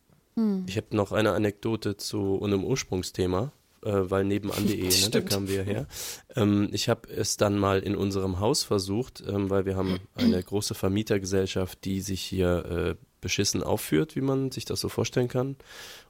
Ich 0.66 0.78
habe 0.78 0.96
noch 0.96 1.12
eine 1.12 1.34
Anekdote 1.34 1.98
zu 1.98 2.42
einem 2.42 2.64
Ursprungsthema 2.64 3.52
weil 3.82 4.24
nebenan.de, 4.26 4.84
ne, 5.02 5.10
da 5.10 5.22
kamen 5.22 5.48
wir 5.48 5.64
her. 5.64 5.88
Ähm, 6.36 6.70
ich 6.72 6.90
habe 6.90 7.10
es 7.10 7.38
dann 7.38 7.58
mal 7.58 7.80
in 7.80 7.96
unserem 7.96 8.40
Haus 8.40 8.64
versucht, 8.64 9.24
ähm, 9.28 9.50
weil 9.50 9.66
wir 9.66 9.76
haben 9.76 10.00
eine 10.16 10.42
große 10.42 10.74
Vermietergesellschaft, 10.76 11.84
die 11.86 12.02
sich 12.02 12.22
hier 12.22 12.66
äh, 12.66 13.06
beschissen 13.22 13.64
aufführt, 13.64 14.16
wie 14.16 14.22
man 14.22 14.52
sich 14.52 14.66
das 14.66 14.82
so 14.82 14.90
vorstellen 14.90 15.28
kann. 15.28 15.56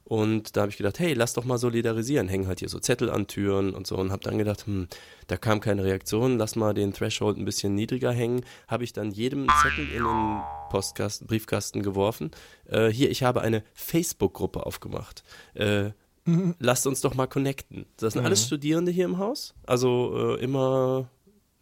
Und 0.04 0.56
da 0.56 0.62
habe 0.62 0.70
ich 0.70 0.78
gedacht, 0.78 0.98
hey, 0.98 1.12
lass 1.12 1.34
doch 1.34 1.44
mal 1.44 1.58
solidarisieren. 1.58 2.26
Hängen 2.26 2.48
halt 2.48 2.58
hier 2.58 2.68
so 2.68 2.80
Zettel 2.80 3.08
an 3.08 3.28
Türen 3.28 3.72
und 3.72 3.86
so. 3.86 3.96
Und 3.96 4.10
habe 4.10 4.24
dann 4.24 4.38
gedacht, 4.38 4.66
hm, 4.66 4.88
da 5.28 5.36
kam 5.36 5.60
keine 5.60 5.84
Reaktion, 5.84 6.38
lass 6.38 6.56
mal 6.56 6.74
den 6.74 6.92
Threshold 6.92 7.38
ein 7.38 7.44
bisschen 7.44 7.74
niedriger 7.74 8.12
hängen. 8.12 8.44
Habe 8.66 8.84
ich 8.84 8.92
dann 8.92 9.12
jedem 9.12 9.46
Zettel 9.62 9.88
in 9.88 10.02
den 10.02 10.40
Postkasten, 10.70 11.26
Briefkasten 11.26 11.82
geworfen. 11.82 12.30
Äh, 12.66 12.88
hier, 12.88 13.10
ich 13.10 13.22
habe 13.22 13.42
eine 13.42 13.62
Facebook-Gruppe 13.74 14.66
aufgemacht. 14.66 15.22
Äh, 15.54 15.90
mhm. 16.24 16.54
Lasst 16.58 16.86
uns 16.86 17.00
doch 17.00 17.14
mal 17.14 17.26
connecten. 17.26 17.86
Das 17.96 18.12
sind 18.12 18.22
mhm. 18.22 18.26
alles 18.26 18.46
Studierende 18.46 18.92
hier 18.92 19.04
im 19.04 19.18
Haus. 19.18 19.54
Also 19.66 20.36
äh, 20.36 20.42
immer 20.42 21.08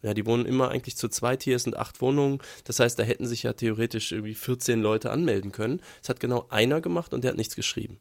ja, 0.03 0.13
die 0.13 0.25
wohnen 0.25 0.45
immer 0.45 0.69
eigentlich 0.69 0.97
zu 0.97 1.09
zweit 1.09 1.43
hier, 1.43 1.55
es 1.55 1.63
sind 1.63 1.77
acht 1.77 2.01
Wohnungen. 2.01 2.39
Das 2.63 2.79
heißt, 2.79 2.97
da 2.97 3.03
hätten 3.03 3.27
sich 3.27 3.43
ja 3.43 3.53
theoretisch 3.53 4.11
irgendwie 4.11 4.33
14 4.33 4.81
Leute 4.81 5.11
anmelden 5.11 5.51
können. 5.51 5.81
Es 6.01 6.09
hat 6.09 6.19
genau 6.19 6.47
einer 6.49 6.81
gemacht 6.81 7.13
und 7.13 7.23
der 7.23 7.31
hat 7.31 7.37
nichts 7.37 7.55
geschrieben. 7.55 7.99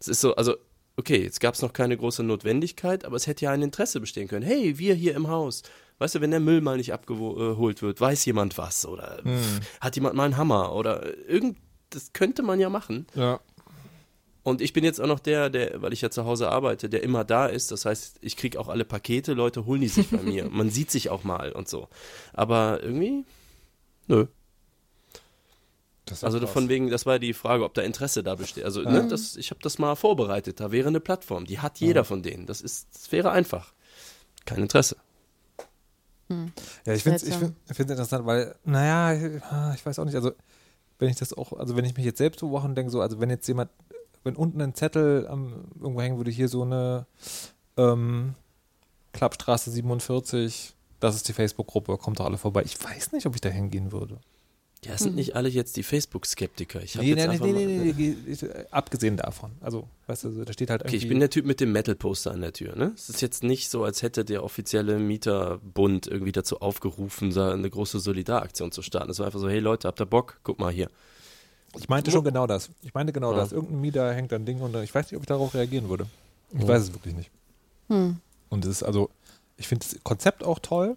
Es 0.00 0.08
ist 0.08 0.20
so, 0.20 0.34
also, 0.34 0.56
okay, 0.96 1.22
jetzt 1.22 1.40
gab 1.40 1.54
es 1.54 1.62
noch 1.62 1.72
keine 1.72 1.96
große 1.96 2.24
Notwendigkeit, 2.24 3.04
aber 3.04 3.16
es 3.16 3.28
hätte 3.28 3.44
ja 3.44 3.52
ein 3.52 3.62
Interesse 3.62 4.00
bestehen 4.00 4.26
können. 4.26 4.44
Hey, 4.44 4.78
wir 4.78 4.94
hier 4.94 5.14
im 5.14 5.28
Haus. 5.28 5.62
Weißt 5.98 6.16
du, 6.16 6.20
wenn 6.20 6.32
der 6.32 6.40
Müll 6.40 6.60
mal 6.60 6.78
nicht 6.78 6.92
abgeholt 6.92 7.80
wird, 7.80 8.00
weiß 8.00 8.24
jemand 8.24 8.58
was 8.58 8.84
oder 8.84 9.20
hm. 9.22 9.60
hat 9.80 9.94
jemand 9.94 10.16
mal 10.16 10.24
einen 10.24 10.36
Hammer 10.36 10.74
oder 10.74 11.16
irgend, 11.28 11.58
das 11.90 12.12
könnte 12.12 12.42
man 12.42 12.58
ja 12.58 12.70
machen. 12.70 13.06
Ja. 13.14 13.38
Und 14.42 14.60
ich 14.60 14.72
bin 14.72 14.82
jetzt 14.82 15.00
auch 15.00 15.06
noch 15.06 15.20
der, 15.20 15.50
der, 15.50 15.82
weil 15.82 15.92
ich 15.92 16.00
ja 16.00 16.10
zu 16.10 16.24
Hause 16.24 16.50
arbeite, 16.50 16.88
der 16.88 17.02
immer 17.02 17.24
da 17.24 17.46
ist. 17.46 17.70
Das 17.70 17.84
heißt, 17.84 18.18
ich 18.22 18.36
kriege 18.36 18.58
auch 18.58 18.68
alle 18.68 18.84
Pakete, 18.84 19.34
Leute 19.34 19.66
holen 19.66 19.80
die 19.80 19.88
sich 19.88 20.08
bei 20.10 20.18
mir. 20.22 20.48
Man 20.50 20.70
sieht 20.70 20.90
sich 20.90 21.10
auch 21.10 21.22
mal 21.22 21.52
und 21.52 21.68
so. 21.68 21.88
Aber 22.32 22.82
irgendwie, 22.82 23.24
nö. 24.08 24.26
also 26.22 26.44
von 26.48 26.68
wegen, 26.68 26.90
das 26.90 27.06
war 27.06 27.20
die 27.20 27.34
Frage, 27.34 27.64
ob 27.64 27.74
da 27.74 27.82
Interesse 27.82 28.24
da 28.24 28.34
besteht. 28.34 28.64
Also 28.64 28.82
ne, 28.82 29.06
das, 29.08 29.36
ich 29.36 29.50
habe 29.50 29.60
das 29.62 29.78
mal 29.78 29.94
vorbereitet. 29.94 30.58
Da 30.58 30.72
wäre 30.72 30.88
eine 30.88 31.00
Plattform, 31.00 31.44
die 31.44 31.60
hat 31.60 31.78
jeder 31.78 32.00
ja. 32.00 32.04
von 32.04 32.22
denen. 32.22 32.46
Das 32.46 32.60
ist, 32.60 32.88
das 32.92 33.12
wäre 33.12 33.30
einfach. 33.30 33.72
Kein 34.44 34.58
Interesse. 34.58 34.96
Hm. 36.28 36.52
Ja, 36.84 36.94
ich 36.94 37.04
finde 37.04 37.16
es 37.16 37.22
ich 37.22 37.34
find, 37.36 37.90
interessant, 37.90 38.26
weil, 38.26 38.56
naja, 38.64 39.14
ich, 39.14 39.42
ah, 39.44 39.72
ich 39.74 39.86
weiß 39.86 40.00
auch 40.00 40.04
nicht, 40.04 40.16
also 40.16 40.32
wenn 41.02 41.10
ich 41.10 41.16
das 41.16 41.32
auch, 41.32 41.52
also 41.52 41.76
wenn 41.76 41.84
ich 41.84 41.96
mich 41.96 42.06
jetzt 42.06 42.18
selbst 42.18 42.40
beobachte 42.40 42.68
und 42.68 42.74
denke 42.76 42.92
so, 42.92 43.00
also 43.00 43.20
wenn 43.20 43.28
jetzt 43.28 43.48
jemand 43.48 43.70
wenn 44.24 44.36
unten 44.36 44.60
ein 44.60 44.74
Zettel 44.74 45.28
ähm, 45.30 45.64
irgendwo 45.80 46.00
hängen 46.00 46.16
würde, 46.16 46.30
hier 46.30 46.48
so 46.48 46.62
eine 46.62 47.06
ähm, 47.76 48.34
Klappstraße 49.12 49.70
47, 49.70 50.74
das 51.00 51.16
ist 51.16 51.28
die 51.28 51.32
Facebook-Gruppe, 51.32 51.96
kommt 51.98 52.20
doch 52.20 52.26
alle 52.26 52.38
vorbei. 52.38 52.62
Ich 52.64 52.82
weiß 52.82 53.12
nicht, 53.12 53.26
ob 53.26 53.34
ich 53.34 53.40
da 53.40 53.48
hingehen 53.48 53.92
würde. 53.92 54.18
Ja, 54.84 54.98
sind 54.98 55.10
hm. 55.10 55.14
nicht 55.14 55.36
alle 55.36 55.48
jetzt 55.48 55.76
die 55.76 55.84
Facebook-Skeptiker. 55.84 56.82
Ich 56.82 56.96
nee, 56.96 57.14
nee, 57.14 57.28
nee, 57.28 57.38
nee, 57.38 57.92
nee, 57.96 58.16
nee, 58.26 58.48
abgesehen 58.72 59.16
davon. 59.16 59.52
Also, 59.60 59.86
weißt 60.08 60.24
du, 60.24 60.44
da 60.44 60.52
steht 60.52 60.70
halt 60.70 60.84
Okay, 60.84 60.96
ich 60.96 61.08
bin 61.08 61.20
der 61.20 61.30
Typ 61.30 61.46
mit 61.46 61.60
dem 61.60 61.70
Metal-Poster 61.70 62.32
an 62.32 62.40
der 62.40 62.52
Tür, 62.52 62.74
ne? 62.74 62.92
Es 62.96 63.08
ist 63.08 63.22
jetzt 63.22 63.44
nicht 63.44 63.70
so, 63.70 63.84
als 63.84 64.02
hätte 64.02 64.24
der 64.24 64.42
offizielle 64.42 64.98
Mieterbund 64.98 66.08
irgendwie 66.08 66.32
dazu 66.32 66.60
aufgerufen, 66.60 67.36
eine 67.38 67.70
große 67.70 68.00
Solidaraktion 68.00 68.72
zu 68.72 68.82
starten. 68.82 69.10
Es 69.10 69.20
war 69.20 69.26
einfach 69.26 69.38
so, 69.38 69.48
hey 69.48 69.60
Leute, 69.60 69.86
habt 69.86 70.00
ihr 70.00 70.06
Bock? 70.06 70.40
Guck 70.42 70.58
mal 70.58 70.72
hier. 70.72 70.88
Ich 71.78 71.88
meinte 71.88 72.10
schon 72.10 72.24
genau 72.24 72.46
das. 72.46 72.70
Ich 72.82 72.94
meinte 72.94 73.12
genau 73.12 73.32
ja. 73.32 73.38
das. 73.38 73.52
Irgendein 73.52 73.80
Mieter 73.80 74.12
hängt 74.12 74.32
ein 74.32 74.44
Ding 74.44 74.60
und 74.60 74.74
ich 74.76 74.94
weiß 74.94 75.06
nicht, 75.06 75.16
ob 75.16 75.22
ich 75.22 75.28
darauf 75.28 75.54
reagieren 75.54 75.88
würde. 75.88 76.06
Ich 76.52 76.60
ja. 76.60 76.68
weiß 76.68 76.82
es 76.82 76.92
wirklich 76.92 77.14
nicht. 77.14 77.30
Hm. 77.88 78.18
Und 78.50 78.64
es 78.64 78.70
ist 78.70 78.82
also, 78.82 79.10
ich 79.56 79.68
finde 79.68 79.86
das 79.86 79.98
Konzept 80.02 80.44
auch 80.44 80.58
toll. 80.58 80.96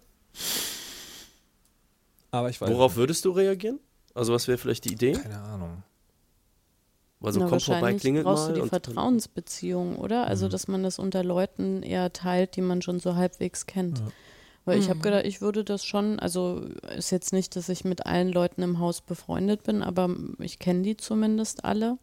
Aber 2.30 2.50
ich 2.50 2.60
weiß 2.60 2.70
Worauf 2.70 2.92
nicht. 2.92 2.98
würdest 2.98 3.24
du 3.24 3.30
reagieren? 3.30 3.80
Also 4.14 4.32
was 4.32 4.48
wäre 4.48 4.58
vielleicht 4.58 4.84
die 4.84 4.92
Idee? 4.92 5.12
Keine 5.12 5.40
Ahnung. 5.40 5.82
Also 7.22 7.40
Na, 7.40 7.48
kommt 7.48 7.62
vorbei, 7.62 7.94
klingelt 7.94 8.24
brauchst 8.24 8.48
mal. 8.48 8.54
du 8.54 8.62
die 8.62 8.68
Vertrauensbeziehung, 8.68 9.96
oder? 9.96 10.26
Also, 10.26 10.46
mhm. 10.46 10.50
dass 10.50 10.68
man 10.68 10.82
das 10.82 10.98
unter 10.98 11.24
Leuten 11.24 11.82
eher 11.82 12.12
teilt, 12.12 12.56
die 12.56 12.60
man 12.60 12.82
schon 12.82 13.00
so 13.00 13.16
halbwegs 13.16 13.66
kennt. 13.66 13.98
Ja. 13.98 14.06
Weil 14.66 14.80
ich 14.80 14.88
habe 14.88 14.98
mhm. 14.98 15.02
gedacht, 15.02 15.24
ich 15.24 15.40
würde 15.40 15.62
das 15.64 15.84
schon, 15.84 16.18
also 16.18 16.66
ist 16.96 17.12
jetzt 17.12 17.32
nicht, 17.32 17.54
dass 17.54 17.68
ich 17.68 17.84
mit 17.84 18.04
allen 18.04 18.28
Leuten 18.28 18.62
im 18.62 18.80
Haus 18.80 19.00
befreundet 19.00 19.62
bin, 19.62 19.80
aber 19.80 20.10
ich 20.40 20.58
kenne 20.58 20.82
die 20.82 20.96
zumindest 20.96 21.64
alle. 21.64 21.98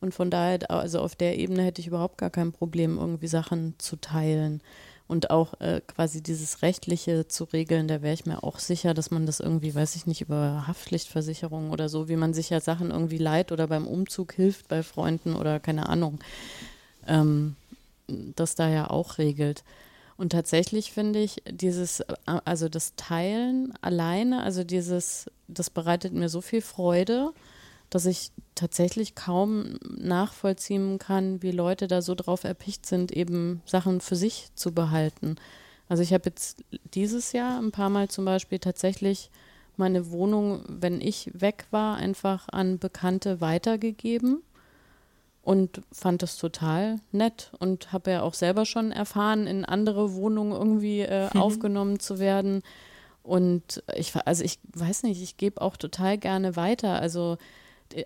Und 0.00 0.12
von 0.14 0.30
daher, 0.30 0.70
also 0.70 1.00
auf 1.00 1.16
der 1.16 1.38
Ebene 1.38 1.62
hätte 1.62 1.80
ich 1.80 1.86
überhaupt 1.86 2.18
gar 2.18 2.28
kein 2.28 2.52
Problem, 2.52 2.98
irgendwie 2.98 3.26
Sachen 3.26 3.74
zu 3.78 3.96
teilen. 3.96 4.60
Und 5.06 5.30
auch 5.30 5.58
äh, 5.60 5.80
quasi 5.86 6.22
dieses 6.22 6.60
Rechtliche 6.60 7.26
zu 7.26 7.44
regeln, 7.44 7.88
da 7.88 8.02
wäre 8.02 8.12
ich 8.12 8.26
mir 8.26 8.44
auch 8.44 8.58
sicher, 8.58 8.92
dass 8.92 9.10
man 9.10 9.24
das 9.24 9.40
irgendwie, 9.40 9.74
weiß 9.74 9.96
ich 9.96 10.06
nicht, 10.06 10.20
über 10.20 10.66
Haftpflichtversicherung 10.66 11.70
oder 11.70 11.88
so, 11.88 12.08
wie 12.10 12.16
man 12.16 12.34
sich 12.34 12.50
ja 12.50 12.60
Sachen 12.60 12.90
irgendwie 12.90 13.18
leiht 13.18 13.50
oder 13.50 13.66
beim 13.66 13.86
Umzug 13.86 14.34
hilft 14.34 14.68
bei 14.68 14.82
Freunden 14.82 15.36
oder 15.36 15.58
keine 15.58 15.88
Ahnung, 15.88 16.18
ähm, 17.06 17.56
das 18.08 18.56
da 18.56 18.68
ja 18.68 18.90
auch 18.90 19.16
regelt. 19.16 19.64
Und 20.16 20.30
tatsächlich 20.30 20.92
finde 20.92 21.20
ich 21.20 21.42
dieses, 21.50 22.00
äh, 22.00 22.14
also 22.44 22.68
das 22.68 22.94
Teilen 22.96 23.74
alleine, 23.80 24.42
also 24.42 24.64
dieses, 24.64 25.30
das 25.48 25.70
bereitet 25.70 26.12
mir 26.12 26.28
so 26.28 26.40
viel 26.40 26.62
Freude, 26.62 27.32
dass 27.90 28.06
ich 28.06 28.32
tatsächlich 28.54 29.14
kaum 29.14 29.78
nachvollziehen 29.96 30.98
kann, 30.98 31.42
wie 31.42 31.50
Leute 31.50 31.86
da 31.86 32.02
so 32.02 32.14
drauf 32.14 32.44
erpicht 32.44 32.86
sind, 32.86 33.12
eben 33.12 33.62
Sachen 33.66 34.00
für 34.00 34.16
sich 34.16 34.48
zu 34.54 34.72
behalten. 34.72 35.36
Also 35.88 36.02
ich 36.02 36.12
habe 36.12 36.24
jetzt 36.26 36.64
dieses 36.94 37.32
Jahr 37.32 37.58
ein 37.60 37.72
paar 37.72 37.90
Mal 37.90 38.08
zum 38.08 38.24
Beispiel 38.24 38.58
tatsächlich 38.58 39.30
meine 39.76 40.10
Wohnung, 40.10 40.64
wenn 40.68 41.00
ich 41.00 41.30
weg 41.34 41.66
war, 41.70 41.96
einfach 41.96 42.48
an 42.48 42.78
Bekannte 42.78 43.40
weitergegeben 43.40 44.42
und 45.44 45.82
fand 45.92 46.22
das 46.22 46.38
total 46.38 47.00
nett 47.12 47.52
und 47.58 47.92
habe 47.92 48.10
ja 48.10 48.22
auch 48.22 48.34
selber 48.34 48.64
schon 48.64 48.92
erfahren, 48.92 49.46
in 49.46 49.64
andere 49.64 50.14
Wohnungen 50.14 50.52
irgendwie 50.52 51.00
äh, 51.00 51.28
mhm. 51.32 51.40
aufgenommen 51.40 52.00
zu 52.00 52.18
werden. 52.18 52.62
Und 53.22 53.82
ich, 53.94 54.14
also 54.24 54.42
ich 54.42 54.58
weiß 54.72 55.02
nicht, 55.02 55.22
ich 55.22 55.36
gebe 55.36 55.60
auch 55.60 55.76
total 55.76 56.16
gerne 56.16 56.56
weiter. 56.56 56.98
Also 56.98 57.36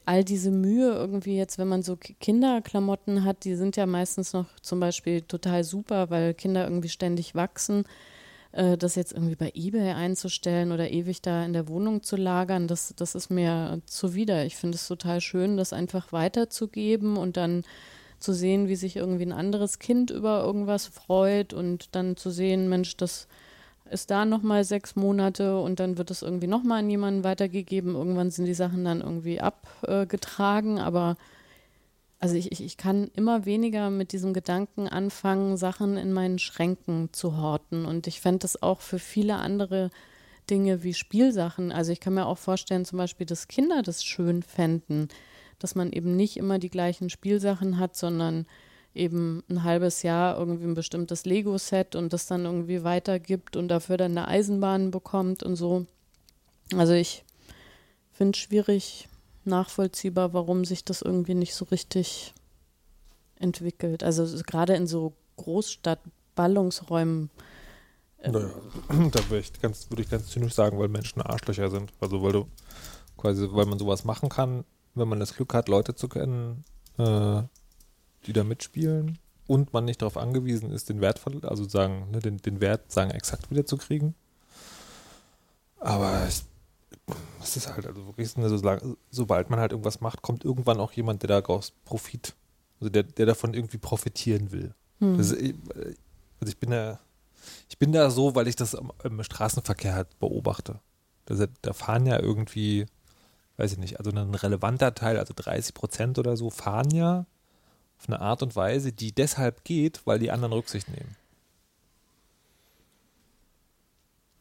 all 0.05 0.24
diese 0.24 0.51
Mühe 0.51 0.92
irgendwie 0.92 1.37
jetzt, 1.37 1.59
wenn 1.59 1.68
man 1.68 1.83
so 1.83 1.96
Kinderklamotten 1.96 3.24
hat, 3.24 3.44
die 3.44 3.55
sind 3.55 3.77
ja 3.77 3.87
meistens 3.87 4.33
noch 4.33 4.46
zum 4.61 4.81
Beispiel 4.81 5.22
total 5.22 5.62
super, 5.62 6.11
weil 6.11 6.35
Kinder 6.35 6.64
irgendwie 6.64 6.88
ständig 6.88 7.37
wachsen 7.37 7.85
äh, 8.58 8.76
das 8.76 8.96
jetzt 8.96 9.12
irgendwie 9.12 9.36
bei 9.36 9.52
Ebay 9.54 9.92
einzustellen 9.92 10.72
oder 10.72 10.90
ewig 10.90 11.22
da 11.22 11.44
in 11.44 11.52
der 11.52 11.68
Wohnung 11.68 12.02
zu 12.02 12.16
lagern, 12.16 12.66
das, 12.66 12.92
das 12.96 13.14
ist 13.14 13.30
mir 13.30 13.80
zuwider. 13.86 14.44
Ich 14.44 14.56
finde 14.56 14.74
es 14.76 14.88
total 14.88 15.20
schön, 15.20 15.56
das 15.56 15.72
einfach 15.72 16.12
weiterzugeben 16.12 17.16
und 17.16 17.36
dann 17.36 17.62
zu 18.18 18.32
sehen, 18.32 18.66
wie 18.66 18.74
sich 18.74 18.96
irgendwie 18.96 19.26
ein 19.26 19.32
anderes 19.32 19.78
Kind 19.78 20.10
über 20.10 20.42
irgendwas 20.42 20.86
freut 20.88 21.54
und 21.54 21.94
dann 21.94 22.16
zu 22.16 22.30
sehen, 22.30 22.68
Mensch, 22.68 22.96
das 22.96 23.28
ist 23.90 24.10
da 24.10 24.24
nochmal 24.24 24.64
sechs 24.64 24.96
Monate 24.96 25.60
und 25.60 25.78
dann 25.78 25.96
wird 25.96 26.10
es 26.10 26.22
irgendwie 26.22 26.48
nochmal 26.48 26.80
an 26.80 26.90
jemanden 26.90 27.22
weitergegeben. 27.22 27.94
Irgendwann 27.94 28.32
sind 28.32 28.46
die 28.46 28.54
Sachen 28.54 28.84
dann 28.84 29.00
irgendwie 29.00 29.40
abgetragen, 29.40 30.80
aber 30.80 31.16
also 32.20 32.35
ich, 32.35 32.50
ich, 32.50 32.62
ich 32.62 32.76
kann 32.76 33.11
immer 33.14 33.44
weniger 33.44 33.90
mit 33.90 34.12
diesem 34.12 34.33
Gedanken 34.33 34.88
anfangen, 34.88 35.57
Sachen 35.57 35.96
in 35.96 36.12
meinen 36.12 36.38
Schränken 36.38 37.11
zu 37.12 37.37
horten. 37.37 37.85
Und 37.85 38.07
ich 38.07 38.20
fände 38.20 38.40
das 38.40 38.61
auch 38.62 38.81
für 38.81 38.98
viele 38.98 39.37
andere 39.37 39.90
Dinge 40.50 40.83
wie 40.83 40.94
Spielsachen. 40.94 41.70
Also 41.70 41.92
ich 41.92 42.00
kann 42.00 42.14
mir 42.14 42.26
auch 42.26 42.38
vorstellen, 42.38 42.85
zum 42.85 42.98
Beispiel, 42.98 43.26
dass 43.26 43.48
Kinder 43.48 43.83
das 43.83 44.04
schön 44.04 44.42
fänden, 44.42 45.09
dass 45.61 45.74
man 45.74 45.92
eben 45.92 46.16
nicht 46.16 46.37
immer 46.37 46.59
die 46.59 46.70
gleichen 46.70 47.09
Spielsachen 47.09 47.78
hat, 47.78 47.96
sondern 47.96 48.46
eben 48.94 49.44
ein 49.48 49.62
halbes 49.62 50.02
Jahr 50.02 50.38
irgendwie 50.38 50.64
ein 50.64 50.74
bestimmtes 50.74 51.24
Lego-Set 51.24 51.94
und 51.94 52.12
das 52.12 52.26
dann 52.26 52.44
irgendwie 52.44 52.83
weitergibt 52.83 53.57
und 53.57 53.68
dafür 53.68 53.96
dann 53.96 54.16
eine 54.18 54.26
Eisenbahn 54.26 54.90
bekommt 54.90 55.42
und 55.44 55.54
so. 55.54 55.87
Also 56.74 56.94
ich 56.94 57.24
finde 58.12 58.37
es 58.37 58.38
schwierig, 58.38 59.07
nachvollziehbar, 59.48 60.32
warum 60.32 60.64
sich 60.64 60.84
das 60.84 61.02
irgendwie 61.02 61.34
nicht 61.34 61.54
so 61.54 61.64
richtig 61.66 62.34
entwickelt. 63.37 64.02
Also 64.02 64.26
gerade 64.44 64.74
in 64.74 64.87
so 64.87 65.14
Großstadt-Ballungsräumen. 65.36 67.30
Äh 68.18 68.30
naja, 68.30 68.51
da 68.88 69.30
würde 69.30 69.38
ich, 69.38 69.61
ganz, 69.61 69.90
würd 69.90 70.01
ich 70.01 70.11
ganz 70.11 70.28
zynisch 70.28 70.55
sagen, 70.55 70.78
weil 70.78 70.88
Menschen 70.88 71.22
Arschlöcher 71.22 71.70
sind. 71.70 71.92
Also 72.01 72.22
weil 72.22 72.32
du 72.32 72.46
quasi, 73.16 73.49
weil 73.51 73.66
man 73.66 73.78
sowas 73.78 74.05
machen 74.05 74.28
kann, 74.28 74.64
wenn 74.94 75.09
man 75.09 75.20
das 75.20 75.34
Glück 75.34 75.55
hat, 75.55 75.68
Leute 75.68 75.94
zu 75.94 76.09
kennen, 76.09 76.64
äh, 76.99 77.42
die 78.26 78.32
da 78.32 78.44
mitspielen 78.44 79.18
und 79.46 79.72
man 79.72 79.84
nicht 79.84 80.03
darauf 80.03 80.16
angewiesen 80.16 80.70
ist, 80.70 80.88
den 80.88 81.01
Wert, 81.01 81.20
also 81.42 81.68
sagen, 81.68 82.11
ne, 82.11 82.20
den, 82.20 82.38
den 82.38 82.61
Wert 82.61 82.92
sagen 82.92 83.11
exakt 83.11 83.51
wiederzukriegen. 83.51 84.14
Aber 85.80 86.26
ich 86.28 86.42
das 87.41 87.57
ist 87.57 87.68
halt, 87.68 87.86
also 87.86 88.07
wirklich, 88.07 88.30
so, 88.30 88.78
sobald 89.11 89.51
man 89.51 89.61
halt 89.61 89.72
irgendwas 89.72 90.01
macht, 90.01 90.22
kommt 90.22 90.45
irgendwann 90.45 90.80
auch 90.80 90.93
jemand, 90.93 91.22
der 91.22 91.41
daraus 91.41 91.72
Profit, 91.84 92.34
also 92.80 92.91
der, 92.91 93.03
der 93.03 93.26
davon 93.26 93.55
irgendwie 93.55 93.78
profitieren 93.78 94.53
will. 94.53 94.74
Das 95.16 95.30
ist, 95.30 95.41
äh, 95.41 95.55
also 96.41 96.51
ich 96.51 96.59
bin 96.59 96.70
da, 96.70 97.01
ich 97.68 97.78
bin 97.78 97.93
da 97.93 98.11
so, 98.11 98.34
weil 98.34 98.49
ich 98.49 98.57
das 98.57 98.74
im, 98.74 98.93
im 99.05 99.22
Straßenverkehr 99.22 99.95
halt 99.95 100.18
beobachte. 100.18 100.80
Da, 101.26 101.47
da 101.62 101.72
fahren 101.72 102.07
ja 102.07 102.18
irgendwie, 102.18 102.86
weiß 103.57 103.72
ich 103.72 103.78
nicht, 103.78 103.99
also 103.99 104.11
ein 104.11 104.34
relevanter 104.34 104.95
Teil, 104.95 105.18
also 105.18 105.34
30 105.36 105.74
Prozent 105.74 106.18
oder 106.18 106.36
so, 106.36 106.51
fahren 106.51 106.91
ja 106.91 107.26
auf 107.99 108.09
eine 108.09 108.20
Art 108.20 108.43
und 108.43 108.55
Weise, 108.57 108.93
die 108.93 109.12
deshalb 109.12 109.64
geht, 109.64 110.03
weil 110.07 110.18
die 110.18 110.30
anderen 110.30 110.53
Rücksicht 110.53 110.89
nehmen. 110.89 111.16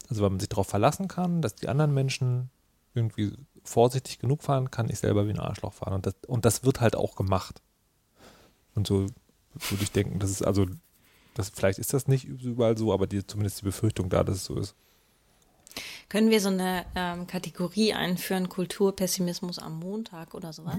Also 0.09 0.21
weil 0.21 0.29
man 0.29 0.39
sich 0.39 0.49
darauf 0.49 0.67
verlassen 0.67 1.07
kann, 1.07 1.41
dass 1.41 1.55
die 1.55 1.67
anderen 1.67 1.93
Menschen 1.93 2.49
irgendwie 2.93 3.33
vorsichtig 3.63 4.19
genug 4.19 4.43
fahren, 4.43 4.71
kann 4.71 4.89
ich 4.89 4.99
selber 4.99 5.27
wie 5.27 5.31
ein 5.31 5.39
Arschloch 5.39 5.73
fahren. 5.73 5.93
Und 5.93 6.05
das, 6.05 6.15
und 6.27 6.45
das 6.45 6.63
wird 6.63 6.81
halt 6.81 6.95
auch 6.95 7.15
gemacht. 7.15 7.61
Und 8.75 8.87
so 8.87 9.07
würde 9.53 9.83
ich 9.83 9.91
denken, 9.91 10.19
das 10.19 10.31
ist 10.31 10.41
also, 10.41 10.65
das, 11.33 11.49
vielleicht 11.49 11.79
ist 11.79 11.93
das 11.93 12.07
nicht 12.07 12.25
überall 12.25 12.77
so, 12.77 12.93
aber 12.93 13.07
die, 13.07 13.25
zumindest 13.25 13.61
die 13.61 13.65
Befürchtung 13.65 14.09
da, 14.09 14.23
dass 14.23 14.37
es 14.37 14.45
so 14.45 14.55
ist. 14.55 14.75
Können 16.09 16.31
wir 16.31 16.39
so 16.39 16.49
eine 16.49 16.85
ähm, 16.95 17.27
Kategorie 17.27 17.93
einführen, 17.93 18.49
Kulturpessimismus 18.49 19.59
am 19.59 19.77
Montag 19.79 20.33
oder 20.33 20.53
sowas? 20.53 20.77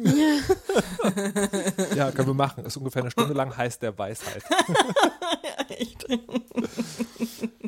Ja, 1.95 2.11
können 2.13 2.29
wir 2.29 2.35
machen. 2.35 2.65
Ist 2.65 2.79
ungefähr 2.79 3.03
eine 3.03 3.11
Stunde 3.11 3.35
lang 3.35 3.57
heißt 3.57 3.83
der 3.83 3.97
Weisheit. 3.99 4.43
Echt? 5.69 6.07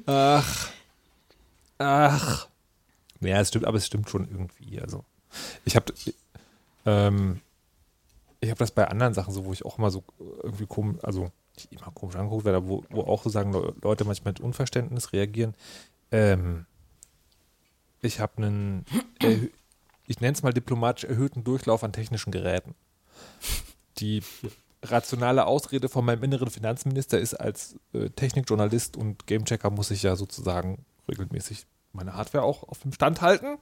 Ach. 0.06 0.70
Ach. 1.80 2.46
Ja, 3.20 3.40
es 3.40 3.48
stimmt, 3.48 3.64
aber 3.64 3.78
es 3.78 3.86
stimmt 3.86 4.10
schon 4.10 4.28
irgendwie. 4.30 4.80
Also, 4.80 5.04
ich 5.64 5.76
habe 5.76 5.92
ähm, 6.84 7.40
ich 8.40 8.50
habe 8.50 8.58
das 8.58 8.70
bei 8.70 8.86
anderen 8.86 9.14
Sachen 9.14 9.32
so, 9.32 9.44
wo 9.46 9.52
ich 9.52 9.64
auch 9.64 9.78
immer 9.78 9.90
so 9.90 10.04
irgendwie 10.42 10.66
komisch, 10.66 11.02
also 11.02 11.30
nicht 11.56 11.72
immer 11.72 11.90
komisch 11.92 12.16
angeguckt 12.16 12.44
werde, 12.44 12.68
wo, 12.68 12.84
wo 12.90 13.02
auch 13.02 13.22
sozusagen 13.22 13.52
Le- 13.52 13.74
Leute 13.82 14.04
manchmal 14.04 14.32
mit 14.32 14.40
Unverständnis 14.40 15.12
reagieren. 15.12 15.54
Ähm, 16.10 16.66
ich 18.02 18.20
habe 18.20 18.36
einen, 18.38 18.84
ich 20.06 20.20
nenne 20.20 20.34
es 20.34 20.42
mal 20.42 20.52
diplomatisch 20.52 21.04
erhöhten 21.04 21.44
Durchlauf 21.44 21.82
an 21.82 21.92
technischen 21.92 22.30
Geräten. 22.30 22.74
Die 23.98 24.22
rationale 24.82 25.46
Ausrede 25.46 25.88
von 25.88 26.04
meinem 26.04 26.22
inneren 26.22 26.50
Finanzminister 26.50 27.18
ist, 27.18 27.34
als 27.34 27.76
äh, 27.92 28.10
Technikjournalist 28.10 28.96
und 28.96 29.26
Gamechecker 29.26 29.70
muss 29.70 29.90
ich 29.90 30.02
ja 30.02 30.16
sozusagen 30.16 30.84
regelmäßig 31.11 31.66
meine 31.92 32.14
Hardware 32.14 32.44
auch 32.44 32.62
auf 32.68 32.78
dem 32.80 32.92
Stand 32.92 33.20
halten. 33.20 33.58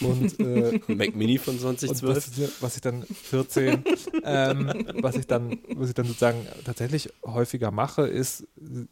Und, 0.00 0.40
äh, 0.40 0.80
Mac 0.88 1.14
Mini 1.14 1.36
von 1.38 1.54
und 1.54 1.60
2012. 1.60 2.16
was, 2.16 2.38
ich- 2.38 2.62
was 2.62 2.74
ich 2.76 2.80
dann 2.80 3.02
14, 3.04 3.84
ähm, 4.24 4.72
was 5.02 5.16
ich 5.16 5.26
dann, 5.26 5.58
was 5.74 5.88
ich 5.88 5.94
dann 5.94 6.06
sozusagen 6.06 6.46
tatsächlich 6.64 7.10
häufiger 7.26 7.70
mache, 7.70 8.06
ist, 8.06 8.46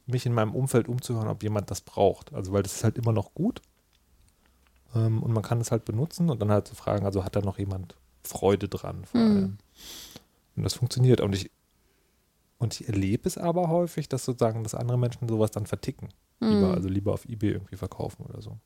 mich 0.06 0.26
in 0.26 0.34
meinem 0.34 0.54
Umfeld 0.54 0.88
umzuhören, 0.88 1.28
ob 1.28 1.42
jemand 1.42 1.70
das 1.70 1.80
braucht. 1.80 2.34
Also 2.34 2.52
weil 2.52 2.62
das 2.62 2.74
ist 2.76 2.84
halt 2.84 2.98
immer 2.98 3.12
noch 3.12 3.32
gut. 3.32 3.62
Ähm, 4.94 5.22
und 5.22 5.32
man 5.32 5.42
kann 5.42 5.60
es 5.60 5.70
halt 5.70 5.84
benutzen 5.86 6.28
und 6.28 6.40
dann 6.42 6.50
halt 6.50 6.68
zu 6.68 6.74
fragen, 6.74 7.06
also 7.06 7.24
hat 7.24 7.36
da 7.36 7.40
noch 7.40 7.58
jemand 7.58 7.94
Freude 8.24 8.68
dran 8.68 9.04
vor 9.06 9.20
allem. 9.20 9.58
Und 10.56 10.62
das 10.64 10.74
funktioniert. 10.74 11.20
Und 11.22 11.34
ich, 11.34 11.50
und 12.60 12.80
ich 12.80 12.86
erlebe 12.86 13.26
es 13.26 13.38
aber 13.38 13.68
häufig, 13.68 14.08
dass 14.08 14.24
sozusagen, 14.24 14.62
dass 14.62 14.74
andere 14.74 14.98
Menschen 14.98 15.28
sowas 15.28 15.50
dann 15.50 15.66
verticken. 15.66 16.10
Lieber, 16.40 16.72
also 16.74 16.88
lieber 16.88 17.12
auf 17.12 17.26
Ebay 17.28 17.52
irgendwie 17.52 17.76
verkaufen 17.76 18.24
oder 18.24 18.40
so. 18.40 18.58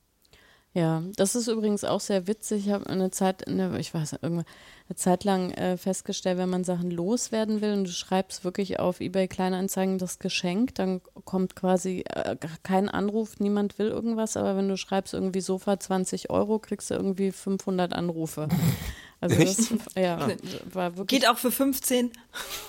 Ja, 0.75 1.05
das 1.17 1.37
ist 1.37 1.47
übrigens 1.47 1.85
auch 1.85 2.01
sehr 2.01 2.27
witzig. 2.27 2.67
Ich 2.67 2.73
habe 2.73 2.89
eine 2.89 3.13
Zeit, 3.13 3.47
eine, 3.47 3.79
ich 3.79 3.95
weiß 3.95 4.15
irgendwann 4.21 4.45
eine 4.89 4.97
Zeit 4.97 5.23
lang 5.23 5.53
äh, 5.53 5.77
festgestellt, 5.77 6.37
wenn 6.37 6.51
man 6.51 6.65
Sachen 6.65 6.91
loswerden 6.91 7.61
will 7.61 7.75
und 7.75 7.85
du 7.85 7.93
schreibst 7.93 8.45
wirklich 8.45 8.81
auf 8.81 9.01
eBay 9.01 9.29
Kleinanzeigen 9.29 9.99
das 9.99 10.19
Geschenk, 10.19 10.75
dann 10.75 11.01
kommt 11.25 11.55
quasi 11.55 12.03
äh, 12.09 12.37
kein 12.65 12.89
Anruf, 12.89 13.39
niemand 13.39 13.79
will 13.79 13.87
irgendwas, 13.87 14.37
aber 14.37 14.57
wenn 14.57 14.69
du 14.69 14.77
schreibst 14.77 15.15
irgendwie 15.15 15.41
Sofa 15.41 15.79
20 15.79 16.31
Euro, 16.31 16.59
kriegst 16.59 16.91
du 16.91 16.95
irgendwie 16.95 17.31
500 17.31 17.93
Anrufe. 17.93 18.49
Also 19.21 19.37
das, 19.43 19.71
ja, 19.97 20.29
war 20.73 20.97
wirklich 20.97 21.21
Geht 21.21 21.29
auch 21.29 21.39
für 21.39 21.51
15. 21.51 22.13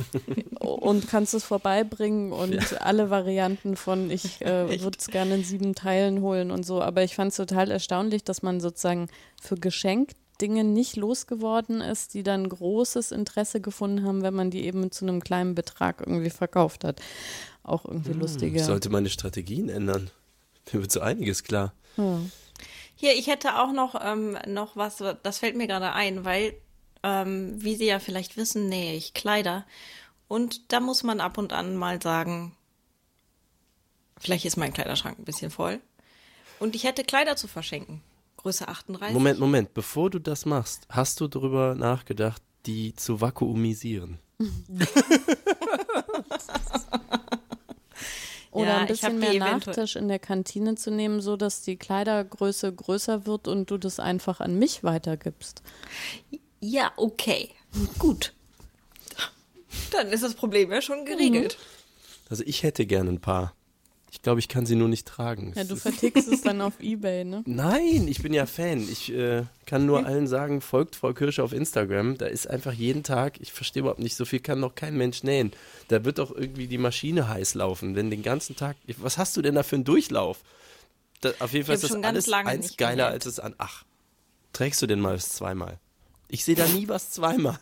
und 0.60 1.08
kannst 1.08 1.34
es 1.34 1.43
vorbeibringen 1.43 2.32
und 2.32 2.82
alle 2.82 3.10
Varianten 3.10 3.76
von 3.76 4.10
ich 4.10 4.41
äh, 4.41 4.70
würde 4.82 4.98
es 4.98 5.08
gerne 5.08 5.36
in 5.36 5.43
sieben 5.43 5.76
Teilen 5.76 6.22
holen 6.22 6.52
und 6.52 6.66
so. 6.66 6.82
Aber 6.82 7.04
ich 7.04 7.16
fand 7.16 7.32
es 7.32 7.38
total 7.38 7.72
erstaunlich, 7.72 8.24
dass 8.24 8.41
man 8.41 8.62
sozusagen 8.62 9.10
für 9.41 9.56
Geschenk 9.56 10.12
Dinge 10.41 10.64
nicht 10.64 10.96
losgeworden 10.96 11.82
ist, 11.82 12.14
die 12.14 12.24
dann 12.24 12.48
großes 12.48 13.12
Interesse 13.12 13.62
gefunden 13.62 14.06
haben, 14.06 14.22
wenn 14.22 14.34
man 14.34 14.52
die 14.52 14.66
eben 14.66 14.91
zu 14.91 15.06
einem 15.06 15.22
kleinen 15.22 15.56
Betrag 15.56 16.02
irgendwie 16.02 16.30
verkauft 16.30 16.84
hat. 16.84 17.02
Auch 17.64 17.86
irgendwie 17.86 18.14
lustiger. 18.14 18.58
Ich 18.58 18.64
sollte 18.64 18.89
meine 18.89 19.10
Strategien 19.10 19.70
ändern. 19.70 20.10
Mir 20.72 20.82
wird 20.82 20.91
so 20.91 21.00
einiges 21.00 21.43
klar. 21.43 21.74
Hier, 22.96 23.14
ich 23.14 23.28
hätte 23.28 23.60
auch 23.60 23.72
noch, 23.72 23.96
ähm, 24.02 24.38
noch 24.48 24.76
was, 24.76 25.04
das 25.24 25.39
fällt 25.39 25.56
mir 25.56 25.68
gerade 25.68 25.93
ein, 25.93 26.26
weil, 26.26 26.56
ähm, 27.04 27.62
wie 27.62 27.76
Sie 27.76 27.86
ja 27.86 28.00
vielleicht 28.00 28.38
wissen, 28.38 28.70
nähe 28.70 28.96
ich 28.96 29.14
Kleider. 29.14 29.66
Und 30.28 30.72
da 30.72 30.80
muss 30.80 31.04
man 31.04 31.20
ab 31.20 31.38
und 31.38 31.54
an 31.54 31.76
mal 31.76 32.02
sagen, 32.02 32.56
vielleicht 34.18 34.46
ist 34.46 34.58
mein 34.58 34.74
Kleiderschrank 34.74 35.20
ein 35.20 35.26
bisschen 35.26 35.52
voll. 35.52 35.80
Und 36.60 36.76
ich 36.76 36.86
hätte 36.86 37.04
Kleider 37.04 37.36
zu 37.36 37.48
verschenken. 37.48 38.02
Größe 38.38 38.68
38. 38.68 39.14
Moment, 39.14 39.39
Moment. 39.39 39.74
Bevor 39.74 40.10
du 40.10 40.20
das 40.20 40.46
machst, 40.46 40.88
hast 40.89 41.20
du 41.20 41.28
darüber 41.28 41.76
nachgedacht, 41.76 42.41
die 42.66 42.96
zu 42.96 43.20
vakuumisieren? 43.20 44.20
Oder 48.56 48.68
Ja, 48.68 48.78
ein 48.78 48.88
bisschen 48.88 49.20
mehr 49.20 49.34
Nachtisch 49.34 49.97
in 49.97 50.08
der 50.08 50.18
Kantine 50.18 50.76
zu 50.76 50.89
nehmen, 50.89 51.20
so 51.20 51.36
dass 51.36 51.62
die 51.62 51.76
Kleidergröße 51.76 52.74
größer 52.74 53.26
wird 53.26 53.49
und 53.49 53.70
du 53.70 53.78
das 53.78 53.99
einfach 53.99 54.39
an 54.39 54.58
mich 54.58 54.82
weitergibst. 54.82 55.62
Ja, 56.62 56.93
okay. 56.95 57.49
Gut. 57.99 58.34
Dann 59.91 60.08
ist 60.08 60.24
das 60.24 60.36
Problem 60.36 60.72
ja 60.72 60.82
schon 60.82 61.03
geregelt. 61.03 61.58
Also 62.30 62.43
ich 62.45 62.64
hätte 62.64 62.86
gern 62.86 63.10
ein 63.10 63.20
paar. 63.20 63.55
Ich 64.16 64.22
glaube, 64.22 64.39
ich 64.39 64.47
kann 64.47 64.66
sie 64.66 64.76
nur 64.76 64.88
nicht 64.88 65.05
tragen. 65.05 65.51
Ja, 65.55 65.63
Es 65.63 65.68
du 65.68 65.76
vertickst 65.76 66.30
es 66.30 66.41
dann 66.43 66.61
auf 66.61 66.80
Ebay, 66.80 67.26
ne? 67.26 67.43
Nein, 67.45 68.07
ich 68.07 68.24
bin 68.24 68.34
ja 68.34 68.45
Fan. 68.45 68.80
Ich 68.80 69.13
äh, 69.13 69.43
kann 69.66 69.86
nur 69.86 70.05
allen 70.05 70.26
sagen, 70.26 70.61
folgt 70.61 70.95
Frau 70.95 71.11
Kirsche 71.11 71.43
auf 71.43 71.51
Instagram. 71.51 72.18
Da 72.18 72.28
ist 72.28 72.49
einfach 72.49 72.72
jeden 72.72 73.03
Tag, 73.03 73.41
ich 73.41 73.51
verstehe 73.51 73.82
überhaupt 73.82 73.99
nicht, 73.99 74.16
so 74.16 74.24
viel 74.24 74.39
kann 74.39 74.61
noch 74.61 74.74
kein 74.74 74.95
Mensch 74.95 75.24
nähen. 75.24 75.51
Da 75.89 76.05
wird 76.05 76.20
doch 76.20 76.34
irgendwie 76.34 76.68
die 76.68 76.78
Maschine 76.78 77.28
heiß 77.28 77.55
laufen, 77.55 77.97
wenn 77.97 78.09
den 78.09 78.24
ganzen 78.24 78.55
Tag. 78.55 78.78
Was 78.99 79.18
hast 79.18 79.36
du 79.36 79.41
denn 79.41 79.55
da 79.55 79.63
für 79.63 79.76
einen 79.76 79.84
Durchlauf? 79.84 80.39
Da, 81.20 81.34
auf 81.39 81.51
jeden 81.51 81.66
Fall 81.66 81.76
ist 81.76 81.84
das 81.84 81.91
alles 81.91 82.32
eins 82.32 82.78
geiler, 82.78 83.07
als 83.07 83.26
es 83.26 83.41
an. 83.41 83.53
Ach, 83.57 83.84
trägst 84.53 84.82
du 84.82 84.88
denn 84.88 85.01
mal 85.01 85.16
was 85.16 85.28
zweimal? 85.28 85.78
Ich 86.30 86.45
sehe 86.45 86.55
da 86.55 86.66
nie 86.70 86.88
was 86.88 87.11
zweimal. 87.11 87.59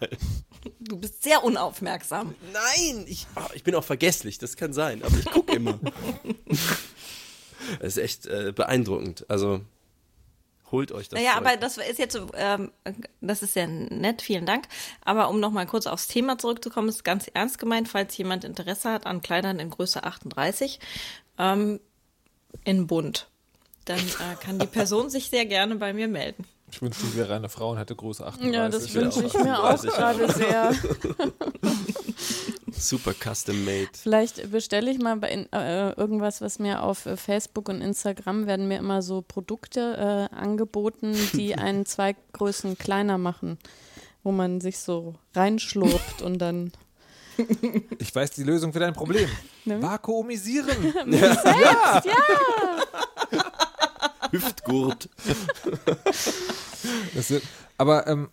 Du 0.79 0.97
bist 0.97 1.23
sehr 1.23 1.43
unaufmerksam. 1.43 2.35
Nein, 2.51 3.05
ich, 3.07 3.27
ah, 3.35 3.49
ich 3.53 3.63
bin 3.63 3.75
auch 3.75 3.83
vergesslich, 3.83 4.37
das 4.37 4.55
kann 4.55 4.73
sein, 4.73 5.03
aber 5.03 5.17
ich 5.17 5.25
gucke 5.25 5.55
immer. 5.55 5.79
Das 7.79 7.95
ist 7.95 8.03
echt 8.03 8.25
äh, 8.25 8.51
beeindruckend. 8.53 9.25
Also 9.29 9.61
holt 10.71 10.91
euch 10.91 11.07
das. 11.07 11.17
Naja, 11.17 11.33
Zeug. 11.37 11.47
aber 11.47 11.57
das 11.57 11.77
ist 11.77 11.99
jetzt, 11.99 12.19
ähm, 12.35 12.71
das 13.21 13.41
ist 13.41 13.53
sehr 13.53 13.67
nett, 13.67 14.21
vielen 14.21 14.45
Dank. 14.45 14.67
Aber 15.05 15.29
um 15.29 15.39
nochmal 15.39 15.65
kurz 15.65 15.87
aufs 15.87 16.07
Thema 16.07 16.37
zurückzukommen, 16.37 16.89
ist 16.89 17.05
ganz 17.05 17.27
ernst 17.33 17.59
gemeint, 17.59 17.87
falls 17.87 18.17
jemand 18.17 18.43
Interesse 18.43 18.91
hat 18.91 19.05
an 19.05 19.21
Kleidern 19.21 19.59
in 19.59 19.69
Größe 19.69 20.03
38, 20.03 20.79
ähm, 21.37 21.79
in 22.65 22.87
bunt, 22.87 23.29
dann 23.85 23.99
äh, 23.99 24.35
kann 24.41 24.59
die 24.59 24.67
Person 24.67 25.09
sich 25.09 25.29
sehr 25.29 25.45
gerne 25.45 25.75
bei 25.75 25.93
mir 25.93 26.07
melden. 26.07 26.45
Ich 26.73 26.81
wünschte, 26.81 27.05
ich 27.05 27.15
wäre 27.15 27.35
eine 27.35 27.49
Frau 27.49 27.69
und 27.69 27.77
hätte 27.77 27.95
Größe 27.95 28.25
38. 28.25 28.51
Ja, 28.55 28.67
das 28.67 28.91
wünsche 28.95 29.23
ich 29.23 29.33
mir 29.35 29.63
auch 29.63 29.79
gerade 29.79 30.33
sehr. 30.33 30.73
Super 32.71 33.13
custom 33.13 33.63
made. 33.63 33.89
Vielleicht 33.93 34.49
bestelle 34.51 34.89
ich 34.89 34.97
mal 34.97 35.17
bei 35.17 35.29
in, 35.29 35.53
äh, 35.53 35.91
irgendwas, 35.91 36.41
was 36.41 36.57
mir 36.57 36.81
auf 36.81 37.05
äh, 37.05 37.15
Facebook 37.15 37.69
und 37.69 37.81
Instagram 37.81 38.47
werden 38.47 38.67
mir 38.67 38.79
immer 38.79 39.03
so 39.03 39.21
Produkte 39.21 40.29
äh, 40.31 40.35
angeboten, 40.35 41.15
die 41.33 41.53
einen 41.59 41.85
zwei 41.85 42.15
Größen 42.31 42.75
kleiner 42.75 43.19
machen, 43.19 43.59
wo 44.23 44.31
man 44.31 44.59
sich 44.59 44.79
so 44.79 45.13
reinschlurpt 45.35 46.23
und 46.23 46.39
dann 46.39 46.71
Ich 47.99 48.15
weiß 48.15 48.31
die 48.31 48.43
Lösung 48.43 48.73
für 48.73 48.79
dein 48.79 48.93
Problem. 48.93 49.29
Ne? 49.65 49.79
Vakuumisieren. 49.79 50.91
Hüftgurt. 54.33 55.09
Ist, 57.15 57.41
aber 57.77 58.07
ähm, 58.07 58.29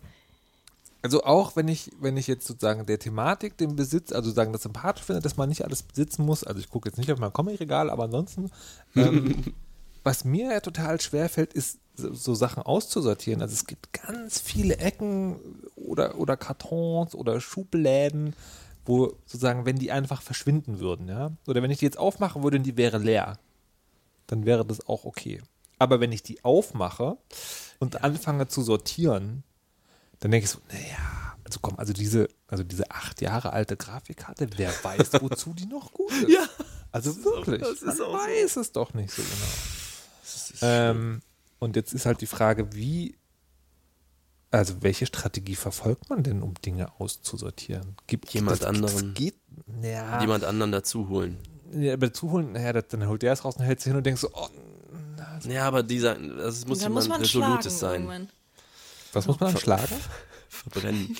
also 1.01 1.23
auch 1.23 1.55
wenn 1.55 1.67
ich, 1.67 1.91
wenn 1.99 2.17
ich 2.17 2.27
jetzt 2.27 2.45
sozusagen 2.45 2.85
der 2.85 2.99
Thematik 2.99 3.57
den 3.57 3.75
Besitz, 3.75 4.11
also 4.11 4.31
sagen 4.31 4.53
das 4.53 4.63
sympathisch 4.63 5.05
finde, 5.05 5.21
dass 5.21 5.37
man 5.37 5.49
nicht 5.49 5.63
alles 5.63 5.83
besitzen 5.83 6.25
muss, 6.25 6.43
also 6.43 6.59
ich 6.59 6.69
gucke 6.69 6.89
jetzt 6.89 6.97
nicht 6.97 7.11
auf 7.11 7.19
mein 7.19 7.33
Comic-Regal, 7.33 7.89
aber 7.89 8.03
ansonsten, 8.03 8.51
ähm, 8.95 9.53
was 10.03 10.25
mir 10.25 10.51
ja 10.51 10.59
total 10.59 10.99
schwer 10.99 11.29
fällt, 11.29 11.53
ist 11.53 11.79
so, 11.95 12.13
so 12.13 12.35
Sachen 12.35 12.63
auszusortieren. 12.63 13.41
Also 13.41 13.53
es 13.53 13.65
gibt 13.65 13.93
ganz 13.93 14.39
viele 14.39 14.77
Ecken 14.77 15.39
oder, 15.75 16.17
oder 16.17 16.37
Kartons 16.37 17.15
oder 17.15 17.39
Schubläden 17.39 18.35
wo 18.85 19.13
sozusagen, 19.25 19.65
wenn 19.65 19.77
die 19.77 19.91
einfach 19.91 20.21
verschwinden 20.21 20.79
würden, 20.79 21.07
ja, 21.07 21.31
oder 21.47 21.61
wenn 21.61 21.71
ich 21.71 21.79
die 21.79 21.85
jetzt 21.85 21.99
aufmachen 21.99 22.43
würde 22.43 22.57
und 22.57 22.63
die 22.63 22.77
wäre 22.77 22.97
leer, 22.97 23.37
dann 24.27 24.45
wäre 24.45 24.65
das 24.65 24.87
auch 24.87 25.05
okay. 25.05 25.41
Aber 25.81 25.99
wenn 25.99 26.11
ich 26.11 26.21
die 26.21 26.43
aufmache 26.45 27.17
und 27.79 28.03
anfange 28.03 28.47
zu 28.47 28.61
sortieren, 28.61 29.43
dann 30.19 30.29
denke 30.29 30.45
ich 30.45 30.51
so, 30.51 30.59
naja, 30.71 31.33
also 31.43 31.57
komm, 31.59 31.79
also 31.79 31.91
diese, 31.91 32.27
also 32.45 32.63
diese 32.63 32.91
acht 32.91 33.19
Jahre 33.19 33.51
alte 33.51 33.77
Grafikkarte, 33.77 34.47
wer 34.57 34.71
weiß, 34.83 35.13
wozu 35.21 35.55
die 35.55 35.65
noch 35.65 35.91
gut 35.91 36.11
ist. 36.21 36.29
Ja. 36.29 36.47
Also 36.91 37.23
wirklich, 37.23 37.61
das 37.61 37.81
ist 37.81 37.83
man 37.83 37.93
auch 37.93 37.97
so. 37.97 38.13
weiß 38.13 38.57
es 38.57 38.71
doch 38.73 38.93
nicht 38.93 39.09
so 39.11 39.23
genau. 39.23 40.71
Ähm, 40.71 41.21
und 41.57 41.75
jetzt 41.75 41.95
ist 41.95 42.05
halt 42.05 42.21
die 42.21 42.27
Frage, 42.27 42.75
wie, 42.75 43.15
also 44.51 44.83
welche 44.83 45.07
Strategie 45.07 45.55
verfolgt 45.55 46.11
man 46.11 46.21
denn, 46.21 46.43
um 46.43 46.53
Dinge 46.63 46.91
auszusortieren? 46.99 47.95
Gibt 48.05 48.29
Jemand 48.35 48.61
das, 48.61 48.67
anderen. 48.67 49.07
Das 49.07 49.13
geht, 49.15 49.39
ja, 49.81 50.21
Jemand 50.21 50.43
anderen 50.43 50.71
dazu 50.71 51.09
holen. 51.09 51.39
ja, 51.73 51.93
aber 51.93 52.13
zuholen, 52.13 52.51
naja, 52.51 52.71
dann 52.73 53.07
holt 53.07 53.23
der 53.23 53.33
es 53.33 53.43
raus 53.43 53.55
und 53.55 53.65
hält 53.65 53.79
sich 53.79 53.89
hin 53.89 53.97
und 53.97 54.05
denkt 54.05 54.19
so, 54.19 54.29
oh, 54.31 54.47
Ja, 55.45 55.67
aber 55.67 55.83
dieser, 55.83 56.15
das 56.15 56.65
muss 56.67 56.81
jemand 56.81 56.95
muss 56.95 57.07
man 57.09 57.19
Resolutes 57.21 57.79
sein. 57.79 57.93
irgendwann. 58.01 58.29
was 59.13 59.27
muss 59.27 59.39
man 59.39 59.53
dann 59.53 59.61
schlagen? 59.61 59.95
Verbrennen. 60.49 61.17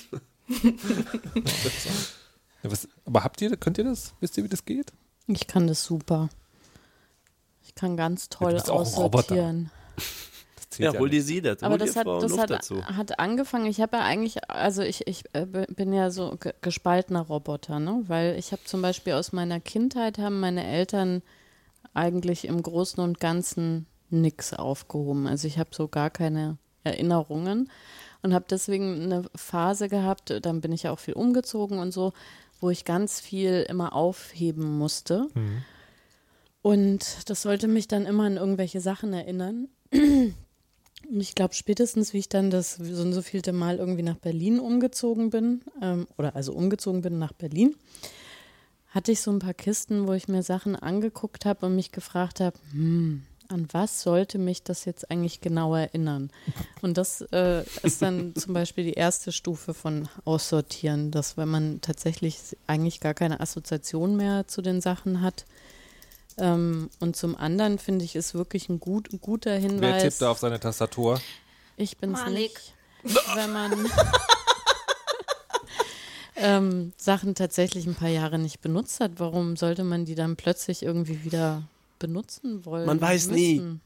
Ja, 2.62 2.70
was, 2.70 2.88
aber 3.04 3.24
habt 3.24 3.40
ihr, 3.40 3.56
könnt 3.56 3.78
ihr 3.78 3.84
das? 3.84 4.14
Wisst 4.20 4.36
ihr, 4.38 4.44
wie 4.44 4.48
das 4.48 4.64
geht? 4.64 4.92
Ich 5.26 5.46
kann 5.46 5.66
das 5.66 5.84
super. 5.84 6.28
Ich 7.64 7.74
kann 7.74 7.96
ganz 7.96 8.28
toll 8.28 8.52
Roboter. 8.56 8.72
aussortieren. 8.72 9.70
Ja, 10.78 10.92
hol 10.98 11.10
dir 11.10 11.22
sie 11.22 11.42
das. 11.42 11.62
Aber 11.62 11.76
das 11.76 11.96
hat, 11.96 12.04
Frau 12.04 12.20
das 12.20 12.36
hat, 12.38 12.50
dazu. 12.50 12.82
hat 12.84 13.18
angefangen. 13.18 13.66
Ich 13.66 13.80
habe 13.80 13.98
ja 13.98 14.04
eigentlich, 14.04 14.48
also 14.48 14.82
ich, 14.82 15.06
ich 15.06 15.24
äh, 15.34 15.44
bin 15.46 15.92
ja 15.92 16.10
so 16.10 16.36
ge- 16.38 16.54
gespaltener 16.62 17.20
Roboter, 17.20 17.78
ne? 17.78 18.02
Weil 18.06 18.38
ich 18.38 18.52
habe 18.52 18.64
zum 18.64 18.80
Beispiel 18.80 19.12
aus 19.12 19.32
meiner 19.32 19.60
Kindheit 19.60 20.16
haben 20.18 20.40
meine 20.40 20.64
Eltern 20.66 21.22
eigentlich 21.92 22.46
im 22.46 22.62
Großen 22.62 23.02
und 23.02 23.20
Ganzen 23.20 23.86
nix 24.12 24.52
aufgehoben. 24.54 25.26
Also 25.26 25.48
ich 25.48 25.58
habe 25.58 25.70
so 25.72 25.88
gar 25.88 26.10
keine 26.10 26.58
Erinnerungen 26.84 27.70
und 28.22 28.34
habe 28.34 28.44
deswegen 28.48 29.02
eine 29.02 29.24
Phase 29.34 29.88
gehabt, 29.88 30.32
dann 30.42 30.60
bin 30.60 30.72
ich 30.72 30.84
ja 30.84 30.92
auch 30.92 30.98
viel 30.98 31.14
umgezogen 31.14 31.78
und 31.78 31.92
so, 31.92 32.12
wo 32.60 32.70
ich 32.70 32.84
ganz 32.84 33.20
viel 33.20 33.66
immer 33.68 33.94
aufheben 33.94 34.78
musste. 34.78 35.28
Und 36.62 37.28
das 37.28 37.42
sollte 37.42 37.66
mich 37.66 37.88
dann 37.88 38.06
immer 38.06 38.24
an 38.24 38.36
irgendwelche 38.36 38.80
Sachen 38.80 39.12
erinnern. 39.12 39.68
Und 41.10 41.20
ich 41.20 41.34
glaube, 41.34 41.54
spätestens, 41.54 42.12
wie 42.12 42.18
ich 42.18 42.28
dann 42.28 42.50
das 42.50 42.74
so 42.76 43.02
und 43.02 43.12
so 43.12 43.22
vielte 43.22 43.52
Mal 43.52 43.78
irgendwie 43.78 44.04
nach 44.04 44.18
Berlin 44.18 44.60
umgezogen 44.60 45.30
bin, 45.30 45.62
ähm, 45.82 46.06
oder 46.16 46.36
also 46.36 46.52
umgezogen 46.52 47.02
bin 47.02 47.18
nach 47.18 47.32
Berlin, 47.32 47.74
hatte 48.88 49.10
ich 49.10 49.20
so 49.20 49.30
ein 49.32 49.40
paar 49.40 49.54
Kisten, 49.54 50.06
wo 50.06 50.12
ich 50.12 50.28
mir 50.28 50.42
Sachen 50.42 50.76
angeguckt 50.76 51.44
habe 51.44 51.66
und 51.66 51.74
mich 51.74 51.92
gefragt 51.92 52.40
habe, 52.40 52.56
hm, 52.70 53.22
an 53.52 53.68
was 53.72 54.02
sollte 54.02 54.38
mich 54.38 54.62
das 54.62 54.84
jetzt 54.84 55.10
eigentlich 55.10 55.40
genau 55.40 55.74
erinnern? 55.74 56.30
Und 56.80 56.96
das 56.96 57.20
äh, 57.32 57.62
ist 57.82 58.02
dann 58.02 58.34
zum 58.36 58.54
Beispiel 58.54 58.84
die 58.84 58.94
erste 58.94 59.30
Stufe 59.30 59.74
von 59.74 60.08
Aussortieren, 60.24 61.10
dass 61.10 61.36
wenn 61.36 61.48
man 61.48 61.80
tatsächlich 61.80 62.56
eigentlich 62.66 63.00
gar 63.00 63.14
keine 63.14 63.40
Assoziation 63.40 64.16
mehr 64.16 64.48
zu 64.48 64.62
den 64.62 64.80
Sachen 64.80 65.20
hat. 65.20 65.44
Ähm, 66.38 66.88
und 66.98 67.14
zum 67.16 67.36
anderen 67.36 67.78
finde 67.78 68.04
ich, 68.04 68.16
ist 68.16 68.34
wirklich 68.34 68.68
ein, 68.68 68.80
gut, 68.80 69.08
guter 69.20 69.52
Wer 69.52 69.60
Hinweis. 69.60 70.02
tippt 70.02 70.22
da 70.22 70.30
auf 70.30 70.38
seine 70.38 70.58
Tastatur? 70.58 71.20
Ich 71.76 71.98
bin's 71.98 72.20
Malik. 72.20 72.52
nicht. 73.04 73.24
Wenn 73.34 73.52
man 73.52 73.72
ähm, 76.36 76.92
Sachen 76.96 77.34
tatsächlich 77.34 77.86
ein 77.86 77.94
paar 77.94 78.08
Jahre 78.08 78.38
nicht 78.38 78.60
benutzt 78.60 79.00
hat, 79.00 79.12
warum 79.16 79.56
sollte 79.56 79.84
man 79.84 80.04
die 80.04 80.14
dann 80.14 80.36
plötzlich 80.36 80.82
irgendwie 80.82 81.24
wieder 81.24 81.62
benutzen 82.06 82.64
wollen? 82.66 82.86
Man 82.86 83.00
weiß 83.00 83.30
nie. 83.30 83.54
müssen? 83.60 83.80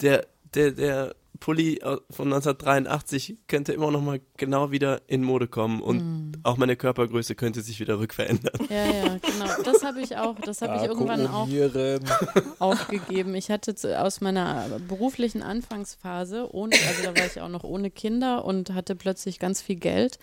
Der, 0.00 0.26
der, 0.54 0.70
der 0.72 1.14
Pulli 1.38 1.78
von 2.10 2.26
1983 2.32 3.36
könnte 3.48 3.72
immer 3.72 3.90
noch 3.90 4.02
mal 4.02 4.20
genau 4.36 4.70
wieder 4.70 5.00
in 5.06 5.22
Mode 5.22 5.48
kommen 5.48 5.80
und 5.80 6.00
Hm. 6.00 6.32
auch 6.42 6.56
meine 6.58 6.76
Körpergröße 6.76 7.34
könnte 7.34 7.62
sich 7.62 7.80
wieder 7.80 7.98
rückverändern. 7.98 8.66
Ja, 8.68 8.84
ja, 8.84 9.18
genau. 9.18 9.62
Das 9.64 9.82
habe 9.82 10.00
ich 10.02 10.16
auch. 10.16 10.34
Das 10.40 10.60
habe 10.60 10.76
ich 10.76 10.82
irgendwann 10.82 11.26
auch 11.26 11.48
aufgegeben. 12.58 13.34
Ich 13.34 13.50
hatte 13.50 13.74
zu, 13.74 13.98
aus 13.98 14.20
meiner 14.20 14.66
beruflichen 14.88 15.42
Anfangsphase, 15.42 16.52
ohne, 16.52 16.74
also 16.88 17.02
da 17.04 17.16
war 17.18 17.26
ich 17.26 17.40
auch 17.40 17.48
noch 17.48 17.64
ohne 17.64 17.90
Kinder 17.90 18.44
und 18.44 18.72
hatte 18.74 18.94
plötzlich 18.94 19.38
ganz 19.38 19.62
viel 19.62 19.76
Geld. 19.76 20.18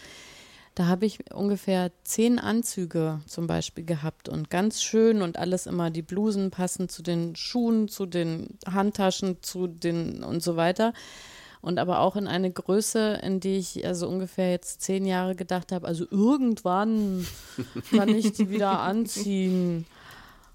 Da 0.77 0.85
habe 0.85 1.07
ich 1.07 1.33
ungefähr 1.33 1.91
zehn 2.03 2.37
Anzüge 2.37 3.21
zum 3.25 3.47
Beispiel 3.47 3.83
gehabt 3.83 4.29
und 4.29 4.51
ganz 4.51 4.83
schön 4.83 5.23
und 5.23 5.39
alles 5.39 5.65
immer, 5.65 5.89
die 5.89 6.03
Blusen 6.03 6.51
passen 6.51 6.87
zu 6.87 7.01
den 7.01 7.35
Schuhen, 7.35 7.87
zu 7.87 8.05
den 8.05 8.59
Handtaschen, 8.71 9.41
zu 9.41 9.65
den 9.65 10.23
und 10.23 10.43
so 10.43 10.55
weiter. 10.55 10.93
Und 11.61 11.79
aber 11.79 12.01
auch 12.01 12.15
in 12.15 12.27
eine 12.27 12.51
Größe, 12.51 13.21
in 13.23 13.39
die 13.39 13.57
ich 13.57 13.87
also 13.87 14.07
ungefähr 14.07 14.51
jetzt 14.51 14.83
zehn 14.83 15.07
Jahre 15.07 15.33
gedacht 15.35 15.71
habe, 15.71 15.87
also 15.87 16.05
irgendwann 16.11 17.25
kann 17.89 18.09
ich 18.09 18.33
die 18.33 18.51
wieder 18.51 18.79
anziehen. 18.81 19.87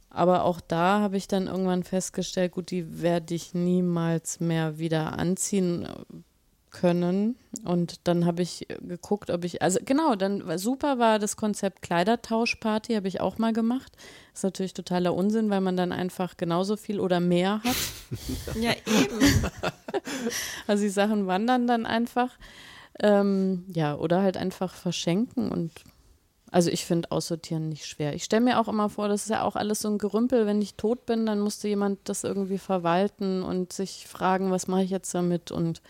Aber 0.08 0.44
auch 0.44 0.60
da 0.60 1.00
habe 1.00 1.16
ich 1.16 1.26
dann 1.26 1.48
irgendwann 1.48 1.82
festgestellt, 1.82 2.52
gut, 2.52 2.70
die 2.70 3.02
werde 3.02 3.34
ich 3.34 3.54
niemals 3.54 4.38
mehr 4.38 4.78
wieder 4.78 5.18
anziehen 5.18 5.88
können. 6.72 7.36
Und 7.64 8.08
dann 8.08 8.26
habe 8.26 8.42
ich 8.42 8.66
geguckt, 8.80 9.30
ob 9.30 9.44
ich, 9.44 9.62
also 9.62 9.78
genau, 9.84 10.16
dann 10.16 10.46
war 10.46 10.58
super 10.58 10.98
war 10.98 11.18
das 11.18 11.36
Konzept 11.36 11.82
Kleidertauschparty, 11.82 12.94
habe 12.94 13.08
ich 13.08 13.20
auch 13.20 13.38
mal 13.38 13.52
gemacht. 13.52 13.92
Ist 14.34 14.42
natürlich 14.42 14.74
totaler 14.74 15.14
Unsinn, 15.14 15.50
weil 15.50 15.60
man 15.60 15.76
dann 15.76 15.92
einfach 15.92 16.36
genauso 16.36 16.76
viel 16.76 16.98
oder 16.98 17.20
mehr 17.20 17.62
hat. 17.62 17.76
Ja, 18.60 18.72
eben. 18.72 19.20
Also 20.66 20.84
die 20.84 20.90
Sachen 20.90 21.26
wandern 21.26 21.66
dann 21.66 21.86
einfach. 21.86 22.38
Ähm, 23.00 23.64
ja, 23.68 23.96
oder 23.96 24.22
halt 24.22 24.36
einfach 24.36 24.74
verschenken 24.74 25.50
und 25.50 25.72
also 26.50 26.70
ich 26.70 26.84
finde 26.84 27.10
Aussortieren 27.10 27.70
nicht 27.70 27.86
schwer. 27.86 28.14
Ich 28.14 28.24
stelle 28.24 28.44
mir 28.44 28.60
auch 28.60 28.68
immer 28.68 28.90
vor, 28.90 29.08
das 29.08 29.22
ist 29.22 29.30
ja 29.30 29.42
auch 29.42 29.56
alles 29.56 29.80
so 29.80 29.88
ein 29.88 29.96
Gerümpel. 29.96 30.44
Wenn 30.44 30.60
ich 30.60 30.74
tot 30.74 31.06
bin, 31.06 31.24
dann 31.24 31.40
musste 31.40 31.66
jemand 31.66 32.00
das 32.04 32.24
irgendwie 32.24 32.58
verwalten 32.58 33.42
und 33.42 33.72
sich 33.72 34.06
fragen, 34.06 34.50
was 34.50 34.68
mache 34.68 34.82
ich 34.82 34.90
jetzt 34.90 35.14
damit 35.14 35.50
und 35.50 35.80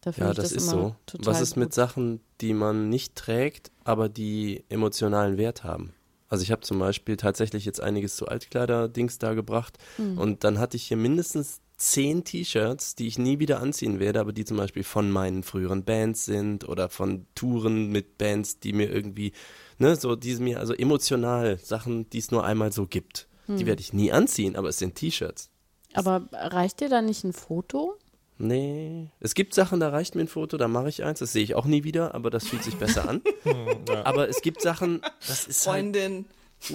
da 0.00 0.10
Ja, 0.10 0.32
das, 0.32 0.50
das, 0.50 0.52
ist 0.52 0.70
so. 0.70 0.96
Was 1.18 1.40
ist 1.40 1.56
mit 1.56 1.68
gut. 1.68 1.74
Sachen, 1.74 2.20
die 2.40 2.54
man 2.54 2.88
nicht 2.88 3.16
trägt, 3.16 3.70
aber 3.84 4.08
die 4.08 4.64
emotionalen 4.68 5.36
Wert 5.36 5.64
haben? 5.64 5.92
Also 6.28 6.42
ich 6.44 6.52
habe 6.52 6.62
zum 6.62 6.78
Beispiel 6.78 7.16
tatsächlich 7.16 7.64
jetzt 7.64 7.80
einiges 7.80 8.14
zu 8.16 8.28
Altkleider-Dings 8.28 9.18
da 9.18 9.34
gebracht 9.34 9.78
Hm. 9.96 10.16
und 10.16 10.44
dann 10.44 10.58
hatte 10.58 10.76
ich 10.76 10.84
hier 10.84 10.96
mindestens 10.96 11.60
zehn 11.76 12.24
T-Shirts, 12.24 12.94
die 12.94 13.06
ich 13.08 13.18
nie 13.18 13.38
wieder 13.40 13.60
anziehen 13.60 13.98
werde, 13.98 14.20
aber 14.20 14.32
die 14.32 14.44
zum 14.44 14.58
Beispiel 14.58 14.84
von 14.84 15.10
meinen 15.10 15.42
früheren 15.42 15.82
Bands 15.84 16.26
sind 16.26 16.68
oder 16.68 16.88
von 16.88 17.26
Touren 17.34 17.90
mit 17.90 18.16
Bands, 18.18 18.60
die 18.60 18.72
mir 18.72 18.90
irgendwie, 18.90 19.32
ne, 19.78 19.96
so 19.96 20.14
die 20.14 20.36
mir, 20.36 20.60
also 20.60 20.74
emotional 20.74 21.58
Sachen, 21.58 22.08
die 22.10 22.18
es 22.18 22.30
nur 22.30 22.44
einmal 22.44 22.70
so 22.70 22.86
gibt. 22.86 23.28
Hm. 23.46 23.56
Die 23.56 23.66
werde 23.66 23.80
ich 23.80 23.92
nie 23.92 24.12
anziehen, 24.12 24.56
aber 24.56 24.68
es 24.68 24.78
sind 24.78 24.94
T-Shirts. 24.94 25.50
Aber 25.94 26.28
reicht 26.32 26.80
dir 26.80 26.88
da 26.88 27.02
nicht 27.02 27.24
ein 27.24 27.32
Foto? 27.32 27.96
Nee. 28.42 29.08
Es 29.20 29.34
gibt 29.34 29.52
Sachen, 29.52 29.80
da 29.80 29.90
reicht 29.90 30.14
mir 30.14 30.22
ein 30.22 30.28
Foto, 30.28 30.56
da 30.56 30.66
mache 30.66 30.88
ich 30.88 31.04
eins, 31.04 31.18
das 31.18 31.32
sehe 31.32 31.44
ich 31.44 31.54
auch 31.54 31.66
nie 31.66 31.84
wieder, 31.84 32.14
aber 32.14 32.30
das 32.30 32.46
fühlt 32.48 32.64
sich 32.64 32.76
besser 32.76 33.06
an. 33.06 33.20
Aber 34.04 34.30
es 34.30 34.40
gibt 34.40 34.62
Sachen, 34.62 35.02
das 35.28 35.46
ist 35.46 35.66
halt, 35.66 35.94
Freundin. 35.94 36.24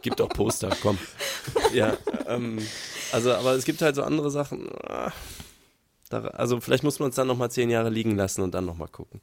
gibt 0.00 0.22
auch 0.22 0.30
Poster, 0.30 0.70
komm. 0.80 0.96
Ja, 1.74 1.98
ähm, 2.26 2.58
also, 3.12 3.34
aber 3.34 3.52
es 3.52 3.64
gibt 3.64 3.82
halt 3.82 3.94
so 3.94 4.02
andere 4.04 4.30
Sachen. 4.30 4.70
ah, 4.84 5.12
Da, 6.08 6.22
also 6.28 6.60
vielleicht 6.60 6.82
muss 6.82 6.98
man 6.98 7.10
es 7.10 7.16
dann 7.16 7.26
nochmal 7.26 7.50
zehn 7.50 7.68
Jahre 7.68 7.90
liegen 7.90 8.16
lassen 8.16 8.40
und 8.40 8.54
dann 8.54 8.64
nochmal 8.64 8.88
gucken. 8.88 9.20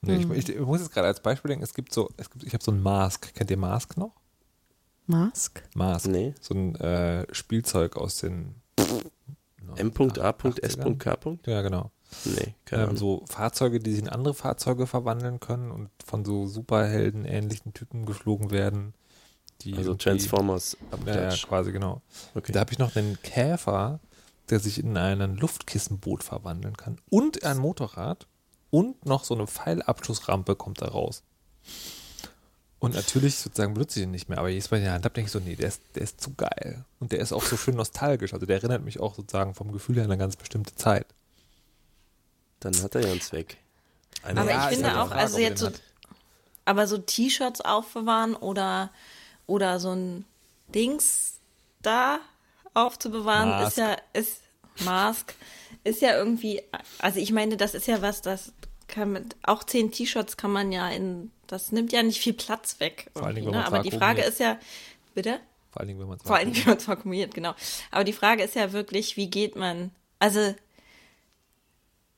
Nee, 0.00 0.16
ich, 0.16 0.30
ich, 0.30 0.48
ich 0.48 0.60
muss 0.60 0.80
jetzt 0.80 0.92
gerade 0.94 1.08
als 1.08 1.20
Beispiel 1.20 1.50
denken, 1.50 1.64
es 1.64 1.74
gibt 1.74 1.92
so, 1.92 2.08
es 2.16 2.30
gibt, 2.30 2.44
ich 2.44 2.54
habe 2.54 2.64
so 2.64 2.72
ein 2.72 2.82
Mask. 2.82 3.34
Kennt 3.34 3.50
ihr 3.50 3.58
Mask 3.58 3.98
noch? 3.98 4.12
Mask? 5.06 5.62
Mask. 5.74 6.06
Nee. 6.06 6.34
So 6.40 6.54
ein 6.54 6.74
äh, 6.76 7.26
Spielzeug 7.34 7.96
aus 7.96 8.16
den 8.16 8.61
M.A.S.K. 9.76 11.18
Ja, 11.46 11.62
genau. 11.62 11.90
Nee, 12.24 12.54
keine 12.64 12.84
Ähm, 12.84 12.96
so 12.96 13.24
Fahrzeuge, 13.28 13.80
die 13.80 13.90
sich 13.92 14.00
in 14.00 14.08
andere 14.08 14.34
Fahrzeuge 14.34 14.86
verwandeln 14.86 15.40
können 15.40 15.70
und 15.70 15.88
von 16.04 16.24
so 16.24 16.46
Superhelden-ähnlichen 16.46 17.72
Typen 17.72 18.04
geflogen 18.04 18.50
werden. 18.50 18.94
Die 19.62 19.76
Also 19.76 19.94
Transformers 19.94 20.76
Ja, 21.06 21.30
ja, 21.30 21.36
quasi, 21.36 21.72
genau. 21.72 22.02
Okay. 22.34 22.52
Da 22.52 22.60
habe 22.60 22.72
ich 22.72 22.78
noch 22.78 22.96
einen 22.96 23.20
Käfer, 23.22 24.00
der 24.50 24.60
sich 24.60 24.78
in 24.78 24.96
ein 24.96 25.36
Luftkissenboot 25.36 26.22
verwandeln 26.22 26.76
kann. 26.76 26.98
Und 27.08 27.44
ein 27.44 27.58
Motorrad. 27.58 28.26
Und 28.70 29.04
noch 29.04 29.24
so 29.24 29.34
eine 29.34 29.46
Pfeilabschussrampe 29.46 30.56
kommt 30.56 30.80
da 30.80 30.88
raus. 30.88 31.22
Und 32.82 32.94
natürlich 32.96 33.36
sozusagen 33.36 33.74
benutze 33.74 34.00
ich 34.00 34.06
ihn 34.06 34.10
nicht 34.10 34.28
mehr, 34.28 34.38
aber 34.38 34.48
jedes 34.48 34.72
Mal 34.72 34.78
in 34.78 34.82
der 34.84 34.92
Hand 34.94 35.04
habe, 35.04 35.14
denke 35.14 35.26
ich 35.28 35.32
so, 35.32 35.38
nee, 35.38 35.54
der 35.54 35.68
ist, 35.68 35.82
der 35.94 36.02
ist 36.02 36.20
zu 36.20 36.34
geil. 36.34 36.84
Und 36.98 37.12
der 37.12 37.20
ist 37.20 37.32
auch 37.32 37.44
so 37.44 37.56
schön 37.56 37.76
nostalgisch. 37.76 38.34
Also 38.34 38.44
der 38.44 38.56
erinnert 38.56 38.82
mich 38.82 38.98
auch 38.98 39.14
sozusagen 39.14 39.54
vom 39.54 39.70
Gefühl 39.70 39.94
her 39.96 40.04
an 40.04 40.10
eine 40.10 40.18
ganz 40.18 40.34
bestimmte 40.34 40.74
Zeit. 40.74 41.06
Dann 42.58 42.74
hat 42.82 42.96
er 42.96 43.02
ja 43.02 43.12
einen 43.12 43.20
Zweck. 43.20 43.56
Einmal 44.24 44.42
Aber 44.44 44.50
Ja, 44.52 44.70
ich 44.70 44.76
finde 44.78 45.00
auch, 45.00 45.08
Frage, 45.08 45.20
also 45.20 45.38
jetzt 45.38 45.50
den 45.50 45.56
so, 45.58 45.66
hat. 45.66 45.82
aber 46.64 46.86
so 46.88 46.98
T-Shirts 46.98 47.60
aufbewahren 47.60 48.34
oder, 48.34 48.90
oder 49.46 49.78
so 49.78 49.92
ein 49.92 50.24
Dings 50.74 51.34
da 51.82 52.18
aufzubewahren, 52.74 53.48
Mask. 53.48 53.68
ist 53.68 53.76
ja, 53.78 53.96
ist, 54.12 54.40
Mask, 54.84 55.34
ist 55.84 56.02
ja 56.02 56.16
irgendwie, 56.16 56.62
also 56.98 57.20
ich 57.20 57.30
meine, 57.30 57.56
das 57.56 57.74
ist 57.74 57.86
ja 57.86 58.02
was, 58.02 58.22
das 58.22 58.52
kann 58.92 59.12
man, 59.12 59.28
auch 59.42 59.64
zehn 59.64 59.90
T-Shirts 59.90 60.36
kann 60.36 60.52
man 60.52 60.70
ja 60.70 60.88
in, 60.90 61.32
das 61.46 61.72
nimmt 61.72 61.92
ja 61.92 62.02
nicht 62.02 62.20
viel 62.20 62.34
Platz 62.34 62.78
weg. 62.78 63.10
Vor 63.14 63.24
allen 63.24 63.34
Dingen, 63.34 63.46
wenn 63.46 63.54
ne? 63.54 63.60
man's 63.60 63.72
Aber 63.72 63.82
die 63.82 63.90
Frage 63.90 64.22
ist 64.22 64.38
ja, 64.38 64.58
bitte? 65.14 65.40
Vor 65.70 65.80
allen 65.80 65.88
Dingen, 65.88 66.00
wenn 66.00 66.08
man 66.08 66.18
es 66.18 66.22
Vor 66.22 66.36
allen 66.36 66.52
Dingen, 66.52 66.66
wenn 66.66 66.72
man 66.72 66.78
es 66.78 66.86
vakuumiert, 66.86 67.34
genau. 67.34 67.54
Aber 67.90 68.04
die 68.04 68.12
Frage 68.12 68.42
ist 68.44 68.54
ja 68.54 68.72
wirklich, 68.72 69.16
wie 69.16 69.30
geht 69.30 69.56
man, 69.56 69.90
also 70.18 70.54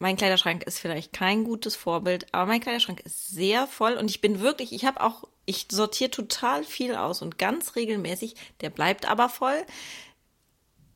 mein 0.00 0.16
Kleiderschrank 0.16 0.64
ist 0.64 0.80
vielleicht 0.80 1.12
kein 1.12 1.44
gutes 1.44 1.76
Vorbild, 1.76 2.26
aber 2.34 2.46
mein 2.46 2.60
Kleiderschrank 2.60 3.00
ist 3.00 3.30
sehr 3.30 3.68
voll 3.68 3.94
und 3.94 4.10
ich 4.10 4.20
bin 4.20 4.40
wirklich, 4.40 4.72
ich 4.72 4.84
habe 4.84 5.00
auch, 5.00 5.24
ich 5.46 5.68
sortiere 5.70 6.10
total 6.10 6.64
viel 6.64 6.96
aus 6.96 7.22
und 7.22 7.38
ganz 7.38 7.76
regelmäßig, 7.76 8.34
der 8.60 8.70
bleibt 8.70 9.08
aber 9.08 9.28
voll. 9.28 9.64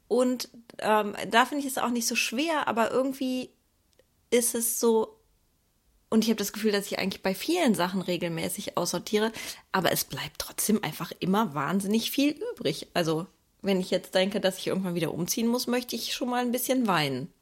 Und 0.09 0.49
ähm, 0.81 1.14
da 1.29 1.47
finde 1.47 1.64
ich 1.64 1.70
es 1.70 1.79
auch 1.79 1.91
nicht 1.91 2.09
so 2.09 2.16
schwer, 2.16 2.66
aber 2.66 2.91
irgendwie 2.91 3.51
ist 4.31 4.57
es 4.57 4.81
so, 4.81 5.18
und 6.11 6.24
ich 6.24 6.30
habe 6.30 6.38
das 6.38 6.52
Gefühl, 6.52 6.72
dass 6.72 6.86
ich 6.86 6.98
eigentlich 6.98 7.22
bei 7.22 7.34
vielen 7.34 7.74
Sachen 7.74 8.00
regelmäßig 8.00 8.76
aussortiere, 8.76 9.32
aber 9.72 9.92
es 9.92 10.04
bleibt 10.04 10.38
trotzdem 10.38 10.82
einfach 10.82 11.12
immer 11.20 11.54
wahnsinnig 11.54 12.11
viel 12.11 12.38
übrig. 12.52 12.88
Also, 12.94 13.26
wenn 13.61 13.80
ich 13.80 13.90
jetzt 13.90 14.14
denke, 14.14 14.40
dass 14.40 14.59
ich 14.59 14.68
irgendwann 14.68 14.94
wieder 14.94 15.12
umziehen 15.12 15.48
muss, 15.48 15.66
möchte 15.66 15.96
ich 15.96 16.14
schon 16.14 16.30
mal 16.30 16.42
ein 16.42 16.52
bisschen 16.52 16.86
weinen. 16.86 17.32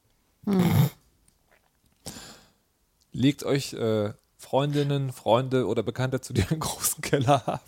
Liegt 3.13 3.45
euch 3.45 3.73
äh, 3.75 4.13
Freundinnen, 4.39 5.13
Freunde 5.13 5.67
oder 5.67 5.83
Bekannte 5.83 6.21
zu 6.21 6.33
dir 6.33 6.47
einen 6.51 6.61
großen 6.61 7.03
Keller 7.03 7.47
haben? 7.47 7.61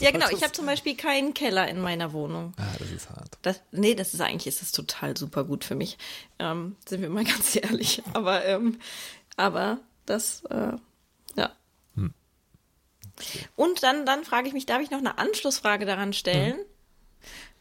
Ja, 0.00 0.10
genau. 0.10 0.28
Ich 0.30 0.42
habe 0.42 0.52
zum 0.52 0.66
Beispiel 0.66 0.96
keinen 0.96 1.32
Keller 1.32 1.66
in 1.68 1.80
meiner 1.80 2.12
Wohnung. 2.12 2.52
Ah, 2.58 2.76
das 2.78 2.90
ist 2.90 3.08
hart. 3.08 3.38
Das, 3.42 3.62
nee, 3.72 3.94
das 3.94 4.12
ist 4.12 4.20
eigentlich 4.20 4.46
ist 4.46 4.60
das 4.60 4.70
total 4.70 5.16
super 5.16 5.44
gut 5.44 5.64
für 5.64 5.74
mich. 5.74 5.96
Ähm, 6.38 6.76
sind 6.86 7.00
wir 7.00 7.08
mal 7.08 7.24
ganz 7.24 7.56
ehrlich. 7.56 8.02
Aber, 8.12 8.44
ähm, 8.44 8.78
aber 9.40 9.78
das, 10.04 10.44
äh, 10.50 10.72
ja. 11.36 11.50
Und 13.56 13.82
dann, 13.82 14.04
dann 14.04 14.24
frage 14.24 14.48
ich 14.48 14.54
mich, 14.54 14.66
darf 14.66 14.82
ich 14.82 14.90
noch 14.90 14.98
eine 14.98 15.18
Anschlussfrage 15.18 15.86
daran 15.86 16.12
stellen? 16.12 16.58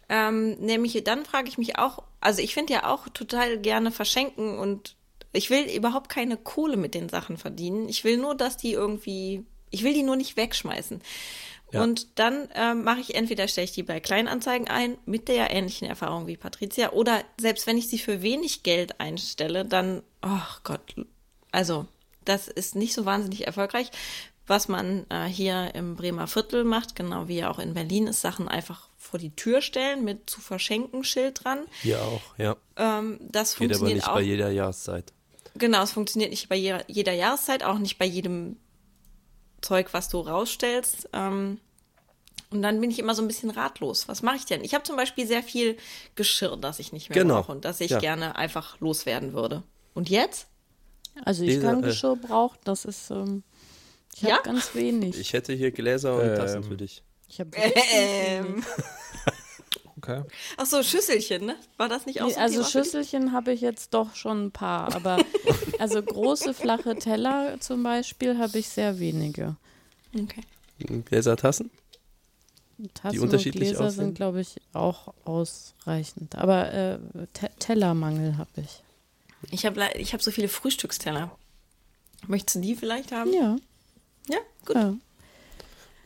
Ähm, 0.10 0.52
nämlich, 0.60 1.02
dann 1.04 1.26
frage 1.26 1.48
ich 1.48 1.58
mich 1.58 1.78
auch, 1.78 2.04
also 2.20 2.42
ich 2.42 2.54
finde 2.54 2.74
ja 2.74 2.92
auch 2.92 3.08
total 3.10 3.60
gerne 3.60 3.92
verschenken 3.92 4.58
und 4.58 4.96
ich 5.32 5.50
will 5.50 5.70
überhaupt 5.70 6.10
keine 6.10 6.38
Kohle 6.38 6.76
mit 6.76 6.96
den 6.96 7.08
Sachen 7.08 7.38
verdienen. 7.38 7.88
Ich 7.88 8.04
will 8.04 8.18
nur, 8.18 8.36
dass 8.36 8.58
die 8.58 8.74
irgendwie, 8.74 9.46
ich 9.70 9.84
will 9.84 9.94
die 9.94 10.04
nur 10.04 10.16
nicht 10.16 10.36
wegschmeißen. 10.36 11.02
Ja. 11.72 11.84
Und 11.84 12.20
dann 12.20 12.50
ähm, 12.56 12.84
mache 12.84 13.00
ich 13.00 13.14
entweder 13.14 13.48
stelle 13.48 13.66
ich 13.66 13.72
die 13.72 13.84
bei 13.84 14.00
Kleinanzeigen 14.00 14.68
ein, 14.68 14.98
mit 15.06 15.28
der 15.28 15.52
ähnlichen 15.52 15.88
Erfahrung 15.88 16.26
wie 16.26 16.36
Patricia, 16.36 16.92
oder 16.92 17.24
selbst 17.40 17.68
wenn 17.68 17.78
ich 17.78 17.88
sie 17.88 18.00
für 18.00 18.24
wenig 18.24 18.64
Geld 18.64 19.00
einstelle, 19.00 19.66
dann, 19.66 20.02
ach 20.22 20.64
Gott, 20.64 20.96
also 21.52 21.86
das 22.26 22.47
ist 22.47 22.76
nicht 22.76 22.93
so 22.93 23.06
wahnsinnig 23.06 23.47
erfolgreich. 23.47 23.89
Was 24.47 24.68
man 24.68 25.06
äh, 25.10 25.26
hier 25.26 25.76
im 25.76 25.95
Bremer 25.95 26.26
Viertel 26.28 26.64
macht, 26.64 26.95
genau 26.95 27.28
wie 27.28 27.43
auch 27.45 27.60
in 27.60 27.76
Berlin, 27.76 28.08
ist 28.08 28.22
Sachen 28.22 28.47
einfach 28.47 28.89
vor 28.97 29.20
die 29.20 29.36
Tür 29.36 29.62
stellen 29.62 30.04
mit 30.04 30.28
zu 30.30 30.41
verschenken 30.41 31.04
Schild 31.04 31.43
dran. 31.43 31.60
Hier 31.84 32.02
auch, 32.02 32.22
ja. 32.39 32.56
Ähm, 32.76 33.20
das 33.22 33.56
Geht 33.56 33.70
aber 33.70 33.76
funktioniert 33.80 33.95
nicht 33.97 34.08
auch. 34.08 34.16
bei 34.16 34.22
jeder 34.22 34.50
Jahreszeit. 34.50 35.14
Genau, 35.56 35.84
es 35.84 35.91
funktioniert 35.91 36.32
nicht 36.32 36.50
bei 36.50 36.56
jeder, 36.56 36.84
jeder 36.88 37.14
Jahreszeit, 37.14 37.64
auch 37.64 37.78
nicht 37.78 38.00
bei 38.00 38.06
jedem 38.06 38.58
Zeug, 39.62 39.89
was 39.93 40.10
du 40.10 40.20
rausstellst. 40.20 41.10
Ähm, 41.14 41.60
und 42.50 42.64
dann 42.64 42.82
bin 42.82 42.89
ich 42.89 42.97
immer 42.97 43.14
so 43.14 43.22
ein 43.22 43.28
bisschen 43.28 43.52
ratlos. 43.52 44.08
Was 44.08 44.24
mache 44.24 44.38
ich 44.38 44.45
denn? 44.45 44.64
Ich 44.64 44.74
habe 44.74 44.84
zum 44.84 44.95
Beispiel 44.95 45.28
sehr 45.28 45.43
viel 45.43 45.78
Geschirr, 46.16 46.58
das 46.58 46.80
ich 46.80 46.91
nicht 46.91 47.10
mehr 47.12 47.22
Genau. 47.22 47.36
brauche 47.41 47.52
und 47.52 47.66
das 47.66 47.82
ich 47.82 47.91
Ja. 47.91 48.00
gerne 48.00 48.36
einfach 48.36 48.80
loswerden 48.80 49.34
würde. 49.34 49.62
Und 49.93 50.10
jetzt? 50.10 50.47
Also 51.26 51.43
ich 51.43 51.49
Diese, 51.51 51.62
kann 51.62 51.84
äh, 51.84 51.88
Geschirr 51.88 52.16
brauchen, 52.16 52.57
das 52.64 52.86
ist, 52.86 53.12
ähm, 53.12 53.43
ich 54.16 54.24
habe 54.24 54.34
Ja? 54.34 54.41
ganz 54.41 54.74
wenig. 54.76 55.18
Ich 55.20 55.34
hätte 55.34 55.53
hier 55.53 55.72
Gläser 55.72 56.16
und 56.16 56.22
Ähm. 56.28 56.36
Tassen 56.36 56.64
für 56.64 56.78
dich. 56.78 57.03
Ich 57.28 57.39
habe 57.39 57.51
Ähm. 57.55 58.64
Okay. 60.01 60.24
Ach 60.55 60.66
so, 60.66 60.82
Schüsselchen, 60.82 61.45
ne? 61.45 61.55
War 61.76 61.89
das 61.89 62.05
nicht 62.05 62.22
auch 62.22 62.28
Nee, 62.28 62.34
so 62.34 62.39
also? 62.39 62.64
Schüsselchen 62.64 63.34
habe 63.34 63.51
ich 63.51 63.60
jetzt 63.60 63.93
doch 63.93 64.16
schon 64.16 64.45
ein 64.45 64.51
paar, 64.51 64.95
aber 64.95 65.18
also 65.80 66.01
große 66.01 66.53
flache 66.53 66.95
Teller 66.95 67.60
zum 67.60 67.84
Beispiel 67.84 68.38
habe 68.38 68.57
ich 68.60 68.70
sehr 68.70 68.99
wenige. 68.99 69.57
Okay. 70.16 70.41
Gläser, 71.03 71.36
Tassen? 71.36 71.70
Tassen 72.93 73.20
unterschiedlich 73.20 73.72
und 73.72 73.76
Gläser 73.76 73.86
aussehen? 73.88 74.05
sind, 74.05 74.16
glaube 74.16 74.39
ich, 74.39 74.55
auch 74.72 75.14
ausreichend. 75.26 76.36
Aber 76.36 76.74
äh, 76.74 76.99
Te 77.34 77.49
Tellermangel 77.60 78.38
habe 78.38 78.49
ich. 78.55 78.82
Ich 79.52 79.66
habe 79.66 79.82
ich 79.96 80.14
hab 80.14 80.22
so 80.22 80.32
viele 80.32 80.48
Frühstücksteller. 80.50 81.32
Möchtest 82.28 82.58
du 82.58 82.60
die 82.62 82.76
vielleicht 82.76 83.12
haben? 83.12 83.32
Ja, 83.34 83.56
Ja, 84.30 84.38
gut. 84.66 84.76
ja. 84.76 84.94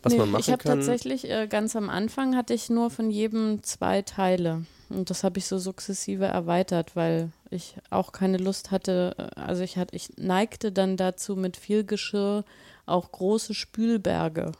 Was 0.03 0.11
Nee, 0.13 0.19
man 0.19 0.31
machen 0.31 0.41
ich 0.41 0.49
habe 0.51 0.63
tatsächlich 0.63 1.29
äh, 1.29 1.47
ganz 1.47 1.75
am 1.75 1.89
Anfang 1.89 2.35
hatte 2.35 2.53
ich 2.53 2.69
nur 2.69 2.89
von 2.89 3.09
jedem 3.09 3.63
zwei 3.63 4.01
Teile. 4.01 4.65
Und 4.89 5.09
das 5.09 5.23
habe 5.23 5.39
ich 5.39 5.47
so 5.47 5.57
sukzessive 5.57 6.25
erweitert, 6.25 6.95
weil 6.95 7.31
ich 7.49 7.75
auch 7.89 8.11
keine 8.11 8.37
Lust 8.37 8.69
hatte. 8.71 9.15
äh, 9.17 9.39
Also 9.39 9.63
ich 9.63 9.77
hatte, 9.77 9.95
ich 9.95 10.09
neigte 10.17 10.71
dann 10.73 10.97
dazu, 10.97 11.35
mit 11.35 11.55
viel 11.57 11.83
Geschirr 11.85 12.43
auch 12.85 13.11
große 13.13 13.53
Spülberge 13.53 14.51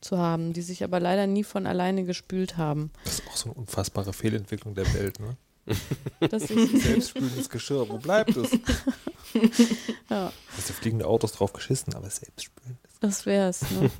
zu 0.00 0.16
haben, 0.18 0.52
die 0.54 0.62
sich 0.62 0.82
aber 0.82 0.98
leider 0.98 1.26
nie 1.26 1.44
von 1.44 1.66
alleine 1.66 2.04
gespült 2.04 2.56
haben. 2.56 2.90
Das 3.04 3.18
ist 3.20 3.28
auch 3.28 3.36
so 3.36 3.50
eine 3.50 3.54
unfassbare 3.58 4.12
Fehlentwicklung 4.14 4.74
der 4.74 4.92
Welt, 4.94 5.20
ne? 5.20 5.36
Selbstspülendes 6.30 7.48
Geschirr, 7.50 7.88
wo 7.88 7.98
bleibt 7.98 8.36
es? 8.36 8.50
ja, 10.10 10.32
Hast 10.56 10.68
du 10.68 10.72
fliegende 10.72 11.06
Autos 11.06 11.32
drauf 11.32 11.52
geschissen, 11.52 11.94
aber 11.94 12.08
selbstspülen. 12.10 12.78
das 13.00 13.26
wäre 13.26 13.48
es. 13.50 13.62
Ne? 13.70 13.90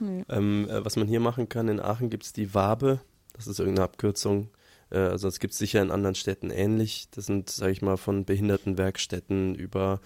Ähm, 0.28 0.68
äh, 0.68 0.84
was 0.84 0.96
man 0.96 1.06
hier 1.08 1.20
machen 1.20 1.48
kann, 1.48 1.68
in 1.68 1.80
Aachen 1.80 2.10
gibt 2.10 2.24
es 2.24 2.32
die 2.32 2.54
Wabe. 2.54 3.00
Das 3.34 3.46
ist 3.46 3.58
irgendeine 3.58 3.84
Abkürzung. 3.84 4.50
Äh, 4.90 4.98
also 4.98 5.28
das 5.28 5.38
gibt 5.40 5.52
es 5.52 5.58
sicher 5.58 5.80
in 5.82 5.90
anderen 5.90 6.14
Städten 6.14 6.50
ähnlich. 6.50 7.08
Das 7.12 7.26
sind, 7.26 7.48
sage 7.50 7.72
ich 7.72 7.82
mal, 7.82 7.96
von 7.96 8.24
Behindertenwerkstätten 8.24 9.54
über 9.54 10.00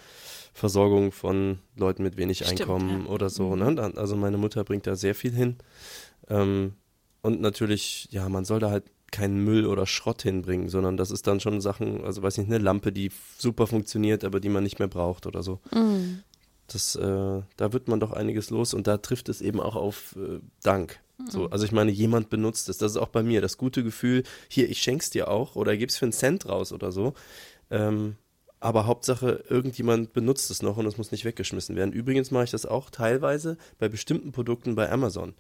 Versorgung 0.55 1.13
von 1.13 1.59
Leuten 1.77 2.03
mit 2.03 2.17
wenig 2.17 2.39
Stimmt, 2.45 2.61
Einkommen 2.63 3.05
ja. 3.07 3.11
oder 3.11 3.29
so. 3.31 3.57
Ne? 3.57 3.75
Da- 3.75 3.91
Also 3.91 4.17
meine 4.17 4.39
Mutter 4.39 4.65
bringt 4.65 4.87
da 4.87 4.95
sehr 4.97 5.15
viel 5.15 5.33
hin. 5.33 5.57
Ähm, 6.29 6.75
und 7.23 7.41
natürlich, 7.41 8.09
ja, 8.11 8.29
man 8.29 8.45
soll 8.45 8.61
da 8.61 8.71
halt 8.71 8.85
keinen 9.17 9.43
Müll 9.43 9.67
oder 9.67 9.87
Schrott 9.87 10.23
hinbringen, 10.23 10.69
sondern 10.69 10.97
das 10.97 11.11
ist 11.11 11.27
dann 11.27 11.41
schon 11.41 11.61
Sachen, 11.61 12.05
also 12.05 12.23
weiß 12.23 12.37
nicht, 12.39 12.49
eine 12.49 12.59
Lampe, 12.59 12.93
die 12.93 13.11
super 13.39 13.67
funktioniert, 13.67 14.25
aber 14.25 14.41
die 14.41 14.51
man 14.51 14.63
nicht 14.63 14.79
mehr 14.79 14.89
braucht 14.89 15.27
oder 15.27 15.43
so. 15.43 15.61
Mm. 15.73 16.23
Das, 16.67 16.97
äh, 16.97 17.43
da 17.57 17.73
wird 17.73 17.89
man 17.89 18.01
doch 18.01 18.13
einiges 18.13 18.51
los 18.51 18.75
und 18.75 18.87
da 18.87 18.99
trifft 18.99 19.29
es 19.29 19.41
eben 19.41 19.61
auch 19.61 19.77
auf 19.77 20.17
äh, 20.17 20.41
Dank. 20.63 21.01
So, 21.29 21.49
also 21.49 21.65
ich 21.65 21.73
meine, 21.73 21.91
jemand 21.91 22.29
benutzt 22.29 22.69
es. 22.69 22.77
Das 22.77 22.93
ist 22.93 22.99
auch 22.99 23.09
bei 23.09 23.23
mir 23.23 23.41
das 23.41 23.57
gute 23.57 23.83
Gefühl, 23.83 24.23
hier, 24.49 24.69
ich 24.69 24.83
schenk's 24.83 25.09
dir 25.09 25.29
auch 25.29 25.57
oder 25.57 25.75
gib's 25.77 25.97
für 25.97 26.05
einen 26.05 26.13
Cent 26.13 26.47
raus 26.47 26.73
oder 26.73 26.93
so. 26.93 27.15
Ähm, 27.71 28.17
aber 28.61 28.87
Hauptsache, 28.87 29.45
irgendjemand 29.49 30.13
benutzt 30.13 30.51
es 30.51 30.63
noch 30.63 30.77
und 30.77 30.87
es 30.87 30.99
muss 30.99 31.13
nicht 31.13 31.25
weggeschmissen 31.25 31.75
werden. 31.77 31.93
Übrigens 31.93 32.31
mache 32.31 32.45
ich 32.45 32.51
das 32.51 32.67
auch 32.67 32.91
teilweise 32.91 33.57
bei 33.79 33.89
bestimmten 33.89 34.33
Produkten 34.33 34.75
bei 34.75 34.91
Amazon, 34.91 35.35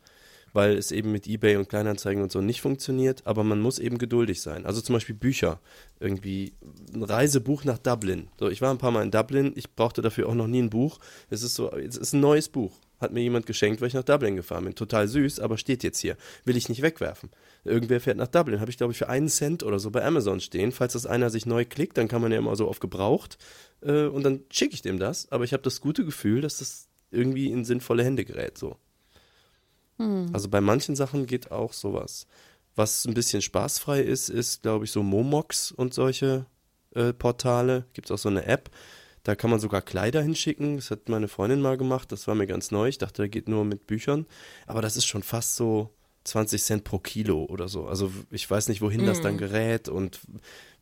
weil 0.57 0.78
es 0.78 0.90
eben 0.90 1.12
mit 1.12 1.26
Ebay 1.26 1.57
und 1.57 1.68
Kleinanzeigen 1.68 2.22
und 2.22 2.32
so 2.32 2.40
nicht 2.40 2.62
funktioniert, 2.62 3.26
aber 3.26 3.44
man 3.44 3.61
muss 3.61 3.78
eben 3.78 3.98
geduldig 3.98 4.40
sein. 4.40 4.64
Also 4.64 4.80
zum 4.80 4.94
Beispiel 4.94 5.14
Bücher, 5.14 5.61
irgendwie 6.00 6.54
ein 6.94 7.02
Reisebuch 7.02 7.64
nach 7.64 7.76
Dublin. 7.76 8.28
So, 8.40 8.48
ich 8.48 8.62
war 8.62 8.70
ein 8.70 8.78
paar 8.78 8.90
Mal 8.90 9.02
in 9.02 9.11
Dublin, 9.11 9.52
ich 9.54 9.74
brauchte 9.74 10.00
dafür 10.00 10.30
auch 10.30 10.34
noch 10.34 10.46
nie 10.46 10.62
ein 10.62 10.70
Buch. 10.70 10.98
Es 11.28 11.42
ist 11.42 11.57
so, 11.57 11.70
es 11.72 11.98
ist 11.98 12.14
ein 12.14 12.20
neues 12.20 12.48
Buch. 12.48 12.72
Hat 12.98 13.12
mir 13.12 13.20
jemand 13.20 13.44
geschenkt, 13.44 13.82
weil 13.82 13.88
ich 13.88 13.94
nach 13.94 14.02
Dublin 14.02 14.34
gefahren 14.34 14.64
bin. 14.64 14.74
Total 14.74 15.07
süß, 15.07 15.40
aber 15.40 15.59
steht 15.59 15.82
jetzt 15.82 15.98
hier. 15.98 16.16
Will 16.46 16.57
ich 16.57 16.70
nicht 16.70 16.80
wegwerfen. 16.80 17.28
Irgendwer 17.62 18.00
fährt 18.00 18.16
nach 18.16 18.28
Dublin. 18.28 18.59
Habe 18.59 18.70
ich, 18.70 18.78
glaube 18.78 18.92
ich, 18.92 18.98
für 18.98 19.11
einen 19.11 19.28
Cent 19.28 19.62
oder 19.62 19.78
so 19.78 19.90
bei 19.90 20.02
Amazon 20.02 20.40
stehen. 20.40 20.72
Falls 20.72 20.94
das 20.94 21.04
einer 21.04 21.28
sich 21.28 21.44
neu 21.44 21.66
klickt, 21.66 21.98
dann 21.98 22.09
kann 22.09 22.22
man 22.22 22.32
ja 22.32 22.38
immer 22.38 22.57
so 22.57 22.66
auf 22.66 22.80
gebraucht. 22.80 23.36
Äh, 23.82 24.07
und 24.07 24.22
dann 24.22 24.40
schicke 24.50 24.72
ich 24.72 24.80
dem 24.80 24.98
das. 24.98 25.30
Aber 25.30 25.44
ich 25.44 25.52
habe 25.52 25.62
das 25.62 25.82
gute 25.82 26.07
Gefühl, 26.07 26.40
dass 26.40 26.57
das 26.57 26.88
irgendwie 27.11 27.50
in 27.50 27.66
sinnvolle 27.66 28.02
Hände 28.02 28.24
gerät. 28.24 28.57
So. 28.57 28.78
Also 30.32 30.49
bei 30.49 30.61
manchen 30.61 30.97
Sachen 30.97 31.26
geht 31.26 31.51
auch 31.51 31.72
sowas. 31.72 32.26
Was 32.74 33.07
ein 33.07 33.14
bisschen 33.14 33.40
spaßfrei 33.40 34.01
ist, 34.01 34.28
ist, 34.28 34.62
glaube 34.62 34.84
ich, 34.84 34.90
so 34.90 35.03
Momox 35.03 35.72
und 35.72 35.94
solche 35.94 36.47
äh, 36.94 37.12
Portale. 37.12 37.86
Gibt 37.94 38.09
es 38.09 38.12
auch 38.12 38.18
so 38.18 38.28
eine 38.28 38.44
App. 38.47 38.70
Da 39.22 39.34
kann 39.34 39.51
man 39.51 39.61
sogar 39.61 39.82
Kleider 39.82 40.22
hinschicken. 40.22 40.76
Das 40.76 40.90
hat 40.90 41.09
meine 41.09 41.28
Freundin 41.28 41.61
mal 41.61 41.76
gemacht. 41.76 42.12
Das 42.12 42.28
war 42.28 42.34
mir 42.34 42.47
ganz 42.47 42.70
neu. 42.70 42.88
Ich 42.88 42.99
dachte, 42.99 43.22
da 43.22 43.28
geht 43.28 43.49
nur 43.49 43.64
mit 43.64 43.86
Büchern. 43.86 44.26
Aber 44.66 44.82
das 44.82 44.97
ist 44.97 45.07
schon 45.07 45.22
fast 45.22 45.57
so 45.57 45.90
20 46.24 46.62
Cent 46.62 46.84
pro 46.84 46.99
Kilo 46.99 47.44
oder 47.44 47.68
so. 47.68 47.86
Also 47.86 48.12
ich 48.30 48.49
weiß 48.49 48.68
nicht, 48.68 48.82
wohin 48.82 49.07
das 49.07 49.20
dann 49.20 49.38
gerät 49.38 49.88
und 49.88 50.20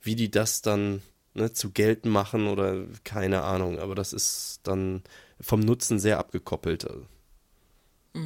wie 0.02 0.16
die 0.16 0.30
das 0.30 0.62
dann 0.62 1.02
ne, 1.34 1.52
zu 1.52 1.70
Geld 1.70 2.06
machen 2.06 2.48
oder 2.48 2.86
keine 3.04 3.42
Ahnung. 3.42 3.78
Aber 3.78 3.94
das 3.94 4.12
ist 4.12 4.60
dann 4.64 5.02
vom 5.40 5.60
Nutzen 5.60 5.98
sehr 5.98 6.18
abgekoppelt. 6.18 6.88
Also, 6.88 7.06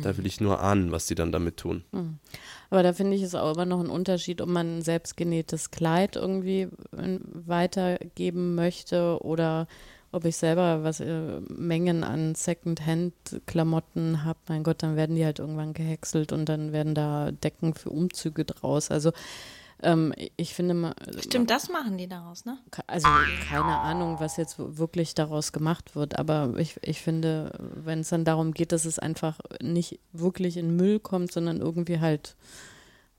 Da 0.03 0.17
will 0.19 0.27
ich 0.27 0.41
nur 0.41 0.61
ahnen, 0.61 0.93
was 0.93 1.07
die 1.07 1.15
dann 1.15 1.33
damit 1.33 1.57
tun. 1.57 1.83
Aber 2.71 2.83
da 2.83 2.93
finde 2.93 3.17
ich 3.17 3.23
es 3.23 3.35
auch 3.35 3.55
immer 3.55 3.65
noch 3.65 3.81
ein 3.81 3.89
Unterschied, 3.89 4.43
ob 4.43 4.49
man 4.49 4.79
ein 4.79 4.83
selbstgenähtes 4.83 5.71
Kleid 5.71 6.17
irgendwie 6.17 6.69
äh, 6.97 7.19
weitergeben 7.33 8.55
möchte 8.55 9.19
oder 9.23 9.67
ob 10.13 10.25
ich 10.25 10.37
selber 10.37 10.85
was 10.85 11.01
äh, 11.01 11.41
Mengen 11.49 12.05
an 12.05 12.35
Secondhand-Klamotten 12.35 14.25
habe. 14.25 14.39
Mein 14.49 14.63
Gott, 14.63 14.83
dann 14.83 14.97
werden 14.97 15.17
die 15.17 15.25
halt 15.25 15.39
irgendwann 15.39 15.75
gehäckselt 15.75 16.33
und 16.33 16.49
dann 16.49 16.73
werden 16.73 16.95
da 16.95 17.31
Decken 17.31 17.75
für 17.75 17.91
Umzüge 17.91 18.45
draus. 18.45 18.91
Also 18.91 19.13
ähm, 19.83 20.13
ich 20.37 20.55
finde 20.55 20.75
mal, 20.75 20.95
Stimmt, 21.21 21.51
das 21.51 21.69
machen 21.69 21.99
die 21.99 22.09
daraus, 22.09 22.45
ne? 22.45 22.59
also 22.87 23.09
keine 23.49 23.79
Ahnung, 23.79 24.21
was 24.21 24.37
jetzt 24.37 24.57
wirklich 24.59 25.15
daraus 25.15 25.53
gemacht 25.53 25.95
wird, 25.95 26.19
aber 26.19 26.55
ich, 26.59 26.79
ich 26.83 27.01
finde, 27.01 27.53
wenn 27.59 28.01
es 28.01 28.09
dann 28.09 28.25
darum 28.25 28.53
geht, 28.53 28.73
dass 28.73 28.85
es 28.85 28.99
einfach 28.99 29.39
nicht 29.63 30.01
wirklich 30.13 30.57
in 30.57 30.77
Müll 30.77 31.01
kommt, 31.01 31.33
sondern 31.33 31.61
irgendwie 31.61 32.01
halt 32.01 32.37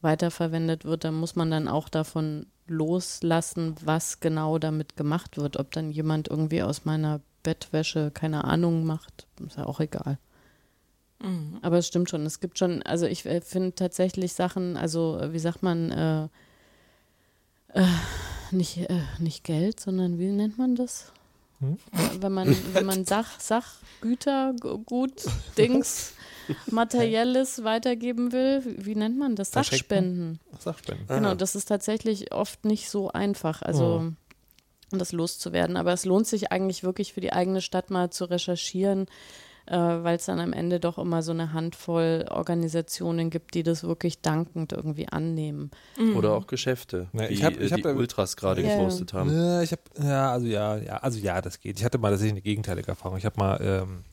weiterverwendet 0.02 0.86
wird, 0.86 1.04
dann 1.04 1.16
muss 1.16 1.36
man 1.36 1.52
dann 1.52 1.68
auch 1.68 1.90
davon 1.90 2.46
loslassen, 2.68 3.76
was 3.84 4.20
genau 4.20 4.60
damit 4.60 4.96
gemacht 4.96 5.38
wird. 5.38 5.58
Ob 5.58 5.72
dann 5.72 5.92
jemand 5.92 6.28
irgendwie 6.30 6.62
aus 6.62 6.86
meiner 6.86 7.22
Bettwäsche 7.44 8.12
keine 8.12 8.46
Ahnung 8.46 8.86
macht, 8.86 9.28
ist 9.46 9.58
ja 9.58 9.66
auch 9.66 9.80
egal. 9.80 10.20
Aber 11.62 11.78
es 11.78 11.88
stimmt 11.88 12.10
schon, 12.10 12.26
es 12.26 12.40
gibt 12.40 12.58
schon, 12.58 12.82
also 12.84 13.06
ich 13.06 13.26
äh, 13.26 13.42
finde 13.42 13.76
tatsächlich 13.76 14.34
Sachen, 14.34 14.78
also 14.78 15.20
äh, 15.20 15.34
wie 15.34 15.40
sagt 15.40 15.64
man, 15.64 15.92
äh, 15.92 16.30
äh, 17.74 17.86
nicht, 18.52 18.78
äh, 18.78 19.02
nicht 19.20 19.44
Geld, 19.44 19.80
sondern 19.80 20.20
wie 20.20 20.28
nennt 20.28 20.58
man 20.58 20.76
das? 20.76 21.12
Äh, 21.62 21.76
Wenn 22.22 22.32
man, 22.32 22.56
wenn 22.74 22.86
man 22.86 23.06
Sach, 23.06 23.40
Sachgüter, 23.40 24.54
Gut, 24.86 25.26
Dings, 25.58 26.14
Materielles 26.72 27.64
weitergeben 27.64 28.32
will, 28.32 28.64
wie, 28.66 28.96
nennt 28.96 29.18
man 29.18 29.36
das? 29.36 29.52
Sachspenden. 29.52 30.40
Sachspenden. 30.58 31.08
Genau, 31.08 31.36
das 31.36 31.56
ist 31.56 31.66
tatsächlich 31.66 32.34
oft 32.34 32.66
nicht 32.66 32.90
so 32.90 33.12
einfach, 33.12 33.62
also 33.62 34.14
das 34.92 35.12
loszuwerden. 35.12 35.78
Aber 35.78 35.94
es 35.94 36.06
lohnt 36.06 36.28
sich 36.28 36.52
eigentlich 36.52 36.84
wirklich 36.84 37.14
für 37.14 37.22
die 37.22 37.34
eigene 37.34 37.62
Stadt 37.62 37.92
mal 37.92 38.10
zu 38.10 38.26
recherchieren, 38.26 39.08
äh, 39.70 39.76
weil 39.78 40.18
es 40.18 40.26
dann 40.26 40.40
am 40.40 40.52
Ende 40.54 40.80
doch 40.80 40.98
immer 40.98 41.22
so 41.22 41.32
eine 41.32 41.54
Handvoll 41.54 42.26
Organisationen 42.30 43.30
gibt, 43.30 43.54
die 43.54 43.64
das 43.64 43.84
wirklich 43.84 44.22
dankend 44.22 44.74
irgendwie 44.74 45.08
annehmen. 45.08 45.72
Oder 46.16 46.34
auch 46.34 46.48
Geschäfte, 46.48 47.08
Ja, 47.14 47.30
ich 47.30 47.44
hab- 47.44 47.54
äh, 47.60 47.64
ich 47.66 47.72
hab 47.72 47.82
die 47.82 47.88
Ultras 47.88 48.36
gerade 48.36 48.62
Ja. 48.64 48.76
gepostet 48.76 49.14
haben. 49.14 49.32
Ja, 49.34 49.62
ich 49.62 49.72
habe, 49.72 49.82
ja, 50.02 50.32
also 50.32 50.48
ja, 50.48 50.78
ja, 50.78 50.98
also 50.98 51.20
ja, 51.20 51.42
das 51.42 51.60
geht. 51.60 51.80
Ich 51.80 51.86
hatte 51.86 51.98
mal 51.98 52.10
tatsächlich 52.10 52.34
eine 52.34 52.42
gegenteilige 52.42 52.88
Erfahrung. 52.90 53.18
Ich 53.18 53.26
habe 53.26 53.40
mal 53.40 53.60
ähm, 53.62 54.04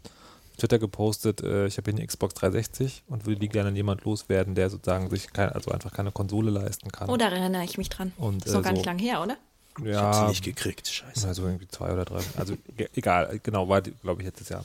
Twitter 0.58 0.78
gepostet, 0.78 1.42
äh, 1.42 1.66
ich 1.66 1.76
habe 1.76 1.90
hier 1.90 1.98
eine 1.98 2.06
Xbox 2.06 2.34
360 2.34 3.02
und 3.08 3.26
würde 3.26 3.40
die 3.40 3.48
gerne 3.48 3.68
an 3.70 3.76
jemand 3.76 4.04
loswerden, 4.04 4.54
der 4.54 4.70
sozusagen 4.70 5.10
sich 5.10 5.32
kein, 5.32 5.50
also 5.50 5.70
einfach 5.70 5.92
keine 5.92 6.12
Konsole 6.12 6.50
leisten 6.50 6.90
kann. 6.90 7.08
Oh, 7.10 7.16
da 7.16 7.28
erinnere 7.28 7.64
ich 7.64 7.76
mich 7.78 7.88
dran. 7.90 8.12
Und, 8.16 8.46
ist 8.46 8.52
noch 8.52 8.60
äh, 8.60 8.62
gar 8.62 8.72
so- 8.72 8.76
nicht 8.76 8.86
lang 8.86 8.98
her, 8.98 9.22
oder? 9.22 9.36
Ich 9.84 9.94
hab 9.94 10.14
sie 10.14 10.20
ja, 10.22 10.28
nicht 10.28 10.42
gekriegt, 10.42 10.88
scheiße. 10.88 11.28
also 11.28 11.42
irgendwie 11.44 11.68
zwei 11.68 11.92
oder 11.92 12.06
drei. 12.06 12.20
Also 12.38 12.54
egal, 12.94 13.38
genau, 13.42 13.68
war 13.68 13.82
glaube 13.82 14.22
ich 14.22 14.26
letztes 14.26 14.48
Jahr. 14.48 14.64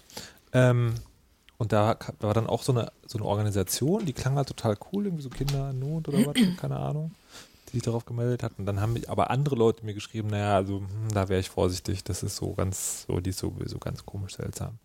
Ähm, 0.53 0.95
und 1.57 1.73
da 1.73 1.97
war 2.19 2.33
dann 2.33 2.47
auch 2.47 2.63
so 2.63 2.71
eine, 2.71 2.91
so 3.05 3.19
eine 3.19 3.27
Organisation, 3.27 4.05
die 4.05 4.13
klang 4.13 4.35
halt 4.35 4.47
total 4.47 4.75
cool, 4.91 5.05
irgendwie 5.05 5.23
so 5.23 5.29
Kinder 5.29 5.69
in 5.69 5.79
Not 5.79 6.07
oder 6.07 6.25
was, 6.25 6.35
keine 6.57 6.77
Ahnung, 6.77 7.11
die 7.67 7.73
sich 7.73 7.83
darauf 7.83 8.05
gemeldet 8.05 8.41
hatten. 8.41 8.65
Dann 8.65 8.81
haben 8.81 8.93
mich 8.93 9.09
aber 9.09 9.29
andere 9.29 9.55
Leute 9.55 9.85
mir 9.85 9.93
geschrieben, 9.93 10.29
naja, 10.29 10.55
also 10.55 10.79
hm, 10.79 10.87
da 11.13 11.29
wäre 11.29 11.39
ich 11.39 11.49
vorsichtig, 11.49 12.03
das 12.03 12.23
ist 12.23 12.37
so 12.37 12.53
ganz, 12.53 13.05
so, 13.07 13.19
die 13.19 13.29
ist 13.29 13.39
sowieso 13.39 13.77
ganz 13.77 14.05
komisch 14.05 14.37
seltsam. 14.37 14.79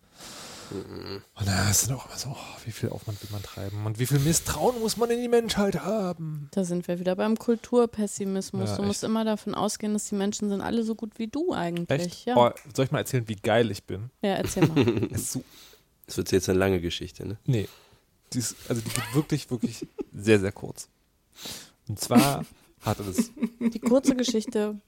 Und 0.71 1.47
da 1.47 1.69
ist 1.69 1.87
dann 1.87 1.95
auch 1.97 2.05
immer 2.07 2.17
so, 2.17 2.29
oh, 2.29 2.65
wie 2.65 2.71
viel 2.71 2.89
Aufwand 2.89 3.21
will 3.21 3.29
man 3.31 3.41
treiben 3.43 3.85
und 3.85 3.99
wie 3.99 4.05
viel 4.05 4.19
Misstrauen 4.19 4.79
muss 4.79 4.97
man 4.97 5.09
in 5.11 5.21
die 5.21 5.27
Menschheit 5.27 5.81
haben. 5.83 6.49
Da 6.51 6.63
sind 6.63 6.87
wir 6.87 6.99
wieder 6.99 7.15
beim 7.15 7.37
Kulturpessimismus. 7.37 8.71
Ja, 8.71 8.75
du 8.77 8.83
musst 8.83 9.03
immer 9.03 9.23
davon 9.25 9.55
ausgehen, 9.55 9.93
dass 9.93 10.05
die 10.05 10.15
Menschen 10.15 10.49
sind 10.49 10.61
alle 10.61 10.83
so 10.83 10.95
gut 10.95 11.17
wie 11.17 11.27
du 11.27 11.53
eigentlich. 11.53 11.89
Echt? 11.89 12.25
Ja. 12.25 12.35
Oh, 12.35 12.51
soll 12.75 12.85
ich 12.85 12.91
mal 12.91 12.99
erzählen, 12.99 13.27
wie 13.27 13.35
geil 13.35 13.71
ich 13.71 13.83
bin? 13.83 14.09
ja, 14.21 14.33
erzähl 14.35 14.67
mal. 14.67 14.77
Es 15.11 15.39
Das 16.05 16.17
wird 16.17 16.31
jetzt 16.31 16.49
eine 16.49 16.57
lange 16.59 16.79
Geschichte, 16.81 17.25
ne? 17.27 17.37
Nee. 17.45 17.67
Die 18.33 18.39
ist, 18.39 18.55
also 18.67 18.81
die 18.81 18.89
geht 18.89 19.15
wirklich, 19.15 19.49
wirklich 19.51 19.85
sehr, 20.13 20.39
sehr 20.39 20.51
kurz. 20.51 20.89
Und 21.87 21.99
zwar 21.99 22.45
hatte 22.81 23.03
das 23.03 23.31
Die 23.59 23.79
kurze 23.79 24.15
Geschichte, 24.15 24.79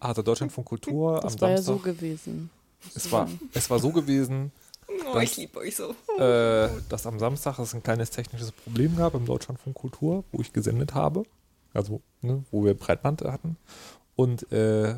hatte 0.00 0.22
Deutschlandfunk 0.22 0.66
Kultur 0.68 1.20
das 1.20 1.34
am 1.34 1.40
war 1.40 1.50
ja 1.50 1.62
so 1.62 1.76
gewesen. 1.76 2.50
es, 2.94 3.10
war, 3.10 3.28
es 3.52 3.68
war 3.70 3.78
so 3.78 3.90
gewesen, 3.90 4.52
Oh, 4.88 5.18
ich 5.18 5.36
liebe 5.36 5.58
euch 5.58 5.76
so. 5.76 5.94
äh, 6.18 6.68
dass 6.88 7.06
am 7.06 7.18
Samstag 7.18 7.58
es 7.58 7.74
ein 7.74 7.82
kleines 7.82 8.10
technisches 8.10 8.52
Problem 8.52 8.96
gab 8.96 9.14
im 9.14 9.26
Deutschlandfunk 9.26 9.76
Kultur, 9.76 10.24
wo 10.32 10.40
ich 10.40 10.52
gesendet 10.52 10.94
habe. 10.94 11.24
Also, 11.74 12.00
ne, 12.22 12.44
wo 12.50 12.64
wir 12.64 12.74
Breitband 12.74 13.22
hatten. 13.22 13.56
Und 14.16 14.50
äh, 14.50 14.96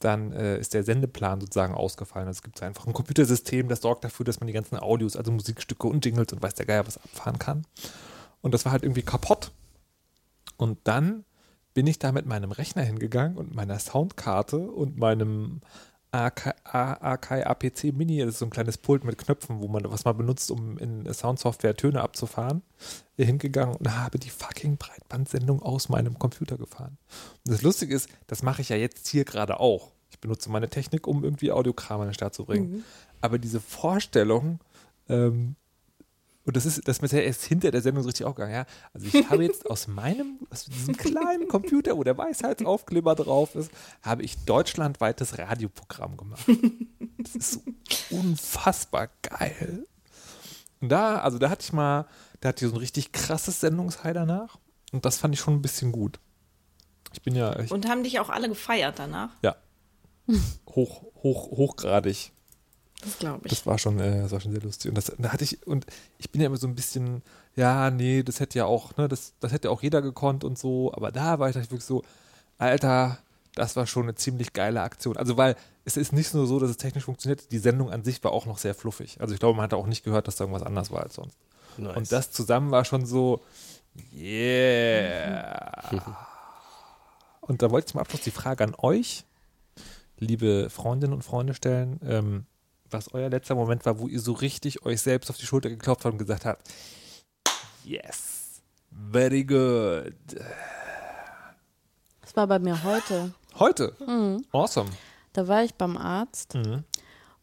dann 0.00 0.32
äh, 0.32 0.58
ist 0.58 0.74
der 0.74 0.82
Sendeplan 0.82 1.40
sozusagen 1.40 1.74
ausgefallen. 1.74 2.26
Also 2.26 2.38
es 2.38 2.42
gibt 2.42 2.62
einfach 2.62 2.86
ein 2.86 2.92
Computersystem, 2.92 3.68
das 3.68 3.80
sorgt 3.80 4.04
dafür, 4.04 4.24
dass 4.24 4.40
man 4.40 4.48
die 4.48 4.52
ganzen 4.52 4.76
Audios, 4.76 5.16
also 5.16 5.30
Musikstücke 5.30 5.86
und 5.86 6.04
Jingles 6.04 6.32
und 6.32 6.42
weiß 6.42 6.54
der 6.54 6.66
Geier 6.66 6.86
was 6.86 6.98
abfahren 6.98 7.38
kann. 7.38 7.64
Und 8.40 8.52
das 8.52 8.64
war 8.64 8.72
halt 8.72 8.82
irgendwie 8.82 9.02
kaputt. 9.02 9.52
Und 10.56 10.78
dann 10.84 11.24
bin 11.74 11.86
ich 11.86 11.98
da 11.98 12.12
mit 12.12 12.26
meinem 12.26 12.52
Rechner 12.52 12.82
hingegangen 12.82 13.36
und 13.36 13.54
meiner 13.54 13.78
Soundkarte 13.78 14.58
und 14.58 14.98
meinem 14.98 15.60
AK, 16.12 17.46
APC 17.46 17.84
Mini, 17.92 18.18
das 18.18 18.34
ist 18.34 18.38
so 18.40 18.44
ein 18.44 18.50
kleines 18.50 18.76
Pult 18.76 19.02
mit 19.04 19.16
Knöpfen, 19.16 19.60
wo 19.62 19.68
man, 19.68 19.90
was 19.90 20.04
man 20.04 20.16
benutzt, 20.16 20.50
um 20.50 20.76
in 20.76 21.10
Soundsoftware 21.12 21.74
Töne 21.74 22.02
abzufahren, 22.02 22.62
hingegangen 23.16 23.76
und 23.76 23.96
habe 23.96 24.18
die 24.18 24.28
fucking 24.28 24.76
Breitbandsendung 24.76 25.62
aus 25.62 25.88
meinem 25.88 26.18
Computer 26.18 26.58
gefahren. 26.58 26.98
Und 27.46 27.52
das 27.52 27.62
Lustige 27.62 27.94
ist, 27.94 28.10
das 28.26 28.42
mache 28.42 28.60
ich 28.60 28.68
ja 28.68 28.76
jetzt 28.76 29.08
hier 29.08 29.24
gerade 29.24 29.58
auch. 29.58 29.92
Ich 30.10 30.20
benutze 30.20 30.50
meine 30.50 30.68
Technik, 30.68 31.06
um 31.06 31.24
irgendwie 31.24 31.50
Audiokram 31.50 32.02
an 32.02 32.08
den 32.08 32.14
Start 32.14 32.34
zu 32.34 32.44
bringen. 32.44 32.84
Aber 33.22 33.38
diese 33.38 33.60
Vorstellung, 33.60 34.60
ähm, 35.08 35.56
und 36.44 36.56
das 36.56 36.66
ist 36.66 36.86
das 36.88 36.98
ist 36.98 37.12
ja 37.12 37.20
erst 37.20 37.44
hinter 37.44 37.70
der 37.70 37.82
Sendung 37.82 38.02
so 38.02 38.08
richtig 38.08 38.26
aufgegangen, 38.26 38.54
ja. 38.54 38.66
Also 38.92 39.06
ich 39.06 39.30
habe 39.30 39.44
jetzt 39.44 39.68
aus 39.70 39.86
meinem, 39.86 40.38
aus 40.50 40.64
diesem 40.64 40.96
kleinen 40.96 41.48
Computer, 41.48 41.96
wo 41.96 42.04
der 42.04 42.18
Weisheitsaufkleber 42.18 43.14
drauf 43.14 43.54
ist, 43.54 43.70
habe 44.02 44.22
ich 44.22 44.36
deutschlandweites 44.44 45.38
Radioprogramm 45.38 46.16
gemacht. 46.16 46.44
Das 47.18 47.36
ist 47.36 47.52
so 47.52 47.60
unfassbar 48.18 49.08
geil. 49.22 49.86
Und 50.80 50.88
da, 50.88 51.18
also 51.18 51.38
da 51.38 51.50
hatte 51.50 51.62
ich 51.62 51.72
mal, 51.72 52.06
da 52.40 52.48
hatte 52.48 52.64
ich 52.64 52.70
so 52.70 52.76
ein 52.76 52.80
richtig 52.80 53.12
krasses 53.12 53.60
Sendungshigh 53.60 54.12
danach. 54.12 54.58
Und 54.90 55.04
das 55.04 55.18
fand 55.18 55.34
ich 55.34 55.40
schon 55.40 55.54
ein 55.54 55.62
bisschen 55.62 55.92
gut. 55.92 56.18
Ich 57.12 57.22
bin 57.22 57.36
ja, 57.36 57.56
ich, 57.60 57.70
Und 57.70 57.86
haben 57.88 58.02
dich 58.02 58.18
auch 58.18 58.30
alle 58.30 58.48
gefeiert 58.48 58.98
danach? 58.98 59.30
ja, 59.42 59.54
hoch, 60.68 61.02
hoch, 61.22 61.50
hochgradig. 61.50 62.32
Das 63.02 63.18
glaube 63.18 63.40
ich. 63.44 63.50
Das 63.50 63.66
war 63.66 63.78
schon, 63.78 63.98
äh, 63.98 64.22
das 64.22 64.32
war 64.32 64.40
schon 64.40 64.52
sehr 64.52 64.62
lustig. 64.62 64.88
Und 64.88 64.96
das, 64.96 65.12
da 65.18 65.32
hatte 65.32 65.44
ich, 65.44 65.66
und 65.66 65.86
ich 66.18 66.30
bin 66.30 66.40
ja 66.40 66.46
immer 66.46 66.56
so 66.56 66.66
ein 66.66 66.74
bisschen, 66.74 67.22
ja, 67.56 67.90
nee, 67.90 68.22
das 68.22 68.40
hätte 68.40 68.58
ja 68.58 68.64
auch, 68.64 68.96
ne, 68.96 69.08
das, 69.08 69.34
das 69.40 69.52
hätte 69.52 69.70
auch 69.70 69.82
jeder 69.82 70.02
gekonnt 70.02 70.44
und 70.44 70.58
so, 70.58 70.92
aber 70.94 71.12
da 71.12 71.38
war 71.38 71.50
ich 71.50 71.56
halt 71.56 71.70
wirklich 71.70 71.84
so, 71.84 72.02
Alter, 72.58 73.18
das 73.54 73.76
war 73.76 73.86
schon 73.86 74.04
eine 74.04 74.14
ziemlich 74.14 74.52
geile 74.52 74.82
Aktion. 74.82 75.16
Also, 75.16 75.36
weil 75.36 75.56
es 75.84 75.96
ist 75.96 76.12
nicht 76.12 76.32
nur 76.32 76.46
so, 76.46 76.60
dass 76.60 76.70
es 76.70 76.76
technisch 76.76 77.04
funktioniert, 77.04 77.50
die 77.50 77.58
Sendung 77.58 77.90
an 77.90 78.04
sich 78.04 78.22
war 78.24 78.32
auch 78.32 78.46
noch 78.46 78.58
sehr 78.58 78.74
fluffig. 78.74 79.20
Also, 79.20 79.34
ich 79.34 79.40
glaube, 79.40 79.56
man 79.56 79.64
hat 79.64 79.74
auch 79.74 79.86
nicht 79.86 80.04
gehört, 80.04 80.28
dass 80.28 80.36
da 80.36 80.44
irgendwas 80.44 80.66
anders 80.66 80.90
war 80.90 81.02
als 81.02 81.14
sonst. 81.14 81.36
Nice. 81.76 81.96
Und 81.96 82.12
das 82.12 82.30
zusammen 82.30 82.70
war 82.70 82.84
schon 82.84 83.04
so, 83.04 83.40
yeah. 84.14 85.90
Und 87.40 87.60
da 87.60 87.70
wollte 87.70 87.86
ich 87.86 87.92
zum 87.92 88.00
Abschluss 88.00 88.22
die 88.22 88.30
Frage 88.30 88.62
an 88.62 88.74
euch, 88.78 89.24
liebe 90.18 90.70
Freundinnen 90.70 91.12
und 91.12 91.22
Freunde, 91.22 91.54
stellen, 91.54 91.98
ähm, 92.04 92.46
was 92.92 93.12
euer 93.14 93.28
letzter 93.30 93.54
Moment 93.54 93.84
war, 93.86 93.98
wo 93.98 94.08
ihr 94.08 94.20
so 94.20 94.32
richtig 94.32 94.84
euch 94.84 95.00
selbst 95.00 95.30
auf 95.30 95.36
die 95.38 95.46
Schulter 95.46 95.68
geklopft 95.70 96.04
habt 96.04 96.12
und 96.12 96.18
gesagt 96.18 96.44
habt, 96.44 96.68
yes, 97.84 98.60
very 99.10 99.44
good. 99.44 100.14
Das 102.20 102.36
war 102.36 102.46
bei 102.46 102.58
mir 102.58 102.82
heute. 102.84 103.32
Heute, 103.58 103.94
awesome. 104.52 104.90
Da 105.34 105.46
war 105.48 105.62
ich 105.64 105.74
beim 105.74 105.96
Arzt 105.96 106.54
Mhm. 106.54 106.84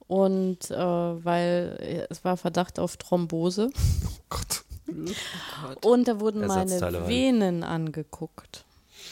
und 0.07 0.71
äh, 0.71 0.75
weil 0.77 2.07
es 2.09 2.23
war 2.23 2.37
Verdacht 2.37 2.79
auf 2.79 2.97
Thrombose 2.97 3.69
Gott. 4.29 4.63
und 5.85 6.07
da 6.07 6.19
wurden 6.19 6.45
meine. 6.47 7.07
Venen 7.07 7.63
angeguckt. 7.63 8.65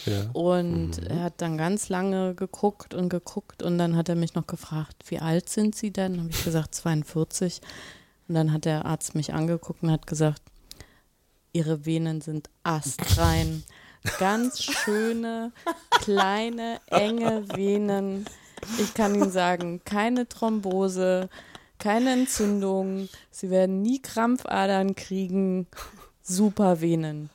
Ja. 0.07 0.29
Und 0.33 0.99
er 1.07 1.23
hat 1.23 1.41
dann 1.41 1.57
ganz 1.57 1.89
lange 1.89 2.33
geguckt 2.35 2.93
und 2.93 3.09
geguckt 3.09 3.61
und 3.61 3.77
dann 3.77 3.95
hat 3.95 4.09
er 4.09 4.15
mich 4.15 4.33
noch 4.33 4.47
gefragt, 4.47 5.03
wie 5.07 5.19
alt 5.19 5.49
sind 5.49 5.75
Sie 5.75 5.91
denn? 5.91 6.19
Habe 6.19 6.29
ich 6.29 6.43
gesagt 6.43 6.73
42. 6.73 7.61
Und 8.27 8.35
dann 8.35 8.51
hat 8.51 8.65
der 8.65 8.85
Arzt 8.85 9.15
mich 9.15 9.33
angeguckt 9.33 9.83
und 9.83 9.91
hat 9.91 10.07
gesagt, 10.07 10.41
Ihre 11.53 11.85
Venen 11.85 12.21
sind 12.21 12.49
astrein. 12.63 13.63
ganz 14.19 14.63
schöne, 14.63 15.51
kleine, 15.91 16.79
enge 16.87 17.47
Venen. 17.55 18.25
Ich 18.79 18.93
kann 18.93 19.15
Ihnen 19.15 19.31
sagen, 19.31 19.81
keine 19.85 20.27
Thrombose, 20.27 21.29
keine 21.79 22.13
Entzündung. 22.13 23.09
Sie 23.31 23.49
werden 23.49 23.81
nie 23.81 24.01
Krampfadern 24.01 24.95
kriegen. 24.95 25.67
Super 26.21 26.81
Venen. 26.81 27.29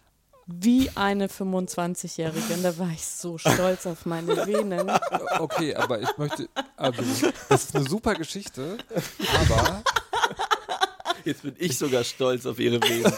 Wie 0.46 0.90
eine 0.94 1.28
25-Jährige. 1.28 2.54
Und 2.54 2.62
da 2.62 2.76
war 2.78 2.90
ich 2.90 3.04
so 3.06 3.38
stolz 3.38 3.86
auf 3.86 4.06
meine 4.06 4.46
Venen. 4.46 4.90
Okay, 5.38 5.74
aber 5.74 6.00
ich 6.00 6.18
möchte, 6.18 6.48
also, 6.76 7.02
das 7.48 7.64
ist 7.64 7.76
eine 7.76 7.88
super 7.88 8.14
Geschichte, 8.14 8.78
aber 9.48 9.82
Jetzt 11.24 11.42
bin 11.42 11.54
ich 11.58 11.78
sogar 11.78 12.04
stolz 12.04 12.46
auf 12.46 12.58
ihre 12.58 12.80
Wesen. 12.82 13.12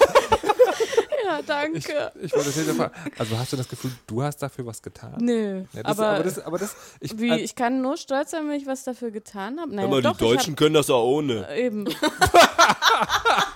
Ja, 1.27 1.41
ich, 1.41 1.47
danke. 1.47 2.13
ich 2.21 2.33
wollte 2.35 2.47
das 2.47 2.57
jetzt 2.57 2.77
fragen. 2.77 2.95
Also 3.19 3.39
hast 3.39 3.53
du 3.53 3.57
das 3.57 3.67
Gefühl, 3.69 3.91
du 4.07 4.23
hast 4.23 4.37
dafür 4.43 4.67
was 4.67 4.83
getan? 4.83 5.15
Nö, 5.19 5.65
Ja, 5.73 5.83
das, 5.83 5.99
aber, 5.99 6.09
aber, 6.09 6.23
das, 6.23 6.39
aber 6.39 6.59
das, 6.59 6.77
ich, 7.01 7.19
wie, 7.19 7.31
also, 7.31 7.43
ich 7.43 7.55
kann 7.55 7.81
nur 7.81 7.97
stolz 7.97 8.33
sein, 8.33 8.47
wenn 8.49 8.61
ich 8.61 8.67
was 8.67 8.85
dafür 8.85 9.11
getan 9.11 9.59
habe. 9.59 9.75
Naja, 9.75 9.89
Aber 9.89 10.03
doch, 10.03 10.19
die 10.19 10.25
Deutschen 10.25 10.55
können 10.55 10.75
das 10.75 10.91
auch 10.91 11.05
ohne. 11.05 11.39
Ich 11.39 11.43
hab, 11.43 11.57
eben. 11.57 11.85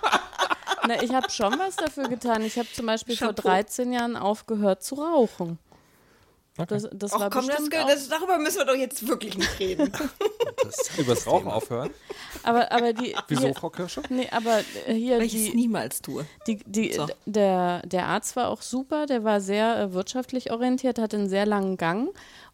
Na, 0.89 1.03
ich 1.03 1.13
habe 1.13 1.31
schon 1.31 1.59
was 1.59 1.77
dafür 1.77 2.09
getan. 2.09 2.43
Ich 2.43 2.59
habe 2.59 2.69
zum 2.73 2.87
Beispiel 2.87 3.17
vor 3.17 3.29
Chapeau. 3.29 3.49
13 3.51 3.93
Jahren 3.93 4.17
aufgehört 4.17 4.83
zu 4.83 4.97
rauchen. 4.97 5.59
Das, 6.67 6.89
das 6.93 7.13
Ach 7.13 7.21
war 7.21 7.31
komm, 7.31 7.47
das, 7.47 7.69
das, 7.71 8.09
darüber 8.09 8.37
müssen 8.39 8.59
wir 8.59 8.65
doch 8.65 8.75
jetzt 8.75 9.07
wirklich 9.07 9.39
nicht 9.39 9.61
reden. 9.61 9.93
übers 10.99 11.25
Rauchen 11.25 11.49
aufhören. 11.49 11.91
aber, 12.43 12.73
aber 12.73 12.93
die, 12.93 13.15
Wieso, 13.29 13.43
hier, 13.43 13.55
Frau 13.55 13.71
Kirsche? 13.71 14.03
nee, 14.09 14.29
aber 14.33 14.59
äh, 14.87 14.93
hier 14.95 15.19
Weil 15.19 15.27
ich 15.27 15.35
es 15.37 15.45
die, 15.51 15.55
niemals 15.55 16.03
tue. 16.03 16.27
Die, 16.49 16.57
die, 16.67 16.95
So. 16.95 17.07
der, 17.27 17.83
der 17.87 18.07
Arzt 18.07 18.35
war 18.35 18.49
auch 18.49 18.63
super, 18.63 19.07
der 19.07 19.23
war 19.23 19.41
sehr 19.41 19.79
äh, 19.79 19.93
wirtschaftlich 19.93 20.51
orientiert, 20.51 20.99
hatte 20.99 21.17
einen 21.19 21.29
sehr 21.29 21.47
langen 21.47 21.77
Gang 21.77 22.09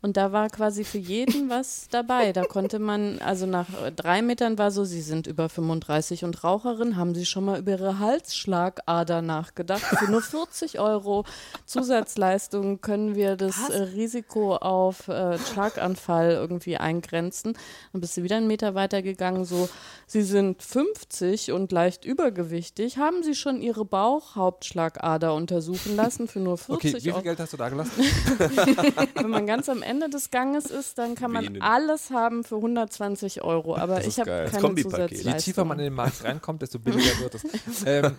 und 0.05 0.18
da 0.18 0.32
war 0.32 0.50
quasi 0.50 0.84
für 0.84 0.98
jeden 0.98 1.48
was 1.48 1.88
dabei. 1.90 2.34
Da 2.34 2.44
konnte 2.44 2.78
man, 2.78 3.20
also 3.20 3.46
nach 3.46 3.68
äh, 3.82 3.90
drei 3.90 4.20
Metern 4.20 4.59
war 4.59 4.70
so, 4.70 4.84
Sie 4.84 5.00
sind 5.00 5.26
über 5.26 5.48
35 5.48 6.24
und 6.24 6.44
Raucherin, 6.44 6.98
haben 6.98 7.14
Sie 7.14 7.24
schon 7.24 7.46
mal 7.46 7.59
über 7.59 7.70
Ihre 7.70 7.98
Halsschlagader 8.00 9.22
nachgedacht? 9.22 9.80
Für 9.80 10.11
nur 10.11 10.20
40 10.20 10.78
Euro 10.78 11.24
Zusatzleistung 11.64 12.82
können 12.82 13.14
wir 13.14 13.36
das 13.36 13.59
Was? 13.62 13.70
äh, 13.70 13.82
Risiko 13.94 14.57
auf 14.57 15.09
äh, 15.09 15.38
Schlaganfall 15.38 16.32
irgendwie 16.32 16.76
eingrenzen. 16.76 17.57
Dann 17.92 18.02
bist 18.02 18.18
du 18.18 18.22
wieder 18.22 18.36
einen 18.36 18.46
Meter 18.46 18.74
weiter 18.74 19.00
gegangen, 19.00 19.46
so, 19.46 19.70
Sie 20.07 20.22
sind 20.22 20.62
50 20.62 21.52
und 21.52 21.72
leicht 21.72 22.05
übergewichtig. 22.05 22.98
Haben 22.98 23.22
Sie 23.22 23.34
schon 23.34 23.62
Ihre 23.62 23.86
Bauchhauptschlagader 23.86 25.32
untersuchen 25.32 25.96
lassen 25.96 26.28
für 26.28 26.40
nur 26.40 26.59
40 26.59 26.74
Okay, 26.74 26.98
wie 26.98 27.00
viel 27.00 27.12
Euro? 27.12 27.22
Geld 27.22 27.40
hast 27.40 27.55
du 27.55 27.57
da 27.57 27.70
gelassen? 27.70 27.92
Wenn 29.14 29.30
man 29.30 29.46
ganz 29.46 29.70
am 29.70 29.80
Ende 29.80 29.93
des 30.01 30.30
Ganges 30.30 30.66
ist, 30.66 30.99
dann 30.99 31.14
kann 31.14 31.32
man 31.32 31.45
Venen. 31.45 31.62
alles 31.62 32.11
haben 32.11 32.45
für 32.45 32.57
1120 32.57 33.42
Euro. 33.42 33.76
Aber 33.76 33.97
Das 33.97 34.07
ich 34.07 34.18
habe 34.20 34.30
keine 34.51 34.61
Kombipaket. 34.61 34.99
Je 35.11 35.16
Je 35.16 35.22
Zusatzleistung. 35.22 35.45
tiefer 35.45 35.64
man 35.64 35.78
in 35.78 35.84
den 35.84 35.95
Markt 35.95 36.22
reinkommt, 36.24 36.62
desto 36.62 36.78
billiger 36.78 37.18
wird 37.20 37.34
es. 37.36 37.42
ähm, 37.86 38.16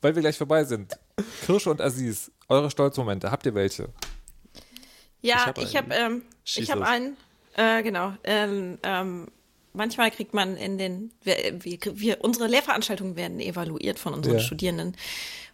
weil 0.00 0.14
wir 0.14 0.22
gleich 0.22 0.38
vorbei 0.38 0.64
sind. 0.64 0.96
Kirsche 1.44 1.70
und 1.70 1.80
Aziz, 1.80 2.30
eure 2.48 2.70
Stolzmomente, 2.70 3.30
habt 3.30 3.44
ihr 3.46 3.54
welche? 3.54 3.88
Ja, 5.22 5.36
Ich 5.36 5.46
hab 5.46 5.58
ich 5.58 5.76
habe 5.76 5.94
einen. 5.94 6.12
ähm, 6.14 6.22
ich 6.44 6.70
habe 6.70 6.80
los. 6.80 6.88
einen, 6.88 7.16
äh, 7.56 7.82
genau. 7.82 8.12
Ähm, 8.24 8.78
ähm, 8.82 9.28
manchmal 9.72 10.10
kriegt 10.10 10.34
man 10.34 10.56
in 10.56 10.78
den, 10.78 11.12
wir, 11.22 11.36
wir, 11.64 11.78
wir, 11.94 12.24
unsere 12.24 12.46
Lehrveranstaltungen 12.46 13.16
werden 13.16 13.40
evaluiert 13.40 13.98
von 13.98 14.14
unseren 14.14 14.34
Ja. 14.34 14.40
Studierenden. 14.40 14.96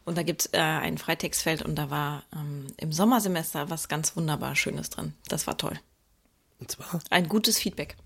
Und 0.05 0.17
da 0.17 0.23
gibt's 0.23 0.49
äh, 0.53 0.59
ein 0.59 0.99
Freitextfeld 0.99 1.63
und 1.63 1.75
da 1.75 1.91
war 1.91 2.23
ähm, 2.33 2.69
im 2.77 2.93
Sommersemester 2.93 3.71
was 3.71 3.89
ganz 3.89 4.17
wunderbar 4.17 4.55
Schönes 4.55 4.91
drin. 4.91 5.15
Das 5.29 5.47
war 5.47 5.59
toll. 5.59 5.79
Und 6.61 6.71
zwar? 6.71 7.01
Ein 7.11 7.29
gutes 7.29 7.59
Feedback. 7.59 7.97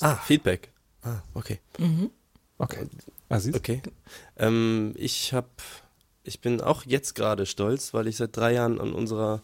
Ah, 0.00 0.16
Feedback. 0.16 0.70
Ah, 1.02 1.20
okay. 1.34 1.60
Okay. 2.58 2.88
Aziz? 3.28 3.54
Okay. 3.54 3.82
Ähm, 4.36 4.94
ich 4.96 5.32
habe, 5.32 5.48
ich 6.22 6.40
bin 6.40 6.60
auch 6.60 6.84
jetzt 6.84 7.14
gerade 7.14 7.46
stolz, 7.46 7.94
weil 7.94 8.06
ich 8.08 8.16
seit 8.16 8.36
drei 8.36 8.52
Jahren 8.52 8.80
an 8.80 8.92
unserer 8.92 9.42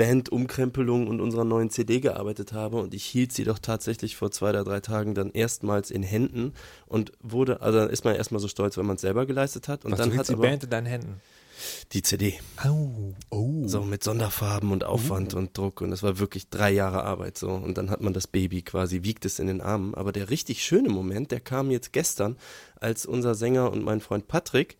Band-Umkrempelung 0.00 1.08
und 1.08 1.20
unserer 1.20 1.44
neuen 1.44 1.68
CD 1.68 2.00
gearbeitet 2.00 2.54
habe 2.54 2.78
und 2.78 2.94
ich 2.94 3.04
hielt 3.04 3.32
sie 3.32 3.44
doch 3.44 3.58
tatsächlich 3.58 4.16
vor 4.16 4.30
zwei 4.30 4.48
oder 4.48 4.64
drei 4.64 4.80
Tagen 4.80 5.14
dann 5.14 5.30
erstmals 5.30 5.90
in 5.90 6.02
Händen 6.02 6.54
und 6.86 7.12
wurde, 7.20 7.60
also 7.60 7.80
dann 7.80 7.90
ist 7.90 8.06
man 8.06 8.14
erstmal 8.14 8.40
so 8.40 8.48
stolz, 8.48 8.78
weil 8.78 8.84
man 8.84 8.96
es 8.96 9.02
selber 9.02 9.26
geleistet 9.26 9.68
hat 9.68 9.84
und 9.84 9.92
Was, 9.92 9.98
du 9.98 10.04
dann 10.04 10.12
hältst 10.12 10.30
hat 10.30 10.36
die 10.36 10.40
aber 10.40 10.48
Band 10.48 10.64
in 10.64 10.70
deinen 10.70 10.86
Händen? 10.86 11.20
die 11.92 12.00
CD. 12.00 12.40
Oh, 12.66 13.12
oh. 13.28 13.68
So 13.68 13.82
mit 13.82 14.02
Sonderfarben 14.02 14.72
und 14.72 14.84
Aufwand 14.84 15.34
und 15.34 15.58
Druck 15.58 15.82
und 15.82 15.90
das 15.90 16.02
war 16.02 16.18
wirklich 16.18 16.48
drei 16.48 16.70
Jahre 16.70 17.04
Arbeit 17.04 17.36
so 17.36 17.50
und 17.50 17.76
dann 17.76 17.90
hat 17.90 18.00
man 18.00 18.14
das 18.14 18.26
Baby 18.26 18.62
quasi, 18.62 19.02
wiegt 19.02 19.26
es 19.26 19.38
in 19.38 19.48
den 19.48 19.60
Armen. 19.60 19.94
Aber 19.94 20.12
der 20.12 20.30
richtig 20.30 20.64
schöne 20.64 20.88
Moment, 20.88 21.30
der 21.30 21.40
kam 21.40 21.70
jetzt 21.70 21.92
gestern, 21.92 22.38
als 22.76 23.04
unser 23.04 23.34
Sänger 23.34 23.70
und 23.70 23.84
mein 23.84 24.00
Freund 24.00 24.28
Patrick, 24.28 24.78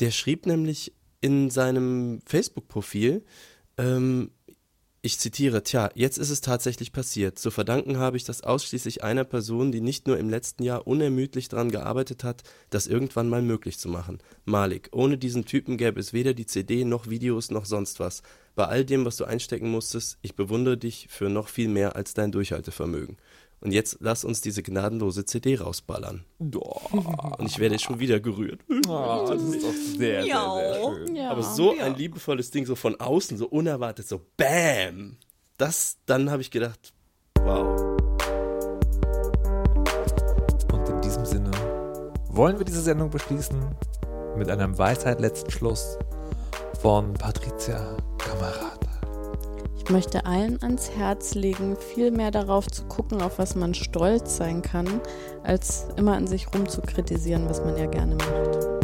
der 0.00 0.12
schrieb 0.12 0.46
nämlich 0.46 0.94
in 1.20 1.50
seinem 1.50 2.22
Facebook-Profil, 2.24 3.22
ähm, 3.76 4.30
ich 5.04 5.18
zitiere, 5.18 5.64
tja, 5.64 5.90
jetzt 5.96 6.16
ist 6.16 6.30
es 6.30 6.42
tatsächlich 6.42 6.92
passiert. 6.92 7.36
Zu 7.36 7.50
verdanken 7.50 7.98
habe 7.98 8.16
ich 8.16 8.22
das 8.22 8.42
ausschließlich 8.42 9.02
einer 9.02 9.24
Person, 9.24 9.72
die 9.72 9.80
nicht 9.80 10.06
nur 10.06 10.16
im 10.16 10.30
letzten 10.30 10.62
Jahr 10.62 10.86
unermüdlich 10.86 11.48
daran 11.48 11.72
gearbeitet 11.72 12.22
hat, 12.22 12.44
das 12.70 12.86
irgendwann 12.86 13.28
mal 13.28 13.42
möglich 13.42 13.80
zu 13.80 13.88
machen. 13.88 14.18
Malik, 14.44 14.90
ohne 14.92 15.18
diesen 15.18 15.44
Typen 15.44 15.76
gäbe 15.76 15.98
es 15.98 16.12
weder 16.12 16.34
die 16.34 16.46
CD 16.46 16.84
noch 16.84 17.10
Videos 17.10 17.50
noch 17.50 17.64
sonst 17.64 17.98
was. 17.98 18.22
Bei 18.54 18.66
all 18.66 18.84
dem, 18.84 19.04
was 19.04 19.16
du 19.16 19.24
einstecken 19.24 19.72
musstest, 19.72 20.18
ich 20.22 20.36
bewundere 20.36 20.78
dich 20.78 21.08
für 21.10 21.28
noch 21.28 21.48
viel 21.48 21.68
mehr 21.68 21.96
als 21.96 22.14
dein 22.14 22.30
Durchhaltevermögen. 22.30 23.16
Und 23.62 23.70
jetzt 23.70 23.98
lass 24.00 24.24
uns 24.24 24.40
diese 24.40 24.60
gnadenlose 24.64 25.24
CD 25.24 25.56
rausballern. 25.56 26.24
Und 26.40 27.46
ich 27.46 27.60
werde 27.60 27.78
schon 27.78 28.00
wieder 28.00 28.18
gerührt. 28.18 28.60
Oh, 28.88 29.24
das 29.28 29.40
ist 29.40 29.62
doch 29.62 29.72
sehr, 29.72 30.24
sehr, 30.24 30.24
sehr 30.24 30.74
schön. 30.82 31.14
Ja. 31.14 31.30
Aber 31.30 31.44
so 31.44 31.78
ein 31.78 31.94
liebevolles 31.94 32.50
Ding, 32.50 32.66
so 32.66 32.74
von 32.74 32.96
außen, 32.98 33.38
so 33.38 33.46
unerwartet, 33.46 34.08
so 34.08 34.20
BAM! 34.36 35.16
Das, 35.58 35.98
dann 36.06 36.28
habe 36.28 36.42
ich 36.42 36.50
gedacht, 36.50 36.92
wow. 37.40 37.96
Und 40.72 40.88
in 40.88 41.00
diesem 41.00 41.24
Sinne 41.24 41.52
wollen 42.30 42.58
wir 42.58 42.64
diese 42.64 42.82
Sendung 42.82 43.10
beschließen 43.10 43.60
mit 44.36 44.50
einem 44.50 44.76
Weisheit 44.76 45.20
letzten 45.20 45.52
Schluss 45.52 45.98
von 46.80 47.14
Patricia 47.14 47.96
Kamerad. 48.18 48.80
Ich 49.84 49.90
möchte 49.90 50.26
allen 50.26 50.62
ans 50.62 50.92
Herz 50.96 51.34
legen, 51.34 51.76
viel 51.76 52.12
mehr 52.12 52.30
darauf 52.30 52.68
zu 52.68 52.84
gucken, 52.84 53.20
auf 53.20 53.40
was 53.40 53.56
man 53.56 53.74
stolz 53.74 54.36
sein 54.36 54.62
kann, 54.62 55.00
als 55.42 55.88
immer 55.96 56.14
an 56.16 56.28
sich 56.28 56.46
rumzukritisieren, 56.54 57.48
was 57.48 57.64
man 57.64 57.76
ja 57.76 57.86
gerne 57.86 58.14
macht. 58.14 58.81